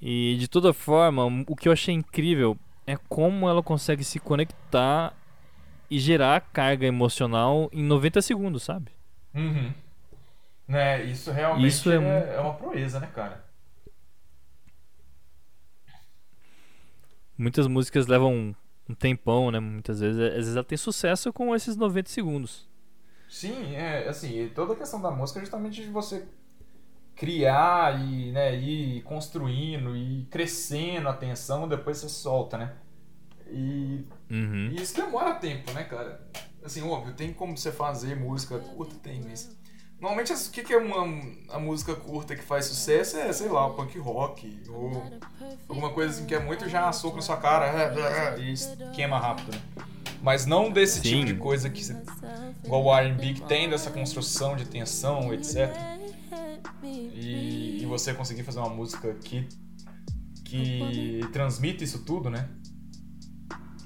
E 0.01 0.35
de 0.39 0.47
toda 0.47 0.71
forma, 0.73 1.25
o 1.47 1.55
que 1.55 1.67
eu 1.67 1.73
achei 1.73 1.93
incrível 1.93 2.57
é 2.87 2.97
como 3.09 3.49
ela 3.49 3.63
consegue 3.63 4.03
se 4.03 4.19
conectar 4.19 5.13
e 5.89 5.99
gerar 5.99 6.41
carga 6.41 6.85
emocional 6.85 7.69
em 7.71 7.83
90 7.83 8.21
segundos, 8.21 8.63
sabe? 8.63 8.91
Uhum. 9.33 9.73
Né, 10.67 11.03
isso 11.03 11.31
realmente 11.31 11.67
Isso 11.67 11.91
é 11.91 11.95
é, 11.95 12.35
é 12.35 12.39
uma 12.39 12.55
proeza, 12.55 12.99
né, 12.99 13.07
cara? 13.13 13.45
Muitas 17.37 17.67
músicas 17.67 18.07
levam 18.07 18.55
um, 18.89 18.93
tempão, 18.93 19.51
né? 19.51 19.59
Muitas 19.59 19.99
vezes. 19.99 20.19
Às 20.19 20.33
vezes 20.33 20.55
ela 20.55 20.63
tem 20.63 20.77
sucesso 20.77 21.33
com 21.33 21.53
esses 21.53 21.75
90 21.75 22.09
segundos. 22.09 22.67
Sim, 23.27 23.75
é 23.75 24.07
assim, 24.07 24.49
toda 24.55 24.73
a 24.73 24.75
questão 24.75 25.01
da 25.01 25.11
música 25.11 25.39
é 25.39 25.41
justamente 25.41 25.81
de 25.81 25.89
você 25.89 26.25
criar 27.15 27.99
e 27.99 28.31
né, 28.31 28.55
ir 28.55 29.01
construindo 29.03 29.95
e 29.95 30.25
crescendo 30.29 31.07
a 31.09 31.13
tensão, 31.13 31.67
depois 31.67 31.97
você 31.97 32.09
solta, 32.09 32.57
né? 32.57 32.73
E, 33.49 34.03
Uhum. 34.29 34.71
e 34.71 34.81
isso 34.81 34.95
demora 34.95 35.35
tempo, 35.35 35.71
né, 35.71 35.83
cara? 35.83 36.19
Assim, 36.63 36.81
óbvio, 36.81 37.13
tem 37.13 37.31
como 37.31 37.55
você 37.55 37.71
fazer 37.71 38.15
música 38.15 38.57
curta, 38.57 38.95
tem, 39.01 39.21
mas. 39.21 39.55
Normalmente 39.99 40.33
o 40.33 40.51
que, 40.51 40.63
que 40.63 40.73
é 40.73 40.77
uma 40.77 41.03
a 41.49 41.57
música 41.59 41.95
curta 41.95 42.35
que 42.35 42.41
faz 42.43 42.65
sucesso 42.65 43.17
é, 43.17 43.31
sei 43.31 43.47
lá, 43.47 43.65
o 43.67 43.75
punk 43.75 43.97
rock, 43.97 44.61
ou 44.67 45.01
alguma 45.69 45.91
coisa 45.91 46.13
assim 46.15 46.25
que 46.25 46.35
é 46.35 46.39
muito 46.39 46.67
já 46.67 46.91
soco 46.91 47.15
na 47.15 47.21
sua 47.21 47.37
cara 47.37 47.65
e 48.37 48.53
queima 48.93 49.17
rápido, 49.17 49.53
né? 49.55 49.61
Mas 50.21 50.45
não 50.45 50.69
desse 50.69 50.99
Sim. 50.99 51.19
tipo 51.21 51.25
de 51.25 51.33
coisa 51.35 51.69
que 51.69 51.81
igual 52.63 52.83
o 52.83 52.93
R&B 52.93 53.35
que 53.35 53.41
tem 53.41 53.69
dessa 53.69 53.89
construção 53.89 54.55
de 54.55 54.65
tensão, 54.65 55.33
etc. 55.33 55.71
E, 56.83 57.79
e 57.81 57.85
você 57.85 58.13
conseguir 58.13 58.43
fazer 58.43 58.59
uma 58.59 58.69
música 58.69 59.13
que 59.23 59.47
que 60.45 61.21
transmite 61.33 61.83
isso 61.83 62.05
tudo, 62.05 62.29
né? 62.29 62.47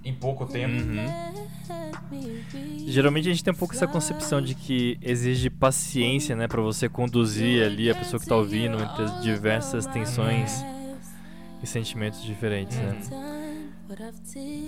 Em 0.03 0.13
pouco 0.13 0.45
tempo. 0.45 0.75
Uhum. 0.75 1.05
Geralmente 2.87 3.29
a 3.29 3.31
gente 3.31 3.43
tem 3.43 3.53
um 3.53 3.57
pouco 3.57 3.73
essa 3.73 3.87
concepção 3.87 4.41
de 4.41 4.53
que 4.55 4.97
exige 5.01 5.49
paciência, 5.49 6.35
né, 6.35 6.47
Pra 6.47 6.61
você 6.61 6.89
conduzir 6.89 7.63
ali 7.63 7.89
a 7.89 7.95
pessoa 7.95 8.19
que 8.19 8.25
tá 8.25 8.35
ouvindo 8.35 8.81
entre 8.81 9.03
as 9.03 9.21
diversas 9.21 9.85
tensões 9.85 10.63
e 11.61 11.67
sentimentos 11.67 12.23
diferentes, 12.23 12.77
né? 12.77 12.99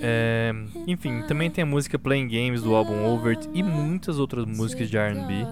É, 0.02 0.52
enfim, 0.88 1.22
também 1.28 1.50
tem 1.50 1.64
a 1.64 1.66
música 1.66 1.98
Playing 2.00 2.28
Games 2.28 2.64
do 2.64 2.76
álbum 2.76 3.06
Over 3.06 3.38
It 3.38 3.50
e 3.54 3.62
muitas 3.62 4.18
outras 4.18 4.46
músicas 4.46 4.90
de 4.90 4.98
R&B 4.98 5.46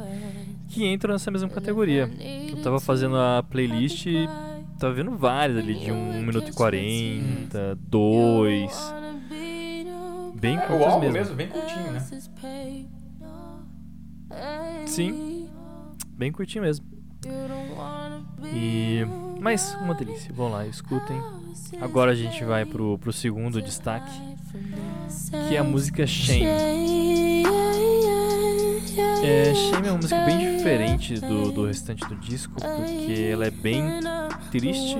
que 0.69 0.85
entram 0.85 1.13
nessa 1.13 1.29
mesma 1.31 1.49
categoria. 1.49 2.09
Eu 2.49 2.61
tava 2.61 2.79
fazendo 2.79 3.17
a 3.17 3.43
playlist 3.43 4.05
e 4.05 4.27
tava 4.79 4.93
vendo 4.93 5.17
várias 5.17 5.57
ali 5.57 5.75
de 5.75 5.91
1 5.91 6.21
minuto 6.21 6.49
e 6.49 6.53
40, 6.53 7.77
2, 7.81 8.93
bem 10.35 10.57
É, 10.57 10.61
o 10.61 10.67
curtas 10.67 10.87
álbum 10.87 10.99
mesmo. 11.11 11.13
mesmo, 11.13 11.35
bem 11.35 11.47
curtinho, 11.47 11.91
né? 11.91 11.99
Sim, 14.85 15.49
bem 16.11 16.31
curtinho 16.31 16.63
mesmo. 16.63 16.85
E 18.53 19.01
mas 19.39 19.75
uma 19.75 19.93
delícia. 19.93 20.31
Vão 20.33 20.49
lá, 20.49 20.67
escutem. 20.67 21.19
Agora 21.81 22.11
a 22.11 22.15
gente 22.15 22.43
vai 22.43 22.65
pro, 22.65 22.97
pro 22.97 23.11
segundo 23.11 23.61
destaque, 23.61 24.11
que 25.47 25.55
é 25.55 25.59
a 25.59 25.63
música 25.63 26.05
Shame. 26.05 26.98
É, 29.29 29.53
Shame 29.53 29.89
uma 29.89 29.97
música 29.97 30.25
bem 30.25 30.57
diferente 30.57 31.19
do, 31.19 31.51
do 31.51 31.67
restante 31.67 32.03
do 32.07 32.15
disco, 32.15 32.55
porque 32.55 33.29
ela 33.31 33.45
é 33.45 33.51
bem 33.51 33.83
triste. 34.49 34.97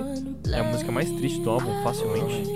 É 0.52 0.60
a 0.60 0.63
música 0.63 0.92
mais 0.92 1.10
triste 1.13 1.42
do 1.42 1.50
álbum, 1.50 1.82
facilmente. 1.82 2.48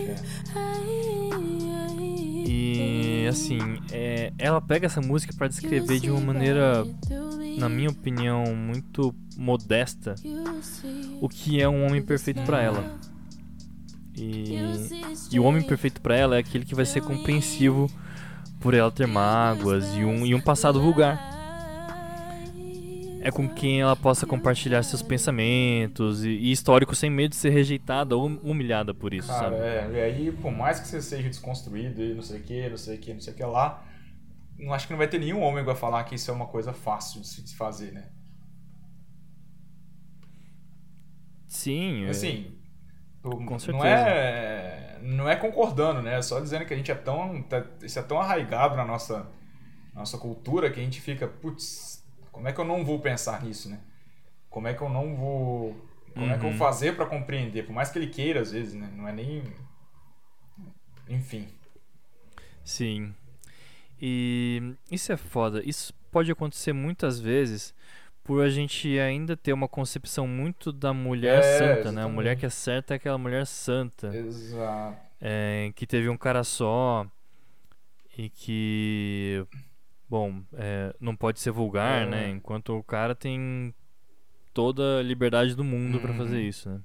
E 2.48 3.26
assim, 3.28 3.58
é, 3.92 4.32
ela 4.38 4.62
pega 4.62 4.86
essa 4.86 5.02
música 5.02 5.34
pra 5.36 5.48
descrever 5.48 6.00
de 6.00 6.12
uma 6.12 6.22
maneira, 6.22 6.86
na 7.58 7.68
minha 7.68 7.90
opinião, 7.90 8.56
muito 8.56 9.16
modesta 9.36 10.14
o 11.20 11.28
que 11.28 11.60
é 11.60 11.68
um 11.68 11.88
homem 11.88 12.04
perfeito 12.04 12.44
pra 12.44 12.62
ela. 12.62 13.00
E, 14.16 14.60
e 15.32 15.40
o 15.40 15.44
homem 15.44 15.64
perfeito 15.64 16.00
pra 16.02 16.16
ela 16.16 16.36
é 16.36 16.40
aquele 16.40 16.66
que 16.66 16.76
vai 16.76 16.86
ser 16.86 17.02
compreensivo 17.02 17.90
por 18.60 18.76
ela 18.76 18.92
ter 18.92 19.08
mágoas 19.08 19.86
e 19.96 20.06
um, 20.06 20.24
e 20.24 20.36
um 20.36 20.40
passado 20.40 20.80
vulgar. 20.80 21.33
É 23.24 23.32
com 23.32 23.48
quem 23.48 23.82
ela 23.82 23.96
possa 23.96 24.26
compartilhar 24.28 24.84
seus 24.84 25.02
pensamentos 25.02 26.24
e, 26.26 26.30
e 26.30 26.52
histórico 26.52 26.94
sem 26.96 27.10
medo 27.10 27.30
de 27.32 27.38
ser 27.38 27.50
rejeitada 27.52 28.16
ou 28.18 28.26
humilhada 28.28 28.94
por 28.94 29.14
isso, 29.14 29.28
Cara, 29.28 29.40
sabe? 29.40 29.56
é, 29.56 29.92
e 29.92 30.02
aí, 30.02 30.32
por 30.32 30.52
mais 30.52 30.80
que 30.80 30.88
você 30.88 31.02
seja 31.02 31.30
desconstruído 31.30 32.02
e 32.02 32.14
não 32.14 32.22
sei 32.22 32.40
o 32.40 32.44
que, 32.44 32.70
não 32.70 32.78
sei 32.78 32.98
o 32.98 33.00
que, 33.00 33.14
não 33.14 33.22
sei 33.22 33.34
o 33.34 33.36
que 33.36 33.44
lá, 33.44 33.84
não 34.60 34.74
acho 34.74 34.88
que 34.88 34.94
não 34.94 34.98
vai 35.00 35.08
ter 35.10 35.20
nenhum 35.20 35.42
homem 35.44 35.60
que 35.64 35.68
vai 35.68 35.76
falar 35.76 36.04
que 36.06 36.16
isso 36.16 36.32
é 36.32 36.34
uma 36.36 36.48
coisa 36.48 36.74
fácil 36.74 37.22
de 37.22 37.28
se 37.28 37.56
fazer, 37.56 37.92
né? 37.94 38.10
Sim, 41.48 42.06
é- 42.06 42.10
Assim, 42.10 42.48
o- 43.24 43.38
Com 43.46 43.60
não 43.60 43.60
certeza. 43.60 43.86
é 43.86 45.00
não 45.02 45.30
é 45.30 45.36
concordando, 45.36 46.02
né? 46.02 46.18
É 46.18 46.22
Só 46.22 46.40
dizendo 46.40 46.66
que 46.66 46.74
a 46.74 46.78
gente 46.78 46.92
é 46.92 46.96
tão 46.96 47.42
tá- 47.44 47.66
isso 47.84 48.00
é 48.00 48.04
tão 48.04 48.20
arraigado 48.20 48.76
na 48.76 48.86
nossa 48.86 49.28
nossa 49.94 50.18
cultura 50.18 50.72
que 50.72 50.80
a 50.80 50.84
gente 50.84 51.02
fica, 51.02 51.28
putz, 51.28 51.93
como 52.34 52.48
é 52.50 52.54
que 52.54 52.60
eu 52.60 52.66
não 52.66 52.84
vou 52.84 53.00
pensar 53.00 53.42
nisso, 53.44 53.70
né? 53.70 53.80
Como 54.50 54.68
é 54.68 54.74
que 54.74 54.82
eu 54.82 54.90
não 54.90 55.16
vou 55.16 55.76
como 56.14 56.32
é 56.32 56.38
que 56.38 56.46
eu 56.46 56.50
Uhum. 56.50 56.58
vou 56.58 56.68
fazer 56.68 56.96
pra 56.96 57.06
compreender? 57.08 57.66
Por 57.66 57.74
mais 57.74 57.90
que 57.90 57.98
ele 58.00 58.08
queira 58.08 58.42
às 58.42 58.52
vezes, 58.52 58.74
né? 58.76 58.92
Não 58.96 59.08
é 59.08 59.14
nem 59.14 59.44
enfim. 61.08 61.48
Sim. 62.64 63.14
E 64.02 64.76
isso 64.92 65.12
é 65.12 65.18
foda. 65.18 65.62
Isso 65.66 65.94
pode 66.12 66.32
acontecer 66.32 66.74
muitas 66.74 67.20
vezes 67.20 67.74
por 68.24 68.42
a 68.44 68.50
gente 68.50 69.00
ainda 69.00 69.36
ter 69.36 69.54
uma 69.54 69.68
concepção 69.68 70.28
muito 70.28 70.72
da 70.72 70.94
mulher 70.94 71.40
É, 71.40 71.42
santa, 71.42 71.92
né? 71.92 72.04
A 72.04 72.08
exatamente. 72.08 72.14
mulher 72.16 72.36
que 72.38 72.46
é 72.46 72.50
certa 72.50 72.94
é 72.94 72.98
aquela 72.98 73.18
mulher 73.18 73.46
santa. 73.46 74.16
Exato. 74.16 74.98
é, 75.22 75.72
que 75.76 75.88
teve 75.88 76.10
um 76.10 76.18
cara 76.18 76.44
só 76.44 77.06
e 78.18 78.30
que, 78.30 79.46
bom, 80.14 80.44
é, 80.54 80.96
não 81.00 81.16
pode 81.16 81.40
ser 81.40 81.50
vulgar, 81.50 82.04
É. 82.04 82.06
né? 82.06 82.30
Enquanto 82.30 82.78
o 82.78 82.84
cara 82.84 83.16
tem 83.16 83.74
toda 84.54 85.00
a 85.00 85.02
liberdade 85.02 85.56
do 85.56 85.64
mundo 85.64 86.00
pra 86.00 86.14
fazer 86.14 86.38
Uhum. 86.38 86.48
isso, 86.48 86.70
né? 86.70 86.82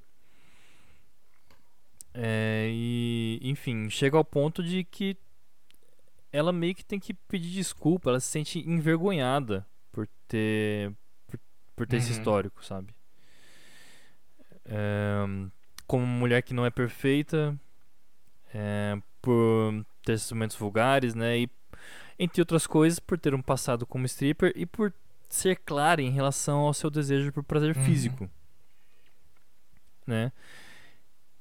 É, 2.14 2.68
e, 2.70 3.38
enfim, 3.42 3.90
chega 3.90 4.16
ao 4.16 4.24
ponto 4.24 4.62
de 4.62 4.82
que 4.82 5.14
ela 6.32 6.52
meio 6.54 6.74
que 6.74 6.82
tem 6.84 6.98
que 6.98 7.12
pedir 7.12 7.50
desculpa, 7.50 8.08
ela 8.08 8.18
se 8.18 8.28
sente 8.28 8.60
envergonhada 8.66 9.66
por 9.92 10.08
ter 10.26 10.90
por, 11.26 11.38
por 11.76 11.86
ter 11.86 11.98
esse 11.98 12.06
Uhum. 12.08 12.12
histórico, 12.12 12.64
sabe? 12.64 12.94
É, 14.64 15.18
como 15.86 16.06
mulher 16.06 16.42
que 16.42 16.54
não 16.54 16.64
é 16.64 16.70
perfeita, 16.70 17.58
é, 18.54 18.96
por 19.20 19.84
ter 20.02 20.12
esses 20.14 20.32
momentos 20.32 20.56
vulgares, 20.56 21.14
né? 21.14 21.38
E 21.40 21.50
entre 22.18 22.40
outras 22.42 22.66
coisas, 22.66 22.98
por 22.98 23.18
ter 23.18 23.34
um 23.34 23.42
passado 23.42 23.86
como 23.86 24.06
stripper 24.06 24.52
e 24.56 24.66
por 24.66 24.92
ser 25.28 25.56
clara 25.56 26.00
em 26.02 26.10
relação 26.10 26.60
ao 26.60 26.74
seu 26.74 26.90
desejo 26.90 27.32
por 27.32 27.42
prazer 27.44 27.76
Uhum. 27.76 27.84
físico, 27.84 28.30
né? 30.06 30.32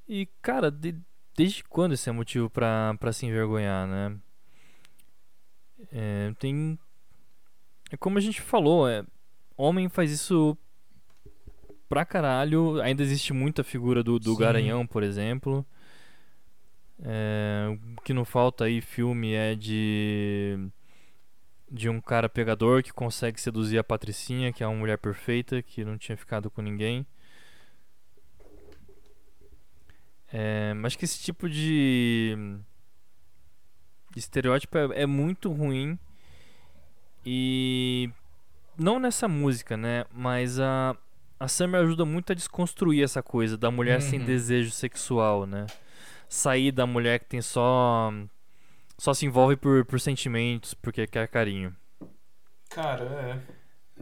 E 0.08 0.26
cara, 0.42 0.70
de- 0.70 0.94
desde 1.36 1.64
quando 1.64 1.92
esse 1.94 2.08
é 2.08 2.12
motivo 2.12 2.48
pra, 2.50 2.94
pra 3.00 3.12
se 3.12 3.26
envergonhar, 3.26 3.86
né? 3.86 4.16
É, 5.92 6.32
tem. 6.38 6.78
É 7.90 7.96
como 7.96 8.18
a 8.18 8.20
gente 8.20 8.40
falou, 8.42 8.88
é, 8.88 9.04
homem 9.56 9.88
faz 9.88 10.10
isso 10.10 10.56
pra 11.88 12.04
caralho. 12.04 12.80
Ainda 12.82 13.02
existe 13.02 13.32
muita 13.32 13.64
figura 13.64 14.02
do, 14.02 14.18
do 14.18 14.32
Sim. 14.34 14.38
Garanhão, 14.38 14.86
por 14.86 15.02
exemplo. 15.02 15.64
É, 17.00 17.66
o 17.96 18.00
que 18.02 18.12
não 18.12 18.24
falta 18.24 18.64
aí 18.64 18.80
filme 18.80 19.32
é 19.34 19.54
de. 19.54 20.58
De 21.70 21.88
um 21.88 22.00
cara 22.00 22.30
pegador 22.30 22.82
que 22.82 22.92
consegue 22.92 23.38
seduzir 23.38 23.78
a 23.78 23.84
Patricinha, 23.84 24.52
que 24.52 24.64
é 24.64 24.66
uma 24.66 24.78
mulher 24.78 24.96
perfeita, 24.96 25.60
que 25.62 25.84
não 25.84 25.98
tinha 25.98 26.16
ficado 26.16 26.50
com 26.50 26.62
ninguém. 26.62 27.06
É, 30.32 30.72
mas 30.74 30.96
que 30.96 31.04
esse 31.04 31.22
tipo 31.22 31.48
de, 31.48 32.36
estereótipo 34.16 34.76
é, 34.76 35.02
é 35.02 35.06
muito 35.06 35.50
ruim 35.50 35.98
e 37.24 38.10
não 38.76 38.98
nessa 38.98 39.26
música, 39.28 39.76
né? 39.76 40.04
Mas 40.12 40.58
a 40.60 40.96
a 41.40 41.46
Summer 41.46 41.82
ajuda 41.82 42.04
muito 42.04 42.32
a 42.32 42.34
desconstruir 42.34 43.04
essa 43.04 43.22
coisa 43.22 43.56
da 43.56 43.70
mulher 43.70 44.02
sem 44.02 44.18
Uhum. 44.18 44.26
desejo 44.26 44.72
sexual, 44.72 45.46
né? 45.46 45.66
Sair 46.28 46.72
da 46.72 46.86
mulher 46.86 47.20
que 47.20 47.26
tem 47.26 47.40
só 47.42 48.12
só 48.98 49.14
se 49.14 49.24
envolve 49.24 49.56
por, 49.56 49.84
por 49.84 50.00
sentimentos, 50.00 50.74
porque 50.74 51.06
quer 51.06 51.28
carinho. 51.28 51.74
Cara, 52.68 53.04
é. 53.04 53.58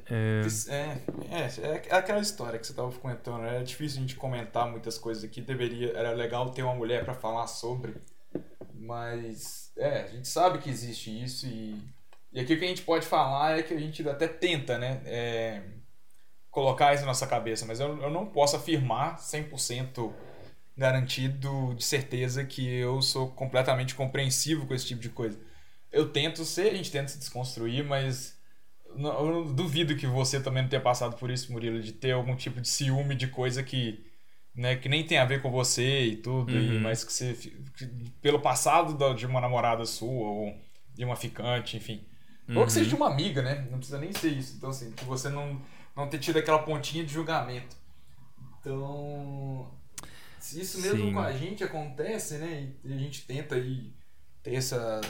É, 0.09 0.43
É, 0.69 1.67
é, 1.67 1.83
é 1.89 1.95
aquela 1.95 2.21
história 2.21 2.59
que 2.59 2.67
você 2.67 2.75
tava 2.75 2.91
comentando. 2.93 3.43
né? 3.43 3.61
É 3.61 3.63
difícil 3.63 3.99
a 3.99 4.01
gente 4.01 4.17
comentar 4.17 4.71
muitas 4.71 4.99
coisas 4.99 5.25
aqui. 5.25 5.41
Deveria, 5.41 5.93
era 5.97 6.13
legal 6.13 6.51
ter 6.51 6.63
uma 6.63 6.75
mulher 6.75 7.05
pra 7.05 7.15
falar 7.15 7.47
sobre. 7.47 7.95
Mas, 8.75 9.73
é, 9.77 10.03
a 10.03 10.07
gente 10.09 10.29
sabe 10.29 10.59
que 10.59 10.71
existe 10.71 11.11
isso 11.23 11.47
e. 11.47 11.81
E 12.33 12.41
aqui 12.41 12.53
o 12.53 12.59
que 12.59 12.65
a 12.65 12.69
gente 12.69 12.83
pode 12.83 13.07
falar 13.07 13.59
é 13.59 13.63
que 13.63 13.73
a 13.73 13.79
gente 13.79 14.07
até 14.07 14.29
tenta, 14.29 14.77
né? 14.77 15.01
é, 15.07 15.63
colocar 16.51 16.93
isso 16.95 17.03
na 17.03 17.09
nossa 17.09 17.27
cabeça. 17.27 17.65
Mas 17.67 17.81
eu, 17.81 18.01
eu 18.03 18.11
não 18.11 18.27
posso 18.27 18.57
afirmar 18.57 19.17
100% 19.19 20.13
garantido 20.77 21.75
de 21.75 21.85
certeza 21.85 22.45
que 22.45 22.67
eu 22.67 23.01
sou 23.03 23.31
completamente 23.33 23.95
compreensivo 23.95 24.67
com 24.67 24.75
esse 24.75 24.87
tipo 24.87 25.01
de 25.01 25.09
coisa. 25.09 25.39
Eu 25.93 26.11
tento 26.11 26.45
ser, 26.45 26.71
a 26.73 26.75
gente 26.75 26.91
tenta 26.91 27.09
se 27.09 27.19
desconstruir, 27.19 27.85
mas 27.85 28.37
não- 28.97 29.27
eu 29.39 29.45
duvido 29.55 29.97
que 29.97 30.07
você 30.07 30.41
também 30.41 30.63
não 30.63 30.71
tenha 30.71 30.83
passado 30.83 31.17
por 31.17 31.31
isso, 31.31 31.53
Murilo, 31.53 31.81
de 31.83 31.93
ter 31.93 32.13
algum 32.13 32.37
tipo 32.37 32.61
de 32.61 32.69
ciúme 32.69 33.15
de 33.15 33.29
coisa 33.29 33.63
que, 33.63 34.05
né, 34.55 34.77
que 34.77 34.89
nem 34.89 35.07
tem 35.07 35.19
a 35.19 35.25
ver 35.25 35.43
com 35.43 35.51
você 35.51 36.05
e 36.07 36.17
tudo, 36.17 36.57
e- 36.57 36.77
Uhum. 36.77 36.81
mas 36.83 37.05
que 37.05 37.13
você, 37.13 37.35
que 37.77 37.87
pelo 38.23 38.41
passado 38.41 38.95
da- 38.97 39.13
de 39.15 39.27
uma 39.27 39.41
namorada 39.41 39.85
sua 39.85 40.09
ou 40.29 40.55
de 40.95 41.05
uma 41.05 41.17
ficante, 41.17 41.77
enfim. 41.77 42.05
Ou 42.55 42.65
que 42.65 42.73
seja 42.73 42.89
de 42.89 42.95
uma 42.95 43.09
amiga, 43.09 43.43
né? 43.43 43.67
Não 43.71 43.79
precisa 43.79 43.99
nem 43.99 44.13
ser 44.13 44.31
isso. 44.31 44.55
Então, 44.57 44.71
assim, 44.71 44.93
que 44.93 45.05
você 45.05 45.29
não, 45.29 45.61
não 45.97 46.09
ter 46.09 46.19
tido 46.19 46.39
aquela 46.39 46.61
pontinha 46.61 47.05
de 47.05 47.13
julgamento. 47.13 47.77
Então, 48.61 49.71
isso 50.55 50.81
mesmo 50.81 51.07
Sim. 51.07 51.13
com 51.13 51.21
a 51.21 51.33
gente 51.33 51.65
acontece, 51.65 52.39
né? 52.39 52.73
E 52.85 52.93
a 52.93 52.97
gente 52.97 53.27
tenta 53.27 53.55
aí 53.55 53.93
ter 54.43 54.55
essa. 54.55 55.01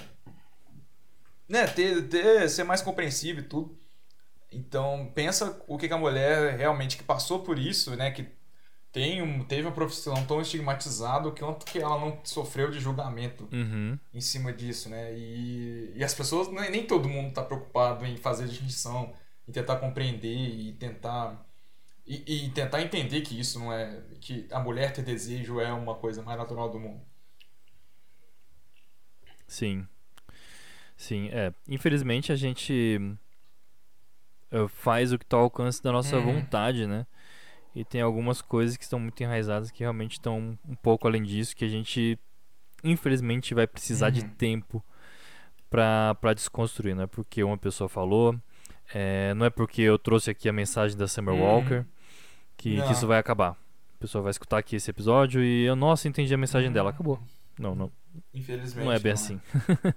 Né, 1.48 1.66
ter, 1.66 2.08
ter, 2.08 2.48
ser 2.48 2.64
mais 2.64 2.82
compreensível 2.82 3.42
e 3.42 3.46
tudo. 3.46 3.78
Então, 4.50 5.10
pensa 5.14 5.60
o 5.66 5.76
que, 5.76 5.86
que 5.88 5.94
a 5.94 5.98
mulher 5.98 6.56
realmente 6.56 6.96
que 6.96 7.04
passou 7.04 7.40
por 7.40 7.58
isso, 7.58 7.94
né? 7.94 8.10
Que 8.10 8.26
tem 8.96 9.20
um, 9.20 9.44
teve 9.44 9.62
uma 9.62 9.74
profissão 9.74 10.24
tão 10.24 10.40
estigmatizada, 10.40 11.30
quanto 11.30 11.66
que 11.66 11.78
ela 11.78 12.00
não 12.00 12.18
sofreu 12.24 12.70
de 12.70 12.80
julgamento 12.80 13.46
uhum, 13.52 13.98
em 14.14 14.20
cima 14.22 14.52
disso, 14.52 14.88
né? 14.88 15.12
E, 15.14 15.92
e 15.94 16.02
as 16.02 16.14
pessoas, 16.14 16.48
nem, 16.48 16.86
todo 16.86 17.06
mundo 17.06 17.34
tá 17.34 17.42
preocupado 17.42 18.06
em 18.06 18.16
fazer 18.16 18.48
distinção, 18.48 19.12
em 19.46 19.52
tentar 19.52 19.76
compreender 19.76 20.34
e 20.34 20.72
tentar 20.72 21.46
e, 22.06 22.46
e 22.46 22.50
tentar 22.50 22.82
entender 22.82 23.20
que 23.22 23.38
isso 23.38 23.58
não 23.58 23.72
é 23.72 24.02
que 24.20 24.46
a 24.52 24.60
mulher 24.60 24.92
ter 24.92 25.02
desejo 25.02 25.60
é 25.60 25.72
uma 25.72 25.94
coisa 25.96 26.22
mais 26.22 26.38
natural 26.38 26.70
do 26.70 26.78
mundo. 26.80 27.02
Sim. 29.46 29.86
Sim, 30.96 31.28
é. 31.30 31.52
Infelizmente 31.68 32.32
a 32.32 32.36
gente 32.36 32.98
eh, 34.50 34.68
faz 34.68 35.12
o 35.12 35.18
que 35.18 35.26
tá 35.26 35.36
ao 35.36 35.44
alcance 35.44 35.82
da 35.82 35.92
nossa 35.92 36.18
Uhum. 36.18 36.24
vontade, 36.34 36.86
né? 36.86 37.06
E 37.74 37.84
tem 37.84 38.00
algumas 38.00 38.40
coisas 38.40 38.76
que 38.76 38.84
estão 38.84 38.98
muito 38.98 39.22
enraizadas 39.22 39.70
que 39.70 39.80
realmente 39.80 40.12
estão 40.12 40.58
um 40.66 40.74
pouco 40.74 41.06
além 41.06 41.22
disso, 41.22 41.54
que 41.54 41.64
a 41.64 41.68
gente 41.68 42.18
infelizmente 42.84 43.54
vai 43.54 43.66
precisar 43.66 44.10
de 44.10 44.22
Uhum. 44.22 44.30
tempo 44.38 44.84
pra, 45.68 46.14
pra 46.20 46.34
desconstruir, 46.34 46.94
não 46.94 47.02
é 47.04 47.06
porque 47.06 47.42
uma 47.44 47.58
pessoa 47.58 47.88
falou, 47.88 48.36
é, 48.94 49.34
não 49.34 49.46
é 49.46 49.50
porque 49.50 49.82
eu 49.82 49.98
trouxe 49.98 50.30
aqui 50.30 50.48
a 50.48 50.52
mensagem 50.52 50.96
da 50.96 51.08
Summer 51.08 51.34
Uhum. 51.34 51.40
Walker 51.42 51.86
que, 52.66 52.76
Não. 52.76 52.86
que 52.86 52.92
isso 52.94 53.06
vai 53.06 53.18
acabar. 53.18 53.50
A 53.52 53.98
pessoa 54.00 54.22
vai 54.22 54.30
escutar 54.32 54.58
aqui 54.58 54.74
esse 54.76 54.90
episódio 54.90 55.40
e 55.42 55.64
eu, 55.64 55.76
nossa, 55.76 56.08
entendi 56.08 56.34
a 56.34 56.36
mensagem 56.36 56.72
dela, 56.72 56.90
acabou. 56.90 57.20
Não, 57.58 57.74
não, 57.76 57.92
Infelizmente. 58.34 58.84
não 58.84 58.92
é 58.92 58.98
bem 58.98 59.12
assim. 59.12 59.40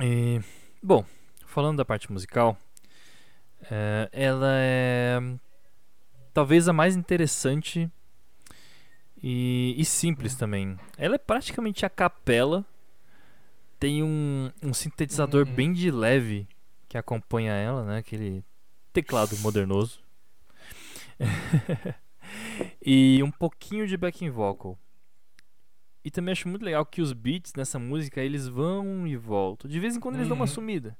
E, 0.00 0.40
bom, 0.80 1.04
falando 1.44 1.78
da 1.78 1.84
parte 1.84 2.10
musical, 2.12 2.56
é, 3.68 4.08
ela 4.12 4.46
é 4.52 5.18
talvez 6.32 6.68
a 6.68 6.72
mais 6.72 6.94
interessante 6.94 7.90
e, 9.20 9.74
e 9.76 9.84
simples 9.84 10.36
também. 10.36 10.78
Ela 10.96 11.16
é 11.16 11.18
praticamente 11.18 11.84
a 11.84 11.90
capela. 11.90 12.64
Tem 13.80 14.02
um, 14.02 14.52
um 14.62 14.72
sintetizador 14.72 15.46
Uhum. 15.48 15.54
bem 15.54 15.72
de 15.72 15.90
leve 15.90 16.46
que 16.88 16.96
acompanha 16.96 17.52
ela, 17.54 17.84
né? 17.84 17.98
Aquele 17.98 18.44
teclado 19.02 19.36
modernoso. 19.38 20.00
e 22.84 23.22
um 23.22 23.30
pouquinho 23.30 23.86
de 23.86 23.96
backing 23.96 24.30
vocal. 24.30 24.78
E 26.04 26.10
também 26.10 26.32
acho 26.32 26.48
muito 26.48 26.64
legal 26.64 26.84
que 26.86 27.02
os 27.02 27.12
beats 27.12 27.52
nessa 27.54 27.78
música 27.78 28.20
eles 28.20 28.46
vão 28.48 29.06
e 29.06 29.16
voltam. 29.16 29.70
De 29.70 29.78
vez 29.80 29.96
em 29.96 30.00
quando 30.00 30.16
eles 30.16 30.28
dão 30.28 30.36
uma 30.36 30.44
Uhum. 30.44 30.50
sumida. 30.50 30.96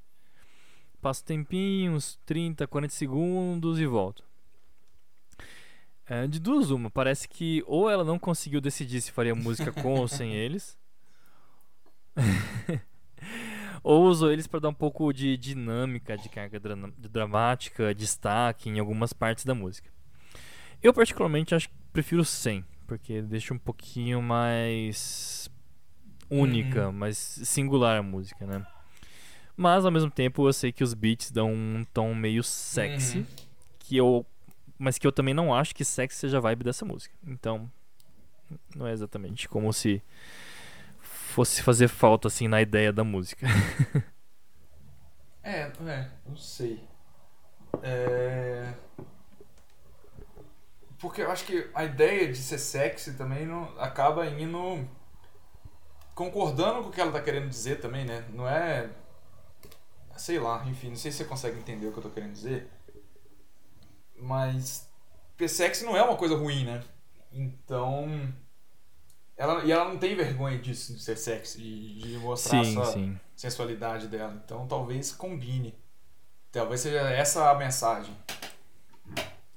Passa 1.01 1.23
um 1.23 1.27
tempinho, 1.27 1.93
uns 1.93 2.19
30, 2.27 2.67
40 2.67 2.93
segundos 2.95 3.79
e 3.79 3.87
volta. 3.87 4.23
É, 6.07 6.27
de 6.27 6.41
duas, 6.41 6.71
uma. 6.71 6.91
Parece 6.91 7.29
que 7.29 7.63
ou 7.67 7.89
ela 7.89 8.03
não 8.05 8.19
conseguiu 8.19 8.61
decidir 8.61 9.01
se 9.01 9.13
faria 9.13 9.35
música 9.35 9.71
com 9.73 9.95
ou 9.95 10.09
sem 10.09 10.35
eles. 10.35 10.77
ou 13.83 14.05
usou 14.07 14.31
eles 14.33 14.47
para 14.47 14.61
dar 14.61 14.69
um 14.69 14.75
pouco 14.75 15.13
de 15.13 15.37
dinâmica, 15.37 16.17
de 16.17 16.29
carga 16.29 16.59
dra- 16.61 16.77
dramática, 16.99 17.95
destaque 17.95 18.69
em 18.69 18.79
algumas 18.79 19.13
partes 19.13 19.45
da 19.45 19.55
música. 19.55 19.91
Eu 20.83 20.93
particularmente 20.95 21.55
acho 21.55 21.69
que 21.69 21.75
prefiro 21.93 22.25
sem, 22.25 22.65
porque 22.87 23.21
deixa 23.23 23.53
um 23.55 23.59
pouquinho 23.59 24.23
mais 24.23 25.51
única, 26.31 26.93
mais 26.93 27.17
singular 27.19 27.99
a 27.99 28.03
música, 28.03 28.47
né? 28.47 28.65
Mas 29.57 29.85
ao 29.85 29.91
mesmo 29.91 30.11
tempo 30.11 30.47
eu 30.47 30.53
sei 30.53 30.71
que 30.71 30.85
os 30.85 30.95
beats 30.95 31.31
dão 31.33 31.53
um 31.53 31.85
tom 31.93 32.15
meio 32.15 32.45
sexy, 32.45 33.19
Uhum. 33.19 33.27
que 33.81 33.97
eu 33.97 34.27
mas 34.81 34.97
que 34.97 35.05
eu 35.05 35.11
também 35.11 35.35
não 35.35 35.53
acho 35.53 35.75
que 35.75 35.85
sexy 35.85 36.17
seja 36.21 36.37
a 36.37 36.41
vibe 36.41 36.63
dessa 36.63 36.85
música. 36.85 37.13
Então, 37.27 37.69
não 38.77 38.87
é 38.87 38.93
exatamente 38.93 39.49
como 39.49 39.73
se 39.73 40.01
fosse 41.39 41.63
fazer 41.63 41.87
falta 41.87 42.27
assim 42.27 42.49
na 42.49 42.61
ideia 42.61 42.93
da 42.93 43.05
música. 43.05 43.47
É, 45.41 45.61
é, 45.61 46.11
não 46.27 46.37
sei. 46.37 46.87
É... 47.83 48.75
Porque 50.99 51.23
eu 51.23 51.31
acho 51.31 51.47
que 51.47 51.71
a 51.73 51.85
ideia 51.85 52.31
de 52.31 52.37
ser 52.37 52.59
sexy 52.59 53.15
também 53.15 53.47
não, 53.47 53.65
acaba 53.81 54.27
indo 54.27 54.87
concordando 56.15 56.83
com 56.83 56.89
o 56.89 56.93
que 56.93 57.01
ela 57.01 57.13
tá 57.13 57.23
querendo 57.23 57.49
dizer 57.49 57.81
também, 57.81 58.05
né? 58.05 58.27
Não 58.31 58.47
é. 58.47 58.91
Sei 60.19 60.39
lá, 60.39 60.67
enfim, 60.67 60.89
não 60.91 60.97
sei 60.97 61.11
se 61.11 61.19
você 61.19 61.25
consegue 61.25 61.59
entender 61.59 61.87
o 61.87 61.93
que 61.93 61.99
eu 61.99 62.03
tô 62.03 62.11
querendo 62.11 62.33
dizer. 62.33 62.69
Mas. 64.17 64.87
Porque 65.31 65.49
sexy 65.49 65.85
não 65.85 65.97
é 65.97 66.03
uma 66.03 66.17
coisa 66.17 66.37
ruim, 66.37 66.67
né? 66.67 66.85
Então. 67.33 68.35
Ela, 69.39 69.65
e 69.65 69.71
ela 69.71 69.85
não 69.89 69.97
tem 69.97 70.17
vergonha 70.17 70.59
disso, 70.59 70.93
de 70.95 71.01
ser 71.01 71.17
sexy, 71.17 71.59
de, 71.63 71.99
de 72.01 72.19
mostrar 72.19 72.65
Sim, 72.65 72.81
essa 72.81 72.93
sim. 72.93 73.21
sensualidade 73.37 74.09
dela. 74.09 74.43
Então 74.45 74.67
talvez 74.67 75.13
combine. 75.13 75.73
Talvez 76.51 76.81
seja 76.81 76.99
essa 77.11 77.49
a 77.51 77.55
mensagem. 77.55 78.13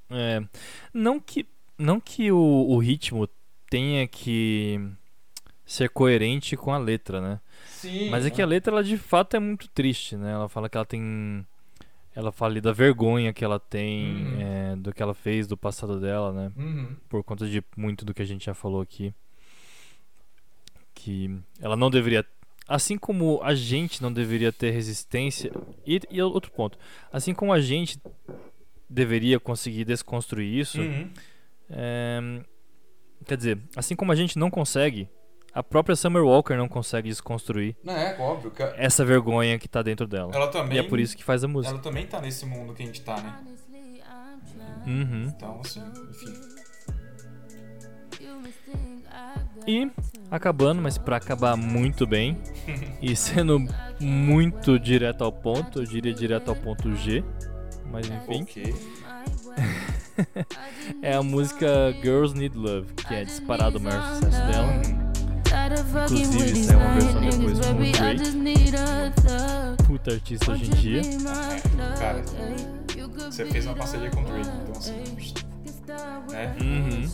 É, 0.10 0.42
não 0.94 1.20
que, 1.20 1.48
não 1.78 2.00
que 2.00 2.32
o, 2.32 2.38
o 2.38 2.78
ritmo 2.78 3.28
tenha 3.70 4.08
que 4.08 4.80
ser 5.66 5.90
coerente 5.90 6.56
com 6.58 6.72
a 6.74 6.78
letra, 6.78 7.22
né? 7.22 7.40
Sim. 7.66 8.10
Mas 8.10 8.26
é 8.26 8.30
que 8.30 8.42
a 8.42 8.46
letra, 8.46 8.74
ela 8.74 8.84
de 8.84 8.98
fato 8.98 9.36
é 9.36 9.40
muito 9.40 9.68
triste, 9.70 10.16
né? 10.18 10.32
Ela 10.34 10.50
fala 10.50 10.70
que 10.70 10.78
ela 10.78 10.86
tem. 10.86 11.46
Ela 12.14 12.32
fala 12.32 12.52
ali 12.52 12.60
da 12.62 12.74
vergonha 12.74 13.32
que 13.34 13.44
ela 13.44 13.58
tem, 13.58 14.26
Uhum. 14.26 14.42
é, 14.42 14.76
do 14.76 14.94
que 14.94 15.02
ela 15.02 15.14
fez, 15.14 15.48
do 15.48 15.56
passado 15.56 15.98
dela, 16.00 16.34
né? 16.34 16.52
Uhum. 16.58 16.96
Por 17.08 17.24
conta 17.24 17.48
de 17.48 17.64
muito 17.76 18.04
do 18.04 18.14
que 18.14 18.22
a 18.22 18.26
gente 18.26 18.46
já 18.46 18.54
falou 18.54 18.82
aqui. 18.82 19.14
Que 21.04 21.40
ela 21.60 21.76
não 21.76 21.90
deveria. 21.90 22.26
Assim 22.68 22.98
como 22.98 23.42
a 23.44 23.56
gente 23.56 24.02
não 24.02 24.14
deveria 24.14 24.52
ter 24.52 24.72
resistência. 24.72 25.52
E, 25.86 26.00
e 26.10 26.22
outro 26.22 26.52
ponto. 26.52 26.78
Assim 27.12 27.34
como 27.34 27.52
a 27.52 27.60
gente 27.60 28.00
deveria 28.88 29.40
conseguir 29.40 29.84
desconstruir 29.84 30.60
isso. 30.60 30.80
Uhum. 30.80 31.10
É, 31.70 32.42
quer 33.26 33.38
dizer, 33.38 33.58
assim 33.76 33.96
como 33.96 34.12
a 34.12 34.16
gente 34.16 34.38
não 34.38 34.52
consegue, 34.52 35.10
a 35.54 35.64
própria 35.64 35.96
Summer 35.96 36.24
Walker 36.24 36.56
não 36.56 36.68
consegue 36.68 37.10
desconstruir 37.10 37.76
Não, 37.84 37.94
é 37.94 38.18
óbvio. 38.20 38.52
Que 38.52 38.62
essa 38.62 39.04
vergonha 39.04 39.58
que 39.58 39.68
tá 39.68 39.82
dentro 39.82 40.08
dela. 40.08 40.32
ela 40.34 40.48
também. 40.50 40.78
E 40.78 40.80
é 40.80 40.84
por 40.84 41.00
isso 41.00 41.16
que 41.18 41.24
faz 41.24 41.44
a 41.44 41.48
música. 41.48 41.74
Ela 41.74 41.82
também 41.82 42.06
tá 42.06 42.22
nesse 42.22 42.46
mundo 42.46 42.74
que 42.74 42.84
a 42.84 42.86
gente 42.86 43.02
tá, 43.02 43.18
né? 43.18 43.44
Uhum. 44.86 45.26
Então, 45.28 45.62
assim, 45.64 45.82
enfim. 46.10 46.51
E 49.68 49.90
acabando, 50.30 50.82
mas 50.82 50.98
pra 50.98 51.18
acabar 51.18 51.56
muito 51.56 52.08
bem 52.08 52.38
e 53.02 53.16
sendo 53.18 53.60
muito 54.00 54.80
direto 54.80 55.24
ao 55.24 55.32
ponto, 55.32 55.80
eu 55.80 55.86
diria 55.86 56.14
direto 56.14 56.50
ao 56.50 56.56
ponto 56.56 56.96
G, 56.96 57.24
mas 57.92 58.08
enfim, 58.08 58.44
Ok. 58.44 58.64
my 58.64 58.76
way. 60.26 60.46
é 61.02 61.14
a 61.14 61.24
música 61.24 61.94
Girls 62.02 62.36
Need 62.36 62.58
Love, 62.58 62.94
que 62.94 63.14
é 63.14 63.24
disparado 63.24 63.78
o 63.78 63.82
maior 63.82 64.02
sucesso 64.16 64.48
dela. 64.48 64.82
Inclusive, 66.10 66.54
these 66.54 66.64
saiu 66.64 66.80
uma 66.80 66.94
versão 66.94 67.22
depois 67.22 67.60
com 67.60 67.74
o 67.74 67.92
Drake. 67.92 68.24
Puta 69.86 70.14
artista 70.14 70.52
hoje 70.52 70.66
em 70.66 70.70
dia. 70.70 71.02
Cara, 72.00 72.24
você 73.30 73.46
fez 73.46 73.66
uma 73.66 73.76
parceria 73.76 74.10
com 74.10 74.22
o 74.22 74.26
Drake, 74.26 74.50
então 74.64 74.78
assim. 74.78 75.04
Né? 76.32 76.56
Uhum. 76.62 77.06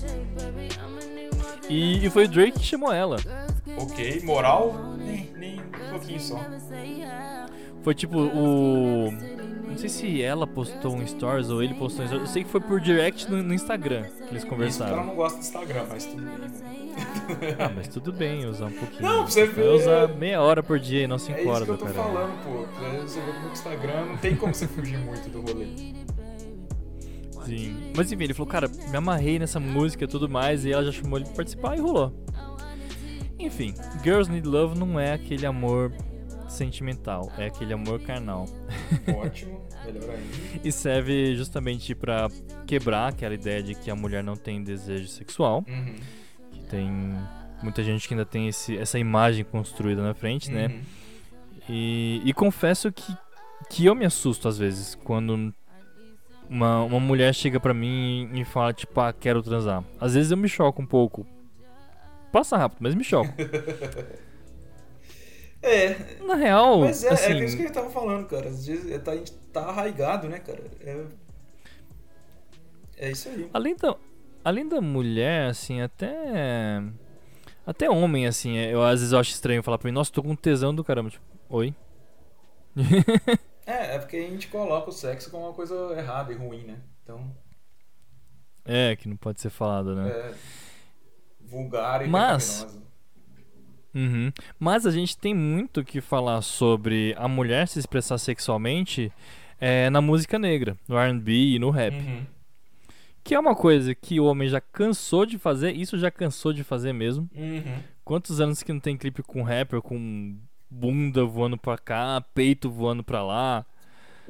E, 1.70 2.06
e 2.06 2.10
foi 2.10 2.26
o 2.26 2.28
Drake 2.28 2.60
que 2.60 2.66
chamou 2.66 2.94
ela. 2.94 3.18
Ok, 3.78 4.22
moral, 4.24 4.96
nem, 4.98 5.30
nem 5.38 5.60
um 5.60 5.90
pouquinho 5.92 6.20
só. 6.20 6.40
Foi 7.84 7.94
tipo 7.94 8.18
o. 8.20 9.12
Não 9.68 9.78
sei 9.78 9.90
se 9.90 10.22
ela 10.24 10.48
postou 10.48 10.96
um 10.96 11.06
stories 11.06 11.50
ou 11.50 11.62
ele 11.62 11.74
postou 11.76 12.04
um 12.04 12.08
stories. 12.08 12.28
Eu 12.28 12.34
sei 12.34 12.44
que 12.44 12.50
foi 12.50 12.62
por 12.62 12.80
direct 12.80 13.30
no, 13.30 13.44
no 13.44 13.54
Instagram 13.54 14.04
que 14.04 14.10
eles 14.10 14.22
Isso 14.24 14.32
que 14.32 14.38
ela 14.38 14.50
conversaram. 14.50 15.06
não 15.06 15.16
gosta 15.16 15.38
do 15.38 15.42
Instagram, 15.42 15.86
mas 15.90 16.06
tudo 16.06 16.22
bem. 16.24 16.38
né? 16.40 16.48
Ah, 17.60 17.72
mas 17.76 17.88
tudo 17.90 18.12
bem 18.14 18.46
usar 18.48 18.66
um 18.68 18.72
pouquinho. 18.72 19.02
Não, 19.04 19.18
pra 19.24 19.32
você 19.32 19.46
Vai 19.46 19.54
ver. 19.64 19.70
usar 19.70 20.08
meia 20.08 20.42
hora 20.42 20.64
por 20.64 20.80
dia 20.80 21.04
e 21.04 21.08
não 21.08 21.18
É 21.18 21.20
cinco 21.20 21.40
isso 21.42 21.50
horas 21.50 21.64
que 21.66 21.70
eu 21.72 21.78
tô 21.78 21.86
falando, 21.88 22.44
pô. 22.44 22.64
Pra 22.80 22.90
você 23.02 23.20
ver 23.20 23.34
como 23.36 23.50
o 23.50 23.52
Instagram 23.52 24.06
não 24.06 24.18
tem 24.18 24.36
como 24.36 24.54
você 24.56 24.68
fugir 24.68 24.98
muito 24.98 25.30
do 25.30 25.42
rolê. 25.42 25.68
Sim. 27.48 27.92
Mas 27.96 28.12
enfim, 28.12 28.24
ele 28.26 28.34
falou, 28.34 28.48
cara, 28.52 28.68
me 28.68 28.96
amarrei 28.98 29.40
nessa 29.40 29.60
música 29.60 30.04
e 30.04 30.08
tudo 30.08 30.28
mais, 30.30 30.66
e 30.66 30.72
ela 30.72 30.84
já 30.86 30.92
chamou 30.92 31.18
ele 31.18 31.26
pra 31.26 31.36
participar 31.36 31.78
e 31.78 31.80
rolou. 31.82 32.14
Enfim, 33.40 33.74
Girls 34.04 34.30
Need 34.32 34.48
Love 34.48 34.78
não 34.78 35.00
é 35.00 35.14
aquele 35.14 35.46
amor 35.46 35.92
sentimental, 36.50 37.32
é 37.38 37.46
aquele 37.48 37.74
amor 37.74 38.00
carnal. 38.02 38.46
Ótimo, 39.24 39.62
melhor 39.86 40.10
ainda. 40.10 40.62
E 40.64 40.72
serve 40.72 41.36
justamente 41.36 41.94
pra 41.94 42.30
quebrar 42.66 43.10
aquela 43.10 43.34
ideia 43.34 43.62
de 43.62 43.76
que 43.76 43.92
a 43.92 43.96
mulher 43.96 44.24
não 44.24 44.36
tem 44.36 44.64
desejo 44.64 45.08
sexual, 45.08 45.64
Uhum. 45.68 45.96
que 46.52 46.60
tem 46.66 46.90
muita 47.62 47.84
gente 47.84 48.08
que 48.08 48.14
ainda 48.14 48.26
tem 48.26 48.48
esse, 48.48 48.78
essa 48.78 48.98
imagem 48.98 49.44
construída 49.44 50.02
na 50.02 50.14
frente, 50.14 50.50
né? 50.52 50.68
Uhum. 50.68 50.82
E, 51.70 52.22
e 52.26 52.34
confesso 52.34 52.92
que, 52.92 53.16
que 53.70 53.86
eu 53.86 53.94
me 53.94 54.06
assusto 54.06 54.48
às 54.48 54.58
vezes 54.58 54.96
quando 55.04 55.54
uma, 56.50 56.84
uma 56.84 57.00
mulher 57.00 57.34
chega 57.34 57.60
pra 57.60 57.74
mim 57.74 58.30
e 58.34 58.46
fala, 58.46 58.74
tipo, 58.74 59.00
ah, 59.00 59.14
quero 59.14 59.42
transar. 59.44 59.84
Às 60.00 60.14
vezes 60.14 60.32
eu 60.32 60.38
me 60.38 60.48
choco 60.48 60.82
um 60.82 60.86
pouco. 60.86 61.26
Passa 62.32 62.58
rápido, 62.58 62.80
mas 62.82 62.96
me 62.96 63.04
choco. 63.04 63.34
É, 65.60 66.18
Na 66.24 66.36
real, 66.36 66.82
mas 66.82 67.04
é, 67.04 67.10
assim, 67.10 67.34
é 67.34 67.44
isso 67.44 67.58
que 67.58 67.64
a 67.64 67.66
gente 67.66 67.74
tava 67.74 67.90
falando, 67.90 68.28
cara. 68.28 68.48
Às 68.48 68.68
vezes 68.68 68.92
é, 68.92 69.00
tá, 69.00 69.12
a 69.12 69.16
gente 69.16 69.34
tá 69.52 69.62
arraigado, 69.62 70.30
né, 70.30 70.38
cara? 70.40 70.64
É, 70.82 71.06
é 72.98 73.12
isso 73.12 73.28
aí. 73.28 73.50
além 73.52 73.76
da, 73.76 73.96
além 74.46 74.68
da 74.68 74.80
mulher, 74.80 75.50
assim, 75.50 75.82
até. 75.82 76.82
Até 77.66 77.90
homem, 77.90 78.28
assim, 78.28 78.56
eu 78.56 78.82
às 78.84 79.00
vezes 79.00 79.12
eu 79.12 79.20
acho 79.20 79.32
estranho 79.32 79.64
falar 79.64 79.78
pra 79.80 79.90
mim, 79.90 79.94
nossa, 79.94 80.12
tô 80.12 80.22
com 80.24 80.36
tesão 80.36 80.74
do 80.74 80.84
caramba. 80.84 81.10
Tipo, 81.10 81.26
oi? 81.50 81.74
É, 83.68 83.96
é 83.96 84.00
porque 84.00 84.16
a 84.18 84.22
gente 84.22 84.48
coloca 84.48 84.90
o 84.90 84.94
sexo 84.94 85.30
como 85.30 85.44
uma 85.46 85.54
coisa 85.54 85.76
errada 85.98 86.32
e 86.32 86.36
ruim, 86.36 86.64
né? 86.64 86.78
Então, 87.04 87.30
É, 88.66 88.96
que 88.96 89.08
não 89.10 89.16
pode 89.18 89.40
ser 89.42 89.50
falado, 89.50 89.94
né? 89.96 90.10
é 90.10 90.34
vulgar 91.42 92.06
e 92.06 92.10
Mas- 92.10 92.62
pecaminosa. 92.64 92.88
Uhum. 93.96 94.32
Mas 94.60 94.86
a 94.86 94.92
gente 94.92 95.18
tem 95.18 95.34
muito 95.34 95.84
que 95.84 96.02
falar 96.02 96.42
sobre 96.42 97.16
a 97.18 97.28
mulher 97.28 97.68
se 97.68 97.80
expressar 97.80 98.18
sexualmente 98.18 99.12
é, 99.60 99.90
na 99.90 100.02
música 100.02 100.38
negra, 100.38 100.78
no 100.88 100.98
R&B 100.98 101.32
e 101.56 101.60
no 101.60 101.70
rap. 101.72 101.94
Uhum. 101.96 102.26
Que 103.24 103.34
é 103.34 103.40
uma 103.40 103.56
coisa 103.56 103.96
que 103.96 104.20
o 104.20 104.26
homem 104.26 104.48
já 104.48 104.62
cansou 104.62 105.26
de 105.26 105.38
fazer, 105.40 105.72
isso 105.72 105.98
já 105.98 106.12
cansou 106.12 106.54
de 106.54 106.64
fazer 106.64 106.94
mesmo. 106.94 107.28
Uhum. 107.36 107.82
Quantos 108.06 108.40
anos 108.40 108.62
que 108.64 108.72
não 108.72 108.80
tem 108.80 108.96
clipe 108.96 109.24
com 109.24 109.42
rapper, 109.42 109.82
com 109.82 110.38
bunda 110.70 111.26
voando 111.26 111.58
pra 111.58 111.78
cá, 111.78 112.22
peito 112.34 112.70
voando 112.70 113.04
pra 113.04 113.24
lá, 113.24 113.66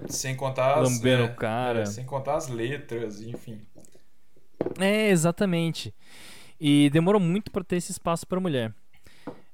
Sem 0.07 0.35
contar 0.35 0.75
as, 0.79 0.89
lambendo 0.89 1.23
é, 1.23 1.25
o 1.25 1.35
cara. 1.35 1.81
é, 1.81 1.85
sem 1.85 2.05
contar 2.05 2.35
as 2.35 2.47
letras, 2.47 3.21
enfim. 3.21 3.61
É, 4.79 5.09
exatamente. 5.09 5.93
E 6.59 6.89
demorou 6.91 7.19
muito 7.21 7.51
pra 7.51 7.63
ter 7.63 7.75
esse 7.77 7.91
espaço 7.91 8.25
pra 8.27 8.39
mulher. 8.39 8.73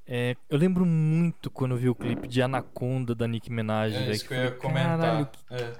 É, 0.05 0.36
eu 0.49 0.57
lembro 0.57 0.86
muito 0.86 1.49
quando 1.49 1.71
eu 1.71 1.77
vi 1.77 1.89
o 1.89 1.95
clipe 1.95 2.27
de 2.27 2.41
Anaconda 2.41 3.15
da 3.15 3.25
Nicki 3.27 3.51
Minaj. 3.51 3.93
É 3.95 4.11
isso 4.11 4.27
que 4.27 4.34
eu 4.34 4.38
ia 4.38 4.51
falei, 4.57 4.59
"Caralho, 4.84 5.27
comentar. 5.27 5.38
É. 5.49 5.73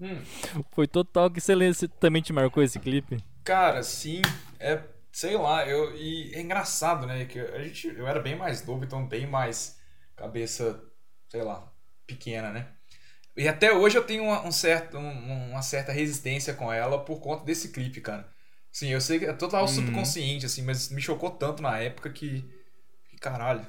Hum, 0.00 0.22
Foi 0.72 0.86
total 0.86 1.30
que 1.30 1.40
você, 1.40 1.54
lê- 1.54 1.72
você 1.72 1.88
também 1.88 2.22
te 2.22 2.32
marcou 2.32 2.62
esse 2.62 2.78
clipe? 2.78 3.18
cara, 3.44 3.82
sim, 3.82 4.20
é, 4.60 4.82
sei 5.12 5.36
lá, 5.36 5.66
eu, 5.68 5.94
e 5.96 6.34
é 6.34 6.40
engraçado, 6.40 7.06
né, 7.06 7.24
que 7.26 7.38
a 7.40 7.62
gente, 7.64 7.88
eu 7.88 8.06
era 8.06 8.20
bem 8.20 8.36
mais 8.36 8.64
novo, 8.64 8.84
então 8.84 9.06
bem 9.06 9.26
mais 9.26 9.78
cabeça, 10.16 10.82
sei 11.28 11.42
lá, 11.42 11.72
pequena, 12.06 12.52
né? 12.52 12.72
E 13.36 13.48
até 13.48 13.72
hoje 13.72 13.96
eu 13.98 14.04
tenho 14.06 14.24
uma, 14.24 14.42
um 14.46 14.52
certo, 14.52 14.98
um- 14.98 15.50
uma 15.52 15.62
certa 15.62 15.92
resistência 15.92 16.54
com 16.54 16.72
ela 16.72 17.04
por 17.04 17.20
conta 17.20 17.44
desse 17.44 17.70
clipe, 17.72 18.00
cara. 18.00 18.28
Sim, 18.72 18.88
eu 18.90 19.00
sei 19.00 19.18
que 19.18 19.26
é 19.26 19.32
total 19.32 19.66
Uhum. 19.66 19.68
subconsciente, 19.68 20.46
assim, 20.46 20.62
mas 20.62 20.90
me 20.90 21.00
chocou 21.00 21.30
tanto 21.30 21.62
na 21.62 21.78
época 21.78 22.10
que, 22.12 22.42
que 23.10 23.18
caralho. 23.18 23.66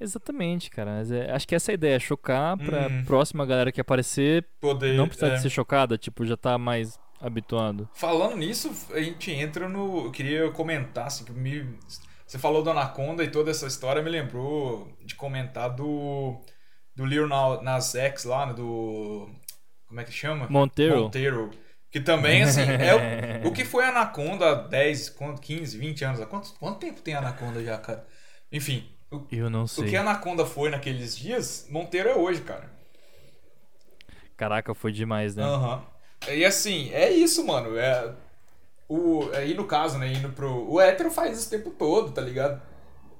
Exatamente, 0.00 0.70
cara. 0.70 0.92
Mas 0.98 1.10
é- 1.12 1.30
acho 1.30 1.46
que 1.46 1.54
essa 1.54 1.70
é 1.70 1.72
a 1.72 1.74
ideia, 1.74 2.00
chocar 2.00 2.56
pra 2.58 2.90
Uhum. 2.90 3.04
próxima 3.04 3.46
galera 3.46 3.70
que 3.72 3.80
aparecer 3.80 4.46
Poder, 4.60 4.88
não 4.88 5.06
precisar 5.08 5.30
é. 5.30 5.30
de 5.30 5.40
ser 5.40 5.50
chocada, 5.50 5.96
tipo, 5.96 6.24
já 6.26 6.36
tá 6.36 6.58
mais 6.58 6.98
habituado. 7.22 7.88
Falando 7.94 8.36
nisso, 8.36 8.70
a 8.94 9.00
gente 9.00 9.30
entra 9.30 9.68
no. 9.68 10.06
Eu 10.06 10.12
queria 10.12 10.50
comentar, 10.50 11.06
assim, 11.06 11.24
que 11.24 11.32
me. 11.32 11.78
Você 12.26 12.38
falou 12.38 12.62
do 12.62 12.70
Anaconda 12.70 13.22
e 13.22 13.30
toda 13.30 13.50
essa 13.50 13.66
história 13.66 14.02
me 14.02 14.10
lembrou 14.10 14.92
de 15.04 15.14
comentar 15.14 15.70
do. 15.70 16.40
Do 16.94 17.06
Lil 17.06 17.26
Na- 17.26 17.62
Nas 17.62 17.94
X 17.94 18.24
lá, 18.24 18.46
né, 18.46 18.54
do. 18.54 19.28
Como 19.86 20.00
é 20.00 20.04
que 20.04 20.12
chama? 20.12 20.46
Monteiro. 20.48 21.02
Monteiro. 21.04 21.50
Que 21.90 22.00
também, 22.00 22.42
assim, 22.42 22.62
é 22.62 23.42
o, 23.44 23.48
o 23.48 23.52
que 23.52 23.66
foi 23.66 23.84
Anaconda 23.84 24.50
há 24.50 24.54
10, 24.54 25.10
quanto, 25.10 25.42
15, 25.42 25.76
20 25.76 26.02
anos? 26.04 26.20
Há 26.22 26.26
quanto, 26.26 26.54
quanto 26.54 26.78
tempo 26.78 27.02
tem 27.02 27.14
Anaconda 27.14 27.62
já, 27.62 27.76
cara? 27.76 28.06
Enfim, 28.50 28.88
o, 29.10 29.26
Eu 29.30 29.50
não 29.50 29.64
o 29.64 29.68
sei. 29.68 29.90
que 29.90 29.96
Anaconda 29.96 30.46
foi 30.46 30.70
naqueles 30.70 31.14
dias, 31.14 31.66
Monteiro 31.70 32.08
é 32.08 32.14
hoje, 32.16 32.40
cara. 32.40 32.70
Caraca, 34.36 34.74
foi 34.74 34.90
demais, 34.92 35.36
né? 35.36 35.44
Aham. 35.44 35.82
E 36.30 36.44
assim, 36.44 36.90
é 36.92 37.10
isso, 37.10 37.44
mano. 37.44 37.76
É. 37.76 38.14
O, 38.88 39.30
aí 39.34 39.54
no 39.54 39.64
caso, 39.64 39.98
né, 39.98 40.12
indo 40.12 40.28
pro. 40.30 40.70
O 40.70 40.80
hétero 40.80 41.10
faz 41.10 41.38
isso 41.38 41.48
o 41.48 41.50
tempo 41.50 41.70
todo, 41.70 42.12
tá 42.12 42.20
ligado? 42.20 42.60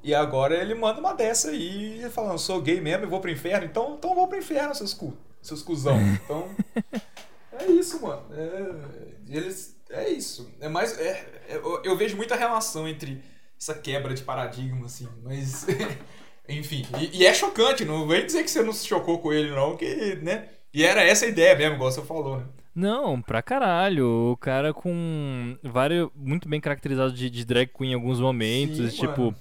E 0.03 0.15
agora 0.15 0.57
ele 0.57 0.75
manda 0.75 1.01
uma 1.01 1.15
dessa 1.15 1.51
aí, 1.51 2.05
falando, 2.11 2.39
sou 2.39 2.61
gay 2.61 2.81
mesmo 2.81 3.05
e 3.05 3.09
vou 3.09 3.21
pro 3.21 3.31
inferno, 3.31 3.65
então, 3.65 3.95
então 3.97 4.11
eu 4.11 4.17
vou 4.17 4.27
pro 4.27 4.37
inferno, 4.39 4.75
seus 4.75 4.93
cu, 4.93 5.17
seus 5.41 5.63
cuzão. 5.63 5.97
Então. 6.01 6.49
é 7.59 7.67
isso, 7.67 8.03
mano. 8.03 8.23
É, 8.35 9.37
eles. 9.37 9.77
É 9.89 10.09
isso. 10.09 10.51
É 10.61 10.69
mais. 10.69 10.99
É, 10.99 11.11
é- 11.49 11.57
eu, 11.57 11.83
eu 11.85 11.97
vejo 11.97 12.17
muita 12.17 12.35
relação 12.35 12.89
entre 12.89 13.23
essa 13.59 13.75
quebra 13.75 14.13
de 14.13 14.23
paradigma, 14.23 14.87
assim, 14.87 15.09
mas. 15.23 15.67
Enfim. 16.49 16.85
E, 16.99 17.23
e 17.23 17.27
é 17.27 17.33
chocante, 17.33 17.85
não 17.85 18.07
vem 18.07 18.27
dizer 18.27 18.43
que 18.43 18.51
você 18.51 18.63
não 18.63 18.73
se 18.73 18.87
chocou 18.87 19.21
com 19.21 19.33
ele, 19.33 19.51
não, 19.55 19.77
que, 19.77 20.17
né? 20.17 20.49
E 20.75 20.85
era 20.85 21.03
essa 21.03 21.25
a 21.25 21.29
ideia 21.29 21.55
mesmo, 21.57 21.77
igual 21.77 21.93
você 21.93 22.03
falou, 22.03 22.39
né? 22.39 22.47
Não, 22.75 23.21
pra 23.21 23.43
caralho. 23.43 24.31
O 24.33 24.37
cara 24.37 24.73
com 24.73 25.57
vários. 25.63 26.09
Muito 26.15 26.49
bem 26.49 26.61
caracterizado 26.61 27.13
de, 27.13 27.29
de 27.29 27.45
drag 27.45 27.67
queen 27.69 27.91
em 27.93 27.95
alguns 27.95 28.19
momentos. 28.21 28.93
Sim, 28.95 29.01
tipo, 29.01 29.21
mano. 29.27 29.37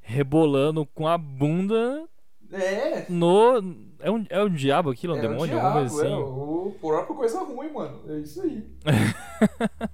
rebolando 0.00 0.86
com 0.86 1.06
a 1.08 1.18
bunda 1.18 2.04
É. 2.52 3.04
no. 3.08 3.88
É 4.00 4.10
um, 4.10 4.24
é 4.30 4.40
um 4.42 4.48
diabo 4.48 4.90
aquilo? 4.90 5.14
Um 5.14 5.18
é 5.18 5.20
demônio? 5.20 5.56
o 5.56 5.60
alguma 5.60 5.88
coisa 5.88 6.06
diabo, 6.06 6.22
assim? 6.22 6.22
É 6.22 6.24
o 6.24 6.76
próprio 6.80 7.16
coisa 7.16 7.40
ruim, 7.42 7.72
mano. 7.72 8.00
É 8.08 8.18
isso 8.20 8.40
aí. 8.42 8.64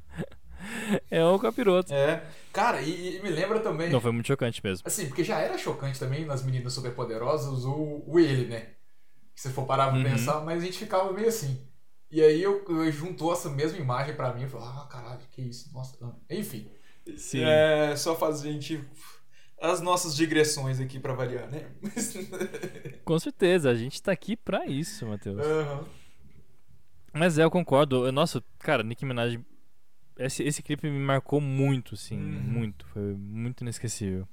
É 1.10 1.22
o 1.24 1.38
capiroto. 1.38 1.92
É. 1.92 2.22
Cara, 2.52 2.80
e, 2.80 3.16
e 3.18 3.22
me 3.22 3.28
lembra 3.28 3.60
também. 3.60 3.90
Não, 3.90 4.00
foi 4.00 4.10
muito 4.12 4.26
chocante 4.26 4.60
mesmo. 4.64 4.82
Assim, 4.86 5.06
porque 5.06 5.22
já 5.22 5.38
era 5.38 5.56
chocante 5.58 5.98
também 6.00 6.24
nas 6.24 6.42
meninas 6.44 6.72
superpoderosas 6.72 7.64
o, 7.64 8.02
o 8.06 8.18
ele, 8.18 8.46
né? 8.46 8.68
Se 9.34 9.50
for 9.50 9.66
parar 9.66 9.88
pra 9.88 9.98
Uhum. 9.98 10.04
pensar, 10.04 10.40
mas 10.44 10.62
a 10.62 10.66
gente 10.66 10.78
ficava 10.78 11.12
meio 11.12 11.28
assim. 11.28 11.60
E 12.14 12.22
aí 12.22 12.40
eu, 12.40 12.64
eu 12.68 12.92
juntou 12.92 13.32
essa 13.32 13.50
mesma 13.50 13.76
imagem 13.76 14.14
pra 14.14 14.32
mim 14.32 14.44
e 14.44 14.48
falei, 14.48 14.68
ah, 14.68 14.86
caralho, 14.88 15.18
que 15.32 15.42
isso, 15.42 15.72
nossa. 15.74 15.96
ah. 16.00 16.12
Enfim. 16.30 16.70
Sim. 17.16 17.42
É 17.42 17.96
só 17.96 18.14
fazer 18.14 18.50
a 18.50 18.52
gente. 18.52 18.84
As 19.60 19.80
nossas 19.80 20.14
digressões 20.14 20.78
aqui 20.78 21.00
pra 21.00 21.12
variar, 21.12 21.48
né? 21.50 21.66
Com 23.04 23.18
certeza, 23.18 23.68
a 23.68 23.74
gente 23.74 24.00
tá 24.00 24.12
aqui 24.12 24.36
pra 24.36 24.64
isso, 24.66 25.04
Matheus. 25.06 25.40
Aham. 25.44 25.84
Mas 27.12 27.36
é, 27.36 27.42
eu 27.42 27.50
concordo. 27.50 28.06
Eu- 28.06 28.12
Nossa, 28.12 28.42
cara, 28.60 28.84
Nicki 28.84 29.04
Minaj. 29.04 29.38
Esse, 30.16 30.44
esse 30.44 30.62
clipe 30.62 30.88
me 30.88 30.98
marcou 31.00 31.40
muito, 31.40 31.94
assim. 31.94 32.16
Uhum. 32.16 32.40
Muito. 32.42 32.86
Foi 32.86 33.02
muito 33.16 33.62
inesquecível. 33.62 34.28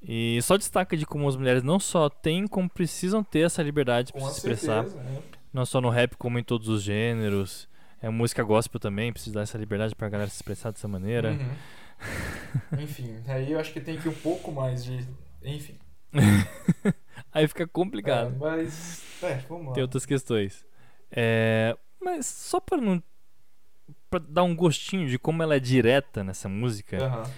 E 0.00 0.40
só 0.42 0.56
destaca 0.56 0.96
de 0.96 1.04
como 1.04 1.28
as 1.28 1.34
mulheres 1.34 1.64
não 1.64 1.80
só 1.80 2.08
têm, 2.08 2.46
como 2.46 2.70
precisam 2.70 3.24
ter 3.24 3.40
essa 3.40 3.62
liberdade 3.64 4.12
pra 4.12 4.20
Com 4.22 4.28
se 4.28 4.36
expressar. 4.36 4.84
certeza. 4.88 5.22
Não 5.52 5.64
só 5.64 5.80
no 5.80 5.90
rap, 5.90 6.16
como 6.16 6.38
em 6.38 6.42
todos 6.42 6.68
os 6.68 6.82
gêneros. 6.82 7.68
É 8.00 8.08
música 8.08 8.42
gospel 8.42 8.78
também, 8.78 9.12
precisa 9.12 9.34
dar 9.34 9.42
essa 9.42 9.58
liberdade 9.58 9.94
pra 9.94 10.08
galera 10.08 10.30
se 10.30 10.36
expressar 10.36 10.70
dessa 10.70 10.86
maneira. 10.86 11.32
Uhum. 11.32 12.78
Enfim, 12.80 13.16
aí 13.26 13.52
eu 13.52 13.58
acho 13.58 13.72
que 13.72 13.80
tem 13.80 13.98
que 13.98 14.06
ir 14.06 14.10
um 14.10 14.14
pouco 14.14 14.52
mais 14.52 14.84
de. 14.84 15.06
Enfim. 15.42 15.78
Aí 17.32 17.46
fica 17.46 17.66
complicado. 17.66 18.34
É, 18.34 18.38
mas. 18.38 19.02
É, 19.22 19.34
vamos 19.48 19.68
lá. 19.68 19.72
Tem 19.74 19.82
outras 19.82 20.06
questões. 20.06 20.64
É, 21.10 21.76
mas 22.00 22.26
só 22.26 22.60
pra 22.60 22.78
não. 22.78 23.02
Pra 24.10 24.18
dar 24.18 24.42
um 24.42 24.56
gostinho 24.56 25.08
de 25.08 25.18
como 25.18 25.42
ela 25.42 25.56
é 25.56 25.60
direta 25.60 26.24
nessa 26.24 26.48
música, 26.48 26.96
Aham. 27.04 27.30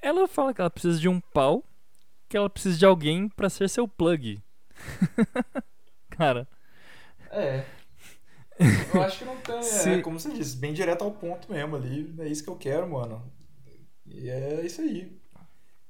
ela 0.00 0.28
fala 0.28 0.54
que 0.54 0.60
ela 0.60 0.70
precisa 0.70 1.00
de 1.00 1.08
um 1.08 1.20
pau, 1.20 1.64
que 2.28 2.36
ela 2.36 2.48
precisa 2.48 2.78
de 2.78 2.86
alguém 2.86 3.28
pra 3.28 3.50
ser 3.50 3.68
seu 3.68 3.88
plug. 3.88 4.40
Cara, 6.10 6.46
É. 7.36 7.64
Eu 8.94 9.02
acho 9.02 9.18
que 9.18 9.24
não 9.24 9.36
tem. 9.36 9.62
Se- 9.62 9.90
É, 9.90 10.00
como 10.02 10.18
você 10.18 10.32
disse, 10.32 10.56
bem 10.56 10.72
direto 10.72 11.02
ao 11.04 11.10
ponto 11.10 11.50
mesmo 11.52 11.76
ali. 11.76 12.14
É 12.18 12.26
isso 12.28 12.42
que 12.42 12.48
eu 12.50 12.56
quero, 12.56 12.88
mano. 12.90 13.22
E 14.06 14.28
é 14.30 14.64
isso 14.64 14.80
aí. 14.80 15.14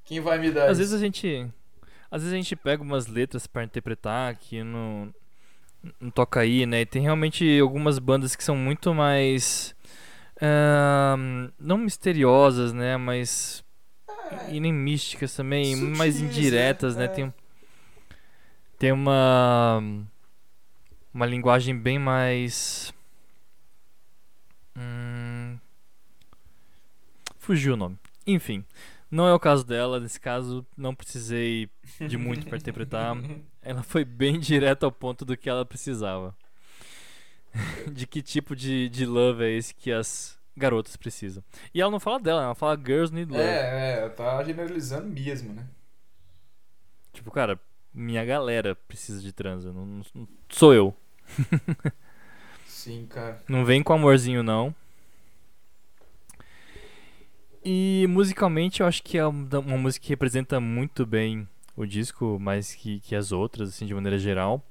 Quem 0.05 0.21
vai 0.21 0.39
me 0.39 0.51
dar 0.51 0.69
às 0.71 0.79
vezes 0.79 0.93
isso? 0.93 1.03
a 1.03 1.05
gente. 1.05 1.49
Às 2.11 2.23
vezes 2.23 2.33
a 2.33 2.37
gente 2.37 2.57
pega 2.57 2.83
umas 2.83 3.07
letras 3.07 3.47
pra 3.47 3.65
interpretar 3.65 4.35
que 4.37 4.63
não, 4.65 5.13
não 6.01 6.11
toca 6.11 6.41
aí, 6.41 6.65
né? 6.67 6.81
E 6.81 6.87
tem 6.87 7.03
realmente 7.03 7.59
algumas 7.61 7.99
bandas 7.99 8.35
que 8.35 8.43
são 8.45 8.57
muito 8.57 8.93
mais. 8.95 9.75
ahn, 10.41 11.51
não 11.59 11.79
misteriosas, 11.79 12.73
né? 12.73 12.97
Mas. 12.97 13.65
E 14.51 14.59
nem 14.59 14.73
místicas 14.73 15.35
também, 15.37 15.77
mais 15.77 16.15
Sutis, 16.17 16.37
indiretas, 16.37 16.97
né? 16.97 17.07
né? 17.07 17.13
É. 17.13 17.15
Tem, 17.15 17.35
tem 18.79 18.93
uma. 18.93 19.81
Uma 21.17 21.25
linguagem 21.25 21.75
bem 21.75 21.99
mais. 21.99 22.93
Hum, 24.77 25.57
fugiu 27.39 27.73
o 27.73 27.77
nome. 27.77 27.99
Enfim, 28.27 28.63
não 29.11 29.27
é 29.27 29.33
o 29.33 29.41
caso 29.41 29.65
dela. 29.65 29.99
Nesse 29.99 30.21
caso, 30.21 30.67
não 30.77 30.95
precisei 30.95 31.71
de 32.07 32.19
muito 32.19 32.47
pra 32.47 32.59
interpretar. 32.59 33.17
Ela 33.63 33.83
foi 33.83 34.05
bem 34.05 34.39
direto 34.39 34.85
ao 34.85 34.93
ponto 34.93 35.25
do 35.25 35.39
que 35.39 35.49
ela 35.49 35.65
precisava. 35.65 36.37
de 37.91 38.07
que 38.07 38.21
tipo 38.21 38.55
de, 38.55 38.89
de 38.91 39.07
love 39.07 39.43
é 39.43 39.51
esse 39.51 39.75
que 39.75 39.91
as 39.91 40.39
garotas 40.55 40.97
precisam. 40.97 41.43
E 41.73 41.81
ela 41.81 41.91
não 41.91 41.99
fala 41.99 42.21
dela, 42.21 42.43
ela 42.45 42.55
fala 42.55 42.77
girls 42.77 43.13
need 43.13 43.33
love. 43.33 43.43
É, 43.43 44.05
é, 44.05 44.09
tá 44.11 44.45
generalizando 44.45 45.09
mesmo, 45.09 45.55
né? 45.55 45.67
Tipo, 47.13 47.31
cara, 47.31 47.59
minha 47.93 48.23
galera 48.25 48.77
precisa 48.77 49.21
de 49.23 49.33
transa. 49.33 49.73
Não, 49.73 49.87
não- 49.87 50.03
não 50.15 50.29
sou 50.51 50.75
eu. 50.75 50.95
Sim, 52.67 53.07
cara. 53.09 53.43
Não 53.49 53.65
vem 53.65 53.83
com 53.83 53.93
amorzinho, 53.93 54.43
não. 54.43 54.75
E 57.65 58.07
musicalmente 58.09 58.81
eu 58.81 58.87
acho 58.87 59.03
que 59.03 59.19
é 59.19 59.27
uma 59.27 59.77
música 59.77 60.05
que 60.05 60.11
representa 60.11 60.61
muito 60.61 61.05
bem 61.05 61.49
o 61.77 61.85
disco, 61.85 62.39
mais 62.39 62.75
que, 62.75 63.01
que 63.01 63.15
as 63.15 63.33
outras, 63.33 63.71
assim, 63.71 63.87
de 63.87 63.95
maneira 63.95 64.19
geral. 64.19 64.65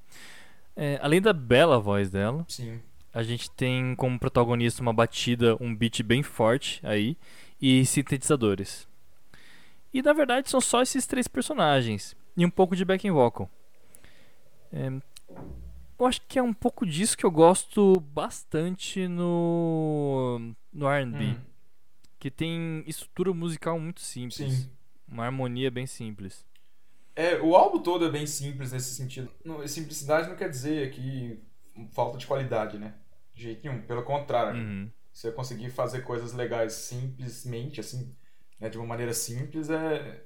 É, 0.75 0.97
além 1.01 1.21
da 1.21 1.33
bela 1.33 1.79
voz 1.79 2.09
dela, 2.09 2.45
Sim. 2.47 2.81
a 3.13 3.21
gente 3.21 3.49
tem 3.51 3.95
como 3.95 4.17
protagonista 4.19 4.81
uma 4.81 4.93
batida, 4.93 5.57
um 5.61 5.75
beat 5.75 6.01
bem 6.03 6.23
forte 6.23 6.79
aí, 6.83 7.17
e 7.61 7.85
sintetizadores. 7.85 8.87
E 9.93 10.01
na 10.01 10.11
verdade 10.11 10.49
são 10.49 10.59
só 10.59 10.81
esses 10.81 11.05
três 11.05 11.27
personagens, 11.27 12.15
e 12.35 12.45
um 12.45 12.49
pouco 12.49 12.75
de 12.75 12.83
backing 12.83 13.11
vocal. 13.11 13.49
É, 14.73 14.91
eu 15.99 16.05
acho 16.05 16.21
que 16.27 16.37
é 16.39 16.43
um 16.43 16.53
pouco 16.53 16.85
disso 16.85 17.17
que 17.17 17.25
eu 17.25 17.31
gosto 17.31 17.99
bastante 17.99 19.07
no, 19.07 20.53
no 20.71 20.87
RB. 20.87 21.25
Hum, 21.25 21.41
Que 22.19 22.29
tem 22.31 22.83
estrutura 22.87 23.33
musical 23.33 23.79
muito 23.79 24.01
simples. 24.01 24.53
sim. 24.53 24.69
Uma 25.07 25.25
harmonia 25.25 25.69
bem 25.69 25.85
simples. 25.85 26.43
É, 27.15 27.39
o 27.39 27.55
álbum 27.55 27.79
todo 27.81 28.05
é 28.05 28.09
bem 28.09 28.25
simples 28.25 28.71
nesse 28.71 28.95
sentido. 28.95 29.31
Não, 29.45 29.65
simplicidade 29.67 30.27
não 30.27 30.35
quer 30.35 30.49
dizer 30.49 30.91
que 30.91 31.39
falta 31.91 32.17
de 32.17 32.25
qualidade, 32.27 32.77
né? 32.77 32.95
De 33.33 33.43
jeito 33.43 33.63
nenhum. 33.67 33.81
Pelo 33.83 34.03
contrário. 34.03 34.59
Uhum. 34.59 34.91
Você 35.13 35.31
conseguir 35.31 35.69
fazer 35.69 36.01
coisas 36.01 36.33
legais 36.33 36.73
simplesmente, 36.73 37.79
assim, 37.79 38.13
né, 38.59 38.67
de 38.67 38.77
uma 38.77 38.87
maneira 38.87 39.13
simples, 39.13 39.69
é 39.69 40.25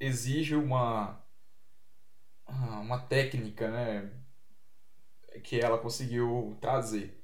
exige 0.00 0.54
uma 0.54 1.24
ah, 2.46 2.80
uma 2.80 2.98
técnica, 3.00 3.70
né, 3.70 4.10
que 5.42 5.58
ela 5.60 5.78
conseguiu 5.78 6.56
trazer. 6.60 7.18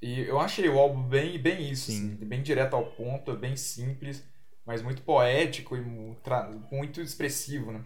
E 0.00 0.20
eu 0.20 0.38
achei 0.38 0.68
o 0.68 0.78
álbum 0.78 1.02
bem 1.02 1.38
bem 1.38 1.70
isso, 1.70 1.90
Sim. 1.90 2.14
assim, 2.14 2.26
bem 2.26 2.42
direto 2.42 2.74
ao 2.74 2.86
ponto, 2.92 3.30
é 3.30 3.36
bem 3.36 3.56
simples, 3.56 4.22
mas 4.66 4.82
muito 4.82 5.02
poético 5.02 5.76
e 5.76 5.80
muito 5.80 7.00
expressivo, 7.00 7.72
né? 7.72 7.82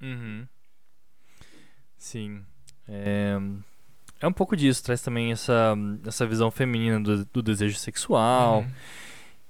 Uhum. 0.00 0.48
Sim. 1.98 2.44
É, 2.88 3.36
é 4.20 4.26
um 4.26 4.32
pouco 4.32 4.56
disso, 4.56 4.82
traz 4.82 5.02
também 5.02 5.32
essa, 5.32 5.74
essa 6.06 6.26
visão 6.26 6.50
feminina 6.50 6.98
do, 7.00 7.24
do 7.26 7.42
desejo 7.42 7.78
sexual. 7.78 8.60
Uhum. 8.60 8.70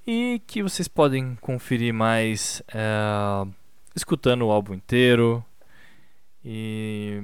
E 0.06 0.42
que 0.46 0.62
vocês 0.62 0.88
podem 0.88 1.36
conferir 1.36 1.94
mais 1.94 2.62
é, 2.68 3.48
escutando 3.94 4.46
o 4.46 4.50
álbum 4.50 4.74
inteiro. 4.74 5.44
E. 6.44 7.22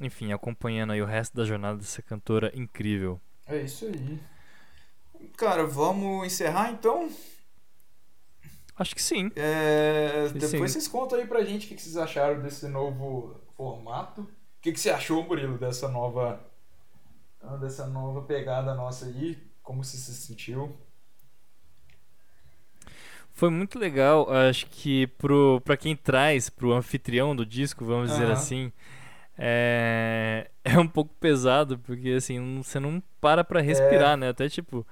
Enfim, 0.00 0.32
acompanhando 0.32 0.92
aí 0.92 1.00
o 1.00 1.06
resto 1.06 1.36
da 1.36 1.44
jornada 1.44 1.78
dessa 1.78 2.02
cantora 2.02 2.50
incrível. 2.54 3.20
É 3.46 3.62
isso 3.62 3.86
aí. 3.86 4.18
Cara, 5.36 5.66
vamos 5.66 6.26
encerrar 6.26 6.70
então? 6.70 7.08
Acho 8.78 8.94
que 8.94 9.02
sim. 9.02 9.30
É, 9.34 10.28
Sim. 10.28 10.38
depois 10.38 10.72
vocês 10.72 10.86
contam 10.86 11.18
aí 11.18 11.26
pra 11.26 11.44
gente 11.44 11.66
o 11.72 11.76
que 11.76 11.80
vocês 11.80 11.96
acharam 11.96 12.42
desse 12.42 12.68
novo 12.68 13.40
formato. 13.56 14.22
O 14.22 14.28
que 14.60 14.72
que 14.72 14.80
você 14.80 14.90
achou, 14.90 15.22
Murilo, 15.24 15.56
dessa 15.56 15.88
nova 15.88 16.44
dessa 17.60 17.86
nova 17.86 18.22
pegada 18.22 18.74
nossa 18.74 19.06
aí? 19.06 19.38
Como 19.62 19.82
você 19.82 19.96
se 19.96 20.14
sentiu? 20.14 20.76
Foi 23.32 23.50
muito 23.50 23.78
legal, 23.78 24.30
acho 24.32 24.66
que 24.66 25.06
pro, 25.06 25.60
pra 25.62 25.76
quem 25.76 25.94
traz, 25.94 26.48
pro 26.48 26.72
anfitrião 26.72 27.36
do 27.36 27.44
disco, 27.44 27.84
vamos 27.84 28.10
dizer 28.10 28.24
Aham. 28.24 28.32
assim, 28.32 28.72
é, 29.38 30.50
é 30.64 30.78
um 30.78 30.88
pouco 30.88 31.14
pesado, 31.20 31.78
porque 31.78 32.10
assim, 32.10 32.62
você 32.62 32.80
não 32.80 33.02
para 33.20 33.44
pra 33.44 33.60
respirar, 33.60 34.16
né? 34.16 34.28
Até 34.28 34.48
tipo, 34.48 34.86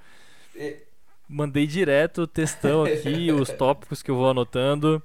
É, 0.54 0.82
mandei 1.28 1.66
direto 1.66 2.22
o 2.22 2.26
textão 2.26 2.84
aqui, 2.84 3.30
os 3.32 3.52
tópicos 3.52 4.02
que 4.02 4.10
eu 4.10 4.16
vou 4.16 4.30
anotando. 4.30 5.02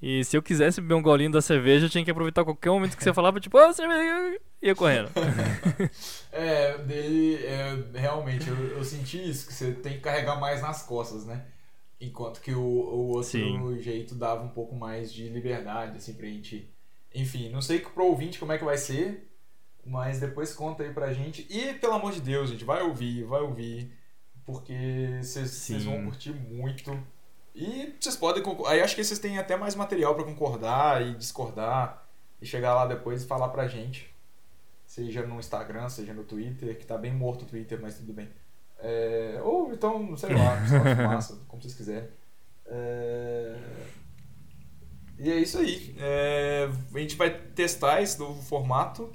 E 0.00 0.22
se 0.24 0.36
eu 0.36 0.42
quisesse 0.42 0.80
beber 0.80 0.94
um 0.94 1.02
golinho 1.02 1.30
da 1.32 1.40
cerveja, 1.40 1.86
eu 1.86 1.90
tinha 1.90 2.04
que 2.04 2.10
aproveitar 2.10 2.44
qualquer 2.44 2.70
momento 2.70 2.96
que 2.96 3.02
você 3.02 3.14
falava, 3.14 3.40
tipo, 3.40 3.58
ô, 3.58 3.72
cerveja, 3.72 4.38
ia 4.62 4.74
correndo. 4.74 5.10
É, 6.30 6.76
dele, 6.78 7.36
é, 7.46 7.98
realmente, 7.98 8.46
eu, 8.48 8.56
eu 8.72 8.84
senti 8.84 9.30
isso, 9.30 9.46
que 9.46 9.54
você 9.54 9.72
tem 9.72 9.94
que 9.94 10.00
carregar 10.00 10.38
mais 10.38 10.60
nas 10.60 10.82
costas, 10.82 11.24
né? 11.24 11.46
Enquanto 11.98 12.42
que 12.42 12.52
o, 12.52 12.60
o 12.60 13.08
outro 13.08 13.30
Sim. 13.30 13.80
jeito 13.80 14.14
dava 14.14 14.44
um 14.44 14.50
pouco 14.50 14.76
mais 14.76 15.10
de 15.10 15.30
liberdade, 15.30 15.96
assim, 15.96 16.12
pra 16.12 16.26
gente. 16.26 16.70
Enfim, 17.16 17.48
não 17.48 17.62
sei 17.62 17.80
pro 17.80 18.04
ouvinte 18.04 18.38
como 18.38 18.52
é 18.52 18.58
que 18.58 18.64
vai 18.64 18.76
ser, 18.76 19.26
mas 19.84 20.20
depois 20.20 20.52
conta 20.52 20.82
aí 20.82 20.92
pra 20.92 21.14
gente. 21.14 21.46
E, 21.48 21.72
pelo 21.74 21.94
amor 21.94 22.12
de 22.12 22.20
Deus, 22.20 22.50
gente, 22.50 22.62
vai 22.62 22.82
ouvir, 22.82 23.24
vai 23.24 23.40
ouvir, 23.40 23.90
porque 24.44 25.18
vocês 25.22 25.84
vão 25.84 26.04
curtir 26.04 26.32
muito. 26.32 26.98
E 27.54 27.94
vocês 27.98 28.16
podem. 28.16 28.42
Aí 28.66 28.82
acho 28.82 28.94
que 28.94 29.02
vocês 29.02 29.18
têm 29.18 29.38
até 29.38 29.56
mais 29.56 29.74
material 29.74 30.14
pra 30.14 30.24
concordar 30.24 31.00
e 31.06 31.14
discordar, 31.14 32.06
e 32.38 32.44
chegar 32.44 32.74
lá 32.74 32.86
depois 32.86 33.22
e 33.22 33.26
falar 33.26 33.48
pra 33.48 33.66
gente. 33.66 34.14
Seja 34.84 35.26
no 35.26 35.38
Instagram, 35.40 35.88
seja 35.88 36.12
no 36.12 36.22
Twitter, 36.22 36.78
que 36.78 36.86
tá 36.86 36.98
bem 36.98 37.12
morto 37.12 37.42
o 37.42 37.46
Twitter, 37.46 37.80
mas 37.80 37.96
tudo 37.96 38.12
bem. 38.12 38.28
É, 38.78 39.40
ou 39.42 39.72
então, 39.72 40.14
sei 40.18 40.36
lá, 40.36 40.54
Fumaça, 40.94 41.40
como 41.48 41.62
vocês 41.62 41.74
quiserem. 41.74 42.08
É, 42.66 43.58
E 45.18 45.30
é 45.30 45.36
isso 45.38 45.58
aí. 45.58 45.94
É, 45.98 46.68
A 46.94 46.98
gente 46.98 47.16
vai 47.16 47.30
testar 47.30 48.02
esse 48.02 48.18
novo 48.18 48.42
formato. 48.42 49.12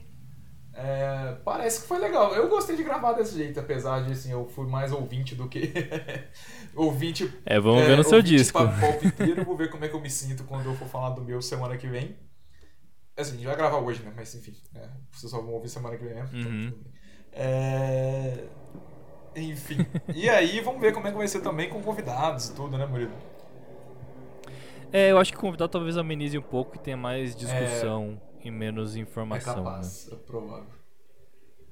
É, 0.73 1.35
Parece 1.43 1.81
que 1.81 1.87
foi 1.87 1.99
legal. 1.99 2.33
Eu 2.33 2.47
gostei 2.49 2.75
de 2.75 2.83
gravar 2.83 3.13
desse 3.13 3.35
jeito, 3.35 3.59
apesar 3.59 4.03
de 4.05 4.13
assim, 4.13 4.31
eu 4.31 4.47
fui 4.47 4.67
mais 4.67 4.91
ouvinte 4.91 5.35
do 5.35 5.47
que. 5.49 5.73
ouvinte. 6.75 7.31
É, 7.45 7.59
vamos 7.59 7.85
ver 7.85 7.97
no 7.97 8.03
seu 8.03 8.17
ouvinte 8.17 8.35
disco. 8.37 8.59
palpiteiro, 8.79 9.43
vou 9.43 9.55
ver 9.55 9.69
como 9.69 9.85
é 9.85 9.89
que 9.89 9.95
eu 9.95 10.01
me 10.01 10.09
sinto 10.09 10.43
quando 10.45 10.65
eu 10.67 10.75
for 10.75 10.87
falar 10.87 11.11
do 11.11 11.21
meu 11.21 11.41
semana 11.41 11.77
que 11.77 11.87
vem. 11.87 12.17
Assim, 13.17 13.31
a 13.33 13.35
gente 13.35 13.45
vai 13.45 13.55
gravar 13.55 13.77
hoje, 13.79 14.01
né? 14.03 14.11
Mas 14.15 14.33
enfim, 14.35 14.55
é, 14.75 14.89
vocês 15.11 15.29
só 15.31 15.41
vão 15.41 15.53
ouvir 15.53 15.69
semana 15.69 15.97
que 15.97 16.03
vem 16.05 16.15
mesmo. 16.15 16.37
então 16.37 16.51
Uhum. 16.51 16.73
É, 17.33 18.49
Enfim. 19.35 19.85
E 20.13 20.29
aí, 20.29 20.59
vamos 20.61 20.81
ver 20.81 20.93
como 20.93 21.07
é 21.07 21.11
que 21.11 21.17
vai 21.17 21.27
ser 21.27 21.41
também 21.41 21.69
com 21.69 21.81
convidados 21.81 22.49
e 22.49 22.55
tudo, 22.55 22.77
né, 22.77 22.85
Murilo? 22.85 23.13
É, 24.91 25.11
eu 25.11 25.17
acho 25.17 25.31
que 25.31 25.37
o 25.37 25.41
convidado 25.41 25.71
talvez 25.71 25.97
amenize 25.97 26.37
um 26.37 26.41
pouco 26.41 26.75
e 26.75 26.79
tenha 26.79 26.97
mais 26.97 27.35
discussão 27.35 28.21
e 28.43 28.51
menos 28.51 28.95
É 28.95 28.99
informação. 28.99 29.55
né? 29.55 29.63
capaz, 29.63 30.09
é 30.11 30.15
provável. 30.15 30.69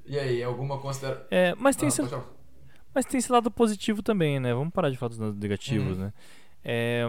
E 0.05 0.17
aí, 0.17 0.41
alguma 0.41 0.79
consideração? 0.79 1.25
É, 1.29 1.53
mas 1.55 1.75
tem, 1.75 1.87
esse, 1.89 2.01
Ah, 2.01 2.23
mas 2.95 3.05
tem 3.05 3.17
esse 3.19 3.31
lado 3.31 3.51
positivo 3.51 4.01
também, 4.01 4.39
né? 4.39 4.53
Vamos 4.53 4.73
parar 4.73 4.89
de 4.89 4.97
falar 4.97 5.09
dos 5.09 5.35
negativos, 5.35 5.97
Uhum. 5.97 6.05
né? 6.05 6.13
É, 6.63 7.05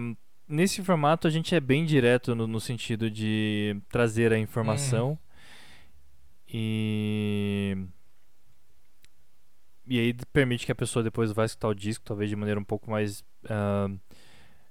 nesse 0.48 0.82
formato 0.82 1.26
a 1.26 1.30
gente 1.30 1.54
é 1.54 1.60
bem 1.60 1.84
direto 1.84 2.34
no, 2.34 2.46
no 2.46 2.60
sentido 2.60 3.10
de 3.10 3.80
trazer 3.88 4.32
a 4.32 4.38
informação 4.38 5.10
Uhum. 5.10 5.18
e 6.48 7.76
e 9.86 9.98
aí 9.98 10.14
permite 10.32 10.66
que 10.66 10.72
a 10.72 10.74
pessoa 10.74 11.02
depois 11.02 11.32
vá 11.32 11.44
escutar 11.44 11.68
o 11.68 11.74
disco, 11.74 12.04
talvez 12.04 12.30
de 12.30 12.36
maneira 12.36 12.60
um 12.60 12.64
pouco 12.64 12.90
mais 12.90 13.24
ah, 13.48 13.88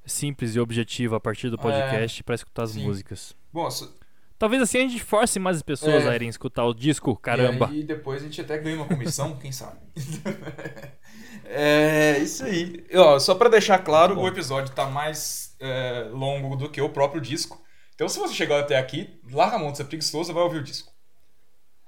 simples 0.10 0.56
e 0.56 0.60
objetiva 0.60 1.18
a 1.18 1.20
partir 1.20 1.50
do 1.50 1.58
podcast 1.58 2.24
para 2.24 2.36
escutar 2.36 2.64
as 2.64 2.72
É, 2.72 2.74
sim. 2.76 2.86
músicas. 2.86 3.36
Bom, 3.54 3.70
so- 3.72 3.98
Talvez 4.38 4.62
assim 4.62 4.78
a 4.78 4.82
gente 4.82 5.04
force 5.04 5.38
mais 5.38 5.58
as 5.58 5.62
pessoas 5.64 6.06
É. 6.06 6.10
a 6.10 6.16
irem 6.16 6.30
escutar 6.30 6.64
o 6.66 6.74
disco, 6.74 7.14
caramba. 7.18 7.70
E 7.74 7.84
depois 7.84 8.22
a 8.22 8.26
gente 8.26 8.40
até 8.40 8.58
ganha 8.58 8.78
uma 8.78 8.86
comissão, 8.88 9.36
quem 9.38 9.52
sabe. 9.52 9.80
é 11.46 12.18
isso 12.20 12.44
aí. 12.46 12.86
Ó, 12.96 13.20
só 13.20 13.36
pra 13.36 13.50
deixar 13.50 13.80
claro, 13.80 14.16
Bom. 14.16 14.24
o 14.24 14.28
episódio 14.28 14.74
tá 14.74 14.86
mais 14.86 15.56
é, 15.60 16.08
longo 16.14 16.56
do 16.56 16.70
que 16.70 16.82
o 16.82 16.90
próprio 16.90 17.22
disco. 17.22 17.62
Então 17.96 18.08
se 18.08 18.18
você 18.18 18.34
chegou 18.34 18.56
até 18.58 18.78
aqui, 18.78 19.20
larga 19.30 19.58
a 19.58 19.60
mão 19.60 19.72
de 19.72 19.78
ser 19.78 19.84
preguiçoso 19.86 20.34
vai 20.34 20.44
ouvir 20.44 20.60
o 20.60 20.64
disco. 20.64 20.92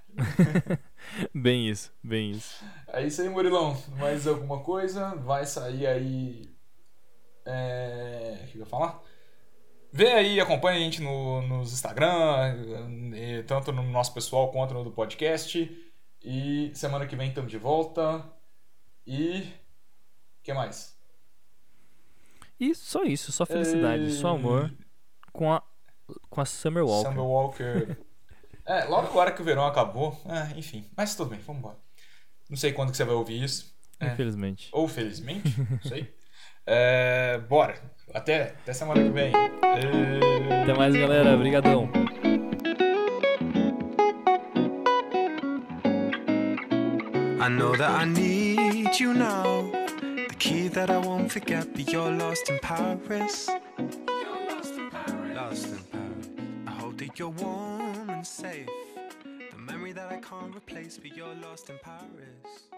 Bem 1.34 1.70
isso, 1.70 1.92
bem 2.04 2.32
isso. 2.32 2.64
É 2.88 3.06
isso 3.06 3.22
aí, 3.22 3.30
Murilão. 3.30 3.82
Mais 3.98 4.28
alguma 4.28 4.60
coisa? 4.60 5.16
Vai 5.16 5.46
sair 5.46 5.88
aí. 5.88 6.51
É... 7.46 8.40
O 8.44 8.48
que 8.48 8.58
eu 8.58 8.60
ia 8.60 8.66
falar? 8.66 9.02
Vê 9.94 10.12
aí, 10.14 10.40
acompanha 10.40 10.78
a 10.78 10.82
gente 10.82 11.02
no, 11.02 11.42
nos 11.42 11.74
Instagram, 11.74 12.56
e 13.14 13.44
tanto 13.44 13.74
no 13.74 13.84
nosso 13.84 14.14
pessoal 14.14 14.50
quanto 14.50 14.74
no 14.74 14.86
do 14.86 14.92
podcast. 14.92 15.70
E 16.24 16.72
semana 16.74 17.06
que 17.06 17.16
vem 17.16 17.30
estamos 17.30 17.52
de 17.52 17.58
volta. 17.58 18.24
E. 19.06 19.40
O 20.40 20.44
que 20.44 20.54
mais? 20.54 20.98
E 22.60 22.74
só 22.74 23.04
isso, 23.04 23.32
só 23.32 23.46
felicidade, 23.46 24.12
só 24.14 24.30
amor 24.30 24.72
com 25.34 25.52
a 25.52 25.62
com 26.30 26.42
a 26.42 26.46
Summer 26.46 26.86
Walker. 26.86 27.10
Summer 27.10 27.26
Walker. 27.26 27.98
é, 28.66 28.86
logo 28.86 29.08
agora 29.08 29.32
que 29.32 29.42
o 29.42 29.46
verão 29.46 29.66
acabou. 29.66 30.20
É, 30.26 30.58
enfim. 30.58 30.86
Mas 30.96 31.16
tudo 31.16 31.32
bem, 31.32 31.40
vamos 31.40 31.60
embora. 31.60 31.78
Não 32.50 32.58
sei 32.58 32.74
quando 32.74 32.92
que 32.92 32.98
você 32.98 33.04
vai 33.04 33.16
ouvir 33.16 33.42
isso. 33.42 33.74
É. 34.00 34.08
Infelizmente. 34.08 34.70
Ou 34.72 34.88
felizmente, 34.88 35.56
não 35.70 35.82
sei. 35.82 36.14
É, 36.66 37.40
bora. 37.50 37.76
Até, 38.14 38.54
até 38.62 38.74
semana 38.74 39.02
que 39.02 39.10
vem. 39.10 39.34
É... 39.34 40.64
Até 40.64 40.74
mais, 40.74 40.96
galera. 40.96 41.34
Obrigadão. 41.36 41.90
I 47.40 47.50
know 47.50 47.76
that 47.76 47.90
I 47.90 48.06
need 48.06 49.00
you 49.00 49.14
now. 49.14 49.72
The 50.30 50.36
key 50.38 50.68
that 50.70 50.92
I 50.92 50.98
won't 50.98 51.32
forget, 51.32 51.74
but 51.74 51.92
you're 51.92 52.12
lost 52.12 52.50
in 52.50 52.60
Paris. 52.60 53.48
You're 53.80 54.56
lost 54.56 54.78
in 54.78 54.90
Paris. 54.92 55.36
Lost 55.36 55.66
in 55.66 55.84
Paris. 55.92 56.30
I 56.68 56.72
hope 56.72 56.98
that 57.00 57.18
you're 57.18 57.30
warm 57.30 58.10
and 58.10 58.26
safe. 58.26 58.70
The 59.50 59.58
memory 59.58 59.92
that 59.94 60.12
I 60.12 60.18
can't 60.18 60.56
replace, 60.56 61.00
but 61.00 61.18
you're 61.18 61.34
lost 61.42 61.72
in 61.72 61.80
Paris. 61.82 62.70